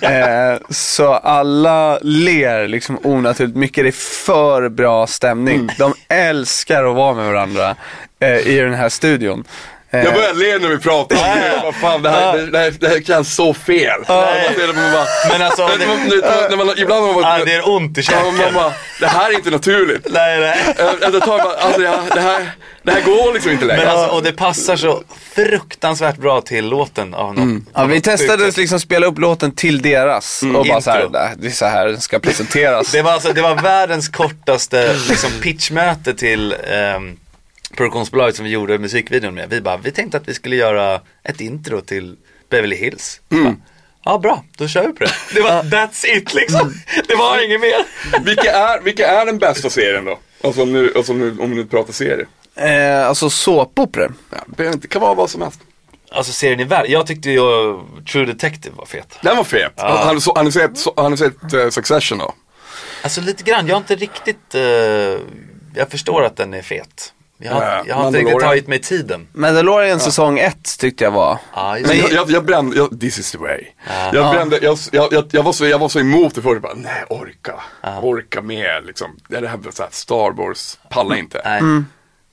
eh, 0.00 0.60
så 0.70 1.12
alla 1.12 1.98
ler 2.02 2.68
liksom 2.68 2.98
onaturligt 3.02 3.56
mycket. 3.56 3.84
Det 3.84 3.88
är 3.88 4.24
för 4.24 4.68
bra 4.68 5.06
stämning. 5.06 5.54
Mm. 5.54 5.70
De 5.78 5.94
älskar 6.08 6.84
att 6.84 6.96
vara 6.96 7.14
med 7.14 7.26
varandra 7.26 7.76
eh, 8.20 8.38
i 8.38 8.58
den 8.58 8.74
här 8.74 8.88
studion. 8.88 9.44
Eh, 9.94 10.04
Jag 10.04 10.14
börjar 10.14 10.34
le 10.34 10.58
när 10.58 10.68
vi 10.68 10.78
pratar 10.78 11.16
om 11.16 11.22
det. 11.40 11.60
Vad 11.62 11.74
fan, 11.74 12.02
det 12.02 12.10
här, 12.10 12.36
det, 12.36 12.46
det, 12.50 12.58
här, 12.58 12.74
det 12.80 12.88
här 12.88 13.00
känns 13.00 13.34
så 13.34 13.54
fel. 13.54 14.00
Det, 14.00 14.06
bara, 14.06 15.06
Men 15.32 15.42
alltså, 15.42 15.66
det, 15.66 15.86
när, 16.50 16.56
man, 16.56 16.78
ibland 16.78 17.06
har 17.06 17.12
man 17.12 17.22
varit 17.22 17.46
det 17.46 17.52
är 17.52 17.68
ont 17.68 17.98
i 17.98 18.02
Ja, 18.10 18.22
man 18.24 18.36
käken. 18.38 18.54
bara, 18.54 18.72
det 19.00 19.06
här 19.06 19.30
är 19.30 19.34
inte 19.34 19.50
naturligt. 19.50 20.06
Nej, 20.10 20.40
nej. 20.40 20.58
Efter 20.68 21.16
ett 21.16 21.24
tag 21.24 21.40
bara, 21.40 21.54
alltså, 21.56 21.82
jag, 21.82 21.94
det, 22.14 22.20
här, 22.20 22.50
det 22.82 22.92
här 22.92 23.00
går 23.02 23.32
liksom 23.34 23.52
inte 23.52 23.64
längre. 23.64 23.84
Men 23.84 23.96
alltså, 23.96 24.16
och 24.16 24.22
det 24.22 24.32
passar 24.32 24.76
så 24.76 25.02
fruktansvärt 25.34 26.16
bra 26.16 26.40
till 26.40 26.68
låten 26.68 27.14
av 27.14 27.28
något. 27.34 27.42
Mm. 27.42 27.66
Ja, 27.74 27.84
vi 27.84 28.00
testade 28.00 28.46
att 28.48 28.56
liksom 28.56 28.80
spela 28.80 29.06
upp 29.06 29.18
låten 29.18 29.54
till 29.54 29.82
deras 29.82 30.42
och 30.56 30.66
bara 30.66 30.80
så 30.80 30.90
här, 30.90 31.02
Intro. 31.04 31.18
"Nej, 31.18 31.34
det 31.38 31.46
är 31.46 31.50
så 31.50 31.66
här 31.66 31.86
den 31.86 32.00
ska 32.00 32.18
presenteras. 32.18 32.92
Det 32.92 33.02
var, 33.02 33.12
alltså, 33.12 33.32
det 33.32 33.42
var 33.42 33.54
världens 33.54 34.08
kortaste 34.08 34.94
liksom, 35.08 35.30
pitchmöte 35.42 36.14
till 36.14 36.54
um, 36.96 37.16
produktionsbolaget 37.76 38.36
som 38.36 38.44
vi 38.44 38.50
gjorde 38.50 38.78
musikvideon 38.78 39.34
med. 39.34 39.50
Vi 39.50 39.60
bara, 39.60 39.76
vi 39.76 39.90
tänkte 39.90 40.16
att 40.16 40.28
vi 40.28 40.34
skulle 40.34 40.56
göra 40.56 41.00
ett 41.22 41.40
intro 41.40 41.80
till 41.80 42.16
Beverly 42.50 42.76
Hills. 42.76 43.20
Bara, 43.28 43.56
Ja 44.04 44.18
bra, 44.18 44.44
då 44.56 44.68
kör 44.68 44.86
vi 44.86 44.92
på 44.92 45.04
det. 45.04 45.10
Det 45.34 45.40
var 45.40 45.62
that's 45.62 46.06
it 46.16 46.34
liksom. 46.34 46.74
Det 47.08 47.14
var 47.14 47.44
inget 47.44 47.60
mer. 47.60 47.84
Vilka, 48.24 48.52
är, 48.52 48.80
vilka 48.80 49.06
är 49.06 49.26
den 49.26 49.38
bästa 49.38 49.70
serien 49.70 50.04
då? 50.04 50.18
Alltså 50.44 50.62
om, 50.62 50.72
nu, 50.72 50.92
alltså 50.96 51.12
om, 51.12 51.18
nu, 51.18 51.38
om 51.38 51.50
vi 51.50 51.56
nu 51.56 51.64
pratar 51.64 51.92
serie. 51.92 52.26
Eh, 52.54 53.06
alltså 53.06 53.30
såpoperor. 53.30 54.14
Ja, 54.30 54.72
det 54.74 54.88
kan 54.88 55.02
vara 55.02 55.14
vad 55.14 55.30
som 55.30 55.42
helst. 55.42 55.60
Alltså 56.10 56.32
serien 56.32 56.60
i 56.60 56.64
världen, 56.64 56.92
jag 56.92 57.06
tyckte 57.06 57.30
ju 57.30 57.40
uh, 57.40 57.80
True 58.12 58.26
Detective 58.26 58.74
var 58.76 58.86
fet. 58.86 59.18
Den 59.22 59.36
var 59.36 59.44
fet. 59.44 59.72
Har, 59.76 60.14
du 60.14 60.20
har 60.34 60.44
ni 60.44 60.52
sett, 60.52 60.86
har 60.96 61.10
ni 61.10 61.16
sett 61.16 61.52
eh, 61.52 61.68
Succession 61.70 62.18
då? 62.18 62.34
Alltså 63.02 63.20
lite 63.20 63.42
grann, 63.42 63.66
jag 63.66 63.74
har 63.74 63.80
inte 63.80 63.94
riktigt, 63.94 64.54
eh, 64.54 64.62
jag 65.74 65.90
förstår 65.90 66.24
att 66.24 66.36
den 66.36 66.54
är 66.54 66.62
fet. 66.62 67.12
Jag 67.44 67.52
har, 67.52 67.82
jag 67.86 67.94
har 67.94 68.06
inte 68.06 68.18
riktigt 68.18 68.40
tagit 68.40 68.68
mig 68.68 68.78
tiden. 68.80 69.26
Mandalorian 69.32 70.00
säsong 70.00 70.38
1 70.38 70.78
tyckte 70.78 71.04
jag 71.04 71.10
var. 71.10 71.38
Ja, 71.54 71.78
just 71.78 71.88
Men 71.88 71.96
det. 71.96 72.02
Jag, 72.02 72.12
jag, 72.12 72.30
jag 72.30 72.44
brände, 72.44 72.76
jag, 72.76 73.00
this 73.00 73.18
is 73.18 73.32
the 73.32 73.38
way. 73.38 73.64
Ja. 73.88 74.10
Jag, 74.14 74.34
brände, 74.34 74.58
jag, 74.62 74.78
jag, 74.92 75.12
jag, 75.12 75.24
jag, 75.30 75.42
var 75.42 75.52
så, 75.52 75.66
jag 75.66 75.78
var 75.78 75.88
så 75.88 75.98
emot 76.00 76.34
det 76.34 76.42
förut, 76.42 76.62
bara, 76.62 76.74
nej 76.74 77.04
orka, 77.08 77.54
orka 78.02 78.42
med 78.42 78.84
liksom. 78.86 79.16
Det 79.28 79.48
här 79.48 79.56
med 79.56 79.74
så 79.74 79.82
här 79.82 79.90
Star 79.92 80.32
Wars, 80.36 80.78
palla 80.90 81.16
inte. 81.16 81.42
Nej. 81.44 81.60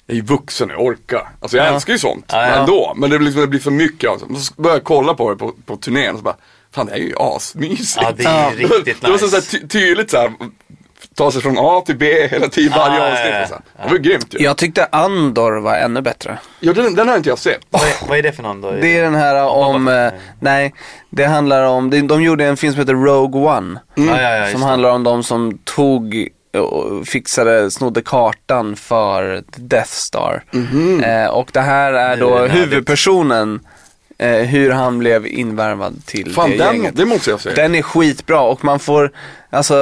Jag 0.05 0.13
är 0.17 0.21
ju 0.21 0.21
vuxen 0.21 0.67
nu, 0.67 0.75
orka. 0.75 1.27
Alltså 1.41 1.57
jag 1.57 1.67
älskar 1.67 1.93
ju 1.93 1.99
sånt, 1.99 2.25
Ja, 2.27 2.41
ja. 2.41 2.49
men 2.49 2.59
ändå. 2.59 2.93
Men 2.95 3.09
det 3.09 3.17
blir, 3.17 3.25
liksom, 3.25 3.41
det 3.41 3.47
blir 3.47 3.59
för 3.59 3.71
mycket 3.71 4.09
av 4.09 4.19
det. 4.19 4.39
Så 4.39 4.53
började 4.61 4.77
jag 4.77 4.83
kolla 4.83 5.13
på 5.13 5.29
det 5.29 5.35
på, 5.37 5.53
på 5.65 5.75
turnén 5.77 6.11
och 6.11 6.17
så 6.19 6.23
bara, 6.23 6.35
fan 6.71 6.85
det 6.85 6.91
här 6.91 6.99
är 6.99 7.03
ju 7.03 7.15
asmysigt. 7.17 7.97
Ja, 8.01 8.11
det 8.17 8.23
är 8.23 8.51
ju 8.57 8.67
riktigt 8.67 9.01
Det 9.01 9.11
var 9.11 9.17
så, 9.17 9.27
så 9.27 9.35
här, 9.35 9.41
nice. 9.41 9.57
ty, 9.59 9.67
tydligt 9.67 10.11
så 10.11 10.17
här, 10.17 10.31
ta 11.23 11.31
sig 11.31 11.41
från 11.41 11.55
A 11.59 11.81
till 11.85 11.97
B 11.97 12.27
hela 12.27 12.47
tiden, 12.47 12.77
varje 12.79 12.97
Ja, 12.97 13.05
ja, 13.07 13.11
avsnitt. 13.11 13.33
ja. 13.33 13.41
och 13.43 13.47
Så 13.49 13.53
här. 13.77 13.87
Det 13.87 13.91
var 13.93 13.97
grymt 13.99 14.27
ju. 14.33 14.43
Jag 14.43 14.57
tyckte 14.57 14.87
Andor 14.91 15.59
var 15.61 15.75
ännu 15.75 16.01
bättre. 16.01 16.39
Ja, 16.59 16.73
den, 16.73 16.95
den 16.95 17.07
har 17.09 17.17
inte 17.17 17.29
jag 17.29 17.37
sett. 17.39 17.59
Vad, 17.69 17.81
är, 17.81 18.07
vad 18.09 18.17
är 18.17 18.23
det 18.23 18.31
för 18.31 18.43
någon 18.43 18.61
då? 18.61 18.71
Det 18.71 18.97
är 18.97 19.03
den 19.03 19.15
här 19.15 19.43
om, 19.47 19.87
eh, 19.87 20.11
nej, 20.39 20.73
det 21.09 21.25
handlar 21.25 21.63
om, 21.63 21.89
de, 21.89 22.01
de 22.01 22.21
gjorde 22.23 22.45
en 22.45 22.57
film 22.57 22.73
som 22.73 22.79
heter 22.79 22.93
Rogue 22.93 23.41
One. 23.41 23.79
ja, 23.95 24.03
ja, 24.05 24.21
ja, 24.21 24.37
just 24.39 24.51
som 24.51 24.61
det. 24.61 24.67
handlar 24.67 24.89
om 24.91 25.03
de 25.03 25.23
som 25.23 25.57
tog 25.63 26.27
och 26.57 27.07
fixade, 27.07 27.71
snodde 27.71 28.01
kartan 28.01 28.75
för 28.75 29.43
Death 29.57 29.89
Star. 29.91 30.43
Eh, 31.03 31.29
och 31.29 31.49
det 31.53 31.61
här 31.61 31.93
är 31.93 32.17
då 32.17 32.37
huvudpersonen, 32.39 33.59
eh, 34.19 34.31
hur 34.31 34.71
han 34.71 34.99
blev 34.99 35.27
invärvad 35.27 36.05
till 36.05 36.33
Fan, 36.33 36.49
det 36.49 36.57
den, 36.57 36.75
gänget. 36.75 36.95
det 36.95 37.05
måste 37.05 37.29
jag 37.29 37.41
säga. 37.41 37.55
Den 37.55 37.75
är 37.75 37.81
skitbra 37.81 38.41
och 38.41 38.63
man 38.63 38.79
får, 38.79 39.11
alltså 39.49 39.75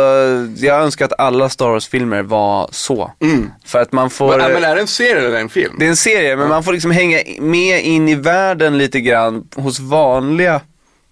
jag 0.57 0.81
önskar 0.81 1.05
att 1.05 1.19
alla 1.19 1.49
Star 1.49 1.69
Wars-filmer 1.69 2.21
var 2.21 2.69
så. 2.71 3.11
För 3.65 3.79
att 3.79 3.91
man 3.91 4.09
får... 4.09 4.37
men, 4.37 4.53
men 4.53 4.63
är 4.63 4.75
det 4.75 4.81
en 4.81 4.87
serie 4.87 5.27
eller 5.27 5.39
en 5.39 5.49
film? 5.49 5.75
Det 5.79 5.85
är 5.85 5.89
en 5.89 5.95
serie, 5.95 6.35
men 6.35 6.49
man 6.49 6.63
får 6.63 6.73
liksom 6.73 6.91
hänga 6.91 7.19
med 7.39 7.83
in 7.83 8.09
i 8.09 8.15
världen 8.15 8.77
lite 8.77 9.01
grann 9.01 9.47
hos 9.55 9.79
vanliga 9.79 10.61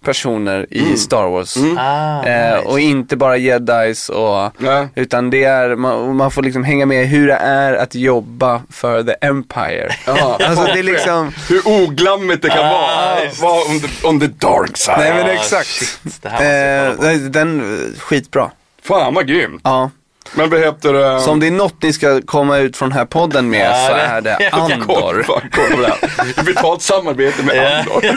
personer 0.06 0.66
i 0.70 0.96
Star 0.96 1.28
Wars. 1.28 1.56
Ah, 1.78 2.24
Eh, 2.26 2.56
nice. 2.56 2.68
och 2.68 2.80
inte 2.80 3.16
bara 3.16 3.36
jedis 3.36 4.08
och, 4.08 4.50
Nej. 4.58 4.88
utan 4.94 5.30
det 5.30 5.44
är, 5.44 5.76
man, 5.76 6.16
man 6.16 6.30
får 6.30 6.42
liksom 6.42 6.64
hänga 6.64 6.86
med 6.86 7.06
hur 7.08 7.26
det 7.26 7.34
är 7.34 7.72
att 7.74 7.94
jobba 7.94 8.62
för 8.70 9.02
the 9.02 9.14
Empire. 9.20 9.88
Ja. 10.06 10.38
Alltså 10.46 10.64
det 10.64 10.78
är 10.78 10.82
liksom, 10.82 11.32
Hur 11.48 11.62
oglammigt 11.68 12.42
det 12.42 12.48
kan 12.48 12.58
Ah, 12.66 12.72
vara. 12.72 13.24
just. 13.24 13.42
Vara 13.42 13.60
on 13.70 13.80
the, 13.80 14.06
on 14.06 14.20
the 14.20 14.26
dark 14.26 14.76
side. 14.76 14.98
nej 14.98 15.14
men 15.14 15.26
Ah, 15.26 15.30
exakt. 15.30 15.66
shit, 15.68 15.98
det 16.22 16.28
här 16.28 16.88
måste 16.90 17.06
jag 17.06 17.14
Eh, 17.14 17.20
den, 17.20 17.60
eh, 17.60 18.00
skitbra. 18.00 18.50
Fan 18.84 19.14
vad 19.14 19.26
grymt. 19.26 19.60
Ja. 19.64 19.90
Men 20.34 20.50
vad 20.50 20.60
heter 20.60 20.92
det? 20.92 21.20
Så 21.20 21.30
om 21.30 21.40
det 21.40 21.46
är 21.46 21.50
något 21.50 21.82
ni 21.82 21.92
ska 21.92 22.20
komma 22.22 22.58
ut 22.58 22.76
från 22.76 22.88
den 22.88 22.98
här 22.98 23.04
podden 23.04 23.50
med 23.50 23.70
Ja, 23.70 23.86
så 23.88 23.94
det- 23.94 24.00
är 24.00 24.20
det 24.20 24.48
Andor. 24.52 25.24
kolla 25.52 25.96
det 26.36 26.42
Betalt 26.42 26.82
samarbete 26.82 27.42
med 27.42 27.56
Ja. 27.56 27.78
Andor. 27.78 28.16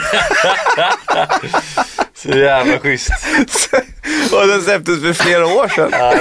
Så 2.14 2.28
jävla 2.28 2.78
schysst. 2.78 3.10
och 4.32 4.46
den 4.48 4.62
släpptes 4.62 5.00
för 5.02 5.12
flera 5.12 5.46
år 5.46 5.68
sedan. 5.68 5.88
Ja. 5.92 6.14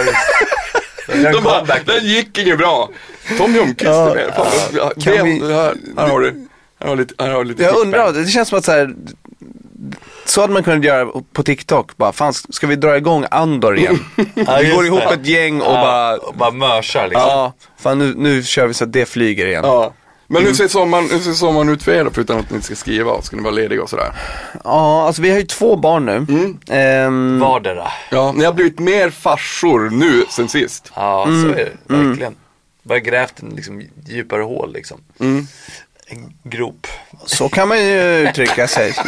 Den 1.08 1.24
De 1.34 1.44
bara, 1.44 1.58
comeback. 1.60 1.82
den 1.86 2.06
gick 2.06 2.38
inget 2.38 2.58
bra. 2.58 2.90
Tom 3.38 3.56
Ljungqvist 3.56 3.90
är 3.90 4.16
med. 4.16 4.34
Fan, 4.36 4.48
ja, 4.74 4.92
Kan 5.04 5.14
ben, 5.14 5.26
vi- 5.26 5.54
här, 5.54 5.74
här 5.98 6.08
har 6.08 6.20
du. 6.20 6.48
Här 6.82 6.88
har 6.90 6.96
lite, 6.96 7.24
här 7.24 7.30
har 7.32 7.44
lite 7.46 7.64
Jag 7.64 7.76
undrar, 7.78 8.12
det 8.12 8.26
känns 8.28 8.50
som 8.50 8.58
att 8.58 8.66
så 8.66 8.72
här, 8.72 8.94
så 10.30 10.42
hade 10.42 10.54
man 10.54 10.64
kunnat 10.64 10.84
göra 10.86 11.08
på 11.34 11.44
TikTok. 11.44 11.98
Bara, 11.98 12.12
fan, 12.12 12.34
ska 12.34 12.68
vi 12.68 12.76
dra 12.76 12.98
igång 12.98 13.26
Andor 13.32 13.78
igen? 13.78 14.06
Ja, 14.36 14.58
vi 14.62 14.70
går 14.70 14.86
ihop 14.86 15.00
det. 15.10 15.14
ett 15.14 15.26
gäng 15.26 15.62
och 15.62 15.68
Ja, 15.74 15.82
bara, 15.82 16.18
och 16.18 16.34
bara 16.36 16.52
mörsar 16.52 17.08
liksom. 17.08 17.28
ja, 17.30 17.54
fan 17.80 18.00
nu, 18.00 18.14
nu 18.18 18.44
kör 18.44 18.68
vi 18.68 18.74
så 18.74 18.84
att 18.84 18.94
det 18.94 19.06
flyger 19.06 19.46
igen. 19.48 19.62
Ja, 19.66 19.84
Ja. 19.84 19.94
Men 20.32 20.44
hur 20.46 20.54
ser 20.54 20.68
sommaren, 20.68 21.10
hur 21.12 21.20
ser 21.20 21.32
sommaren 21.32 21.70
ut 21.70 21.84
för 21.84 21.92
er 21.92 22.04
då, 22.04 22.12
förutom 22.14 22.40
att 22.40 22.52
ni 22.52 22.62
ska 22.62 22.76
skriva? 22.76 23.22
Ska 23.22 23.36
ni 23.36 23.42
vara 23.44 23.54
lediga 23.54 23.82
och 23.84 23.90
sådär? 23.90 24.12
alltså 24.64 25.22
vi 25.22 25.30
har 25.30 25.38
ju 25.38 25.44
två 25.46 25.76
barn 25.76 26.06
nu. 26.06 26.56
Ehm, 26.76 27.40
Vardera. 27.40 27.88
Ja, 28.12 28.32
ni 28.32 28.46
har 28.46 28.54
blivit 28.54 28.80
mer 28.80 29.10
farsor 29.10 29.90
nu 29.90 30.26
sen 30.30 30.50
sist. 30.50 30.92
Ja, 30.96 31.24
Mm. 31.28 31.42
så 31.44 31.50
är 31.50 31.56
det. 31.88 31.96
Verkligen. 31.96 32.36
Bara 32.84 33.00
grävt 33.00 33.42
en 33.42 33.50
liksom, 33.50 33.84
djupare 34.08 34.42
hål 34.44 34.74
liksom. 34.74 34.98
Mm. 35.20 35.48
En 36.08 36.34
grop. 36.44 36.88
så 37.26 37.50
kan 37.50 37.68
man 37.68 37.86
ju 37.86 38.02
uttrycka 38.30 38.68
sig. 38.68 38.94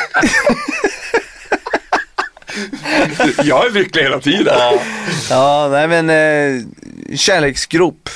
Jag 3.43 3.65
är 3.65 3.71
lycklig 3.71 4.03
hela 4.03 4.19
tiden. 4.19 4.55
Ja, 5.29 5.67
nej 5.71 5.87
men 5.87 6.09
eh, 6.09 6.61
kärleksgrop. 7.15 8.09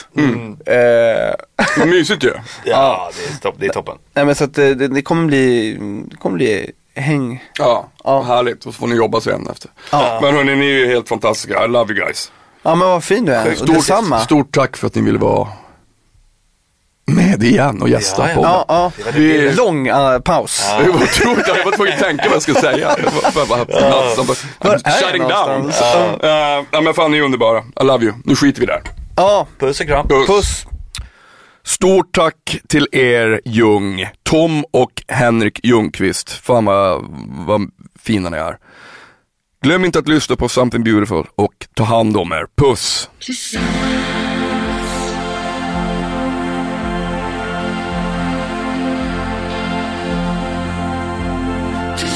Eh, 0.66 1.36
Vad 1.78 1.88
mysigt 1.88 2.24
ju. 2.24 2.34
Ja, 2.66 3.12
det 3.18 3.34
är, 3.34 3.40
topp, 3.40 3.56
det 3.60 3.66
är 3.66 3.70
toppen. 3.74 3.96
nej 4.14 4.26
men 4.26 4.36
så 4.36 4.44
att 4.44 4.58
eh, 4.58 4.68
det, 4.70 4.88
det 4.88 5.02
kommer 5.02 5.26
bli, 5.28 5.74
det 6.12 6.18
kommer 6.18 6.36
bli 6.36 6.72
häng. 6.96 7.44
Ja, 7.60 7.90
Ja. 8.04 8.22
härligt. 8.24 8.66
Och 8.66 8.74
så 8.74 8.80
får 8.80 8.88
ni 8.88 8.96
jobba 8.96 9.22
sen 9.22 9.48
efter. 9.52 9.72
Ja. 9.92 10.20
Men 10.22 10.36
hörni, 10.36 10.56
ni 10.56 10.66
är 10.66 10.78
ju 10.80 10.88
helt 10.88 11.10
fantastiska. 11.10 11.66
I 11.66 11.68
love 11.68 11.94
you 11.94 12.06
guys. 12.06 12.32
Ja 12.64 12.76
men 12.76 12.88
vad 12.88 13.04
fin 13.04 13.26
du 13.26 13.34
är. 13.34 13.56
Stort, 13.56 13.74
detsamma. 13.74 14.20
stort 14.20 14.56
tack 14.56 14.78
för 14.78 14.88
att 14.88 14.96
ni 14.96 15.02
ville 15.02 15.18
vara 15.20 15.48
med 17.40 17.48
igen 17.50 17.82
och 17.82 17.90
gästa 17.90 18.22
Ja, 18.22 18.30
ja. 18.30 18.36
podden. 18.36 18.52
Ja, 18.52 18.66
ja. 18.68 18.92
Det 18.98 19.04
var 19.04 19.12
det 19.12 19.20
Vi- 19.20 19.54
Lång 19.56 19.88
eh, 19.88 20.20
paus. 20.20 20.66
Det 20.80 20.90
var 20.92 20.96
otroligt, 21.04 21.48
jag 21.48 21.66
var 21.66 21.72
tvungen 21.72 21.94
att 21.94 22.00
tänka 22.00 22.24
vad 22.26 22.36
jag 22.36 22.42
skulle 22.42 22.60
säga. 22.60 22.78
Jag 22.78 23.12
var- 23.46 23.58
I'm 23.58 24.36
Var 24.60 24.74
är 24.74 24.82
jag 24.84 24.94
shutting 24.94 25.22
down. 25.22 25.50
någonstans? 25.58 26.24
Uh, 26.24 26.30
ja 26.72 26.82
men 26.82 26.94
fan 26.94 27.12
ni 27.12 27.18
är 27.18 27.22
underbara. 27.22 27.60
I 27.82 27.84
love 27.84 28.06
you. 28.06 28.14
Nu 28.26 28.36
skiter 28.36 28.60
vi 28.60 28.66
där. 28.66 28.82
Ja, 29.16 29.48
Puss 29.60 29.80
och 29.80 29.88
kram. 29.88 30.08
puss. 30.08 30.66
Stort 31.64 32.16
tack 32.16 32.58
till 32.70 32.88
er 32.92 33.42
Ljung, 33.46 34.08
Tom 34.24 34.64
och 34.74 34.92
Henrik 35.08 35.60
Ljungqvist. 35.64 36.30
Fan 36.32 36.66
vad, 36.66 37.06
vad 37.48 37.62
fina 38.04 38.30
ni 38.30 38.38
är. 38.38 38.58
Glöm 39.64 39.86
inte 39.86 40.00
att 40.00 40.08
lyssna 40.08 40.36
på 40.36 40.50
Something 40.50 40.84
Beautiful 40.84 41.26
och 41.36 41.54
ta 41.76 41.84
hand 41.84 42.18
om 42.18 42.32
er. 42.32 42.46
Puss! 42.58 43.10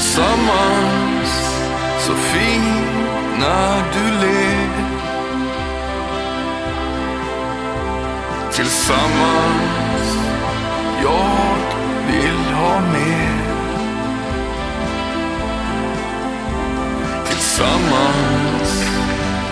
Tillsammans, 0.00 1.30
så 1.98 2.14
fin 2.14 2.62
när 3.38 3.82
du 3.92 4.04
ler. 4.20 4.70
Tillsammans, 8.52 10.16
jag 11.02 11.56
vill 12.06 12.54
ha 12.54 12.80
mer. 12.80 13.40
Tillsammans, 17.24 18.84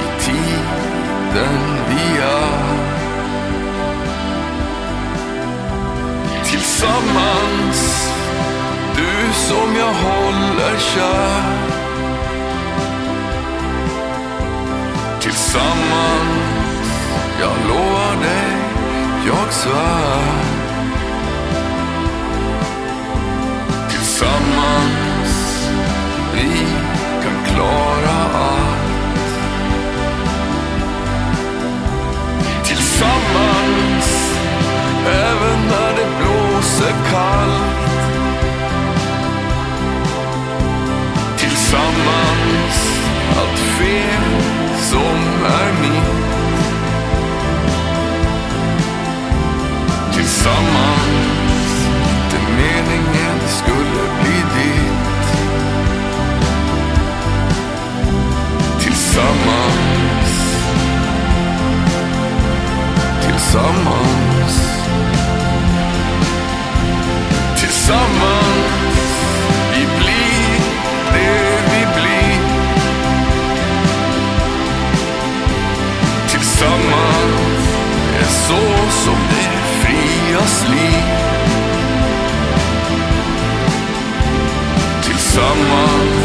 i 0.02 0.24
tiden 0.24 1.58
vi 1.88 2.18
är. 2.18 2.78
Tillsammans, 6.44 8.17
du 8.98 9.32
som 9.32 9.76
jag 9.76 9.92
håller 9.92 10.78
kär. 10.78 11.42
Tillsammans, 15.20 16.88
jag 17.40 17.56
lovar 17.68 18.22
dig, 18.22 18.56
jag 19.26 19.52
svär. 19.52 20.22
Tillsammans, 23.90 25.68
vi 26.34 26.66
kan 27.22 27.54
klara 27.54 28.37
Tillsammans, 41.68 42.78
allt 43.36 43.58
fel 43.58 44.22
som 44.78 45.44
är 45.44 45.72
mitt 45.80 46.18
Tillsammans, 50.14 51.86
inte 52.24 52.38
meningen 52.56 53.38
skulle 53.48 54.04
bli 54.20 54.36
ditt 54.54 55.28
Tillsammans. 58.82 60.32
Tillsammans. 63.22 64.56
Tillsammans. 67.56 68.87
i 80.28 80.34
liv. 80.68 81.04
Tillsammans 85.02 86.17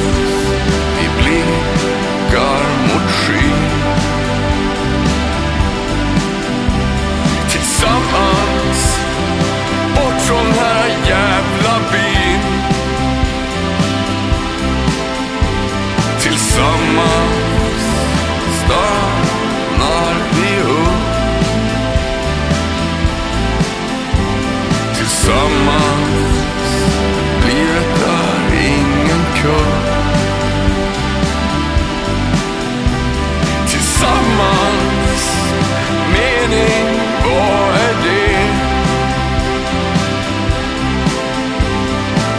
kör. 29.44 29.66
Tillsammans, 33.68 35.24
mening, 36.14 37.00
vad 37.26 37.76
är 37.76 37.96
det? 38.04 38.38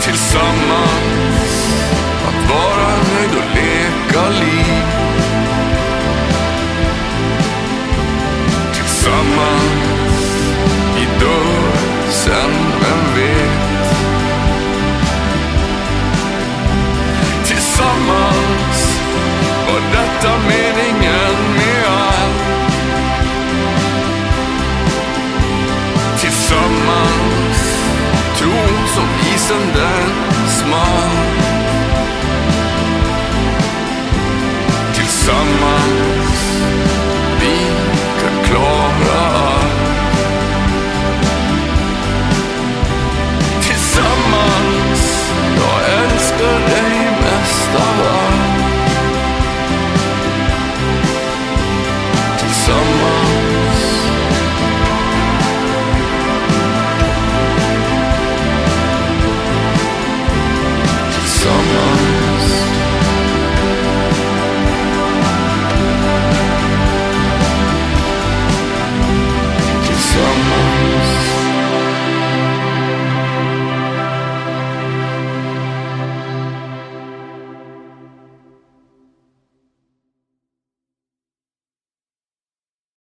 Tillsammans, 0.00 1.76
att 2.28 2.50
vara 2.50 2.88
nöjd 2.88 3.34
och 3.36 3.54
leka 3.54 4.28
liv. 4.28 4.84
Tillsammans, 8.74 10.24
vi 10.96 11.04
dör 11.20 11.72
sen, 12.10 12.50
vem 12.80 13.14
vet? 13.14 13.53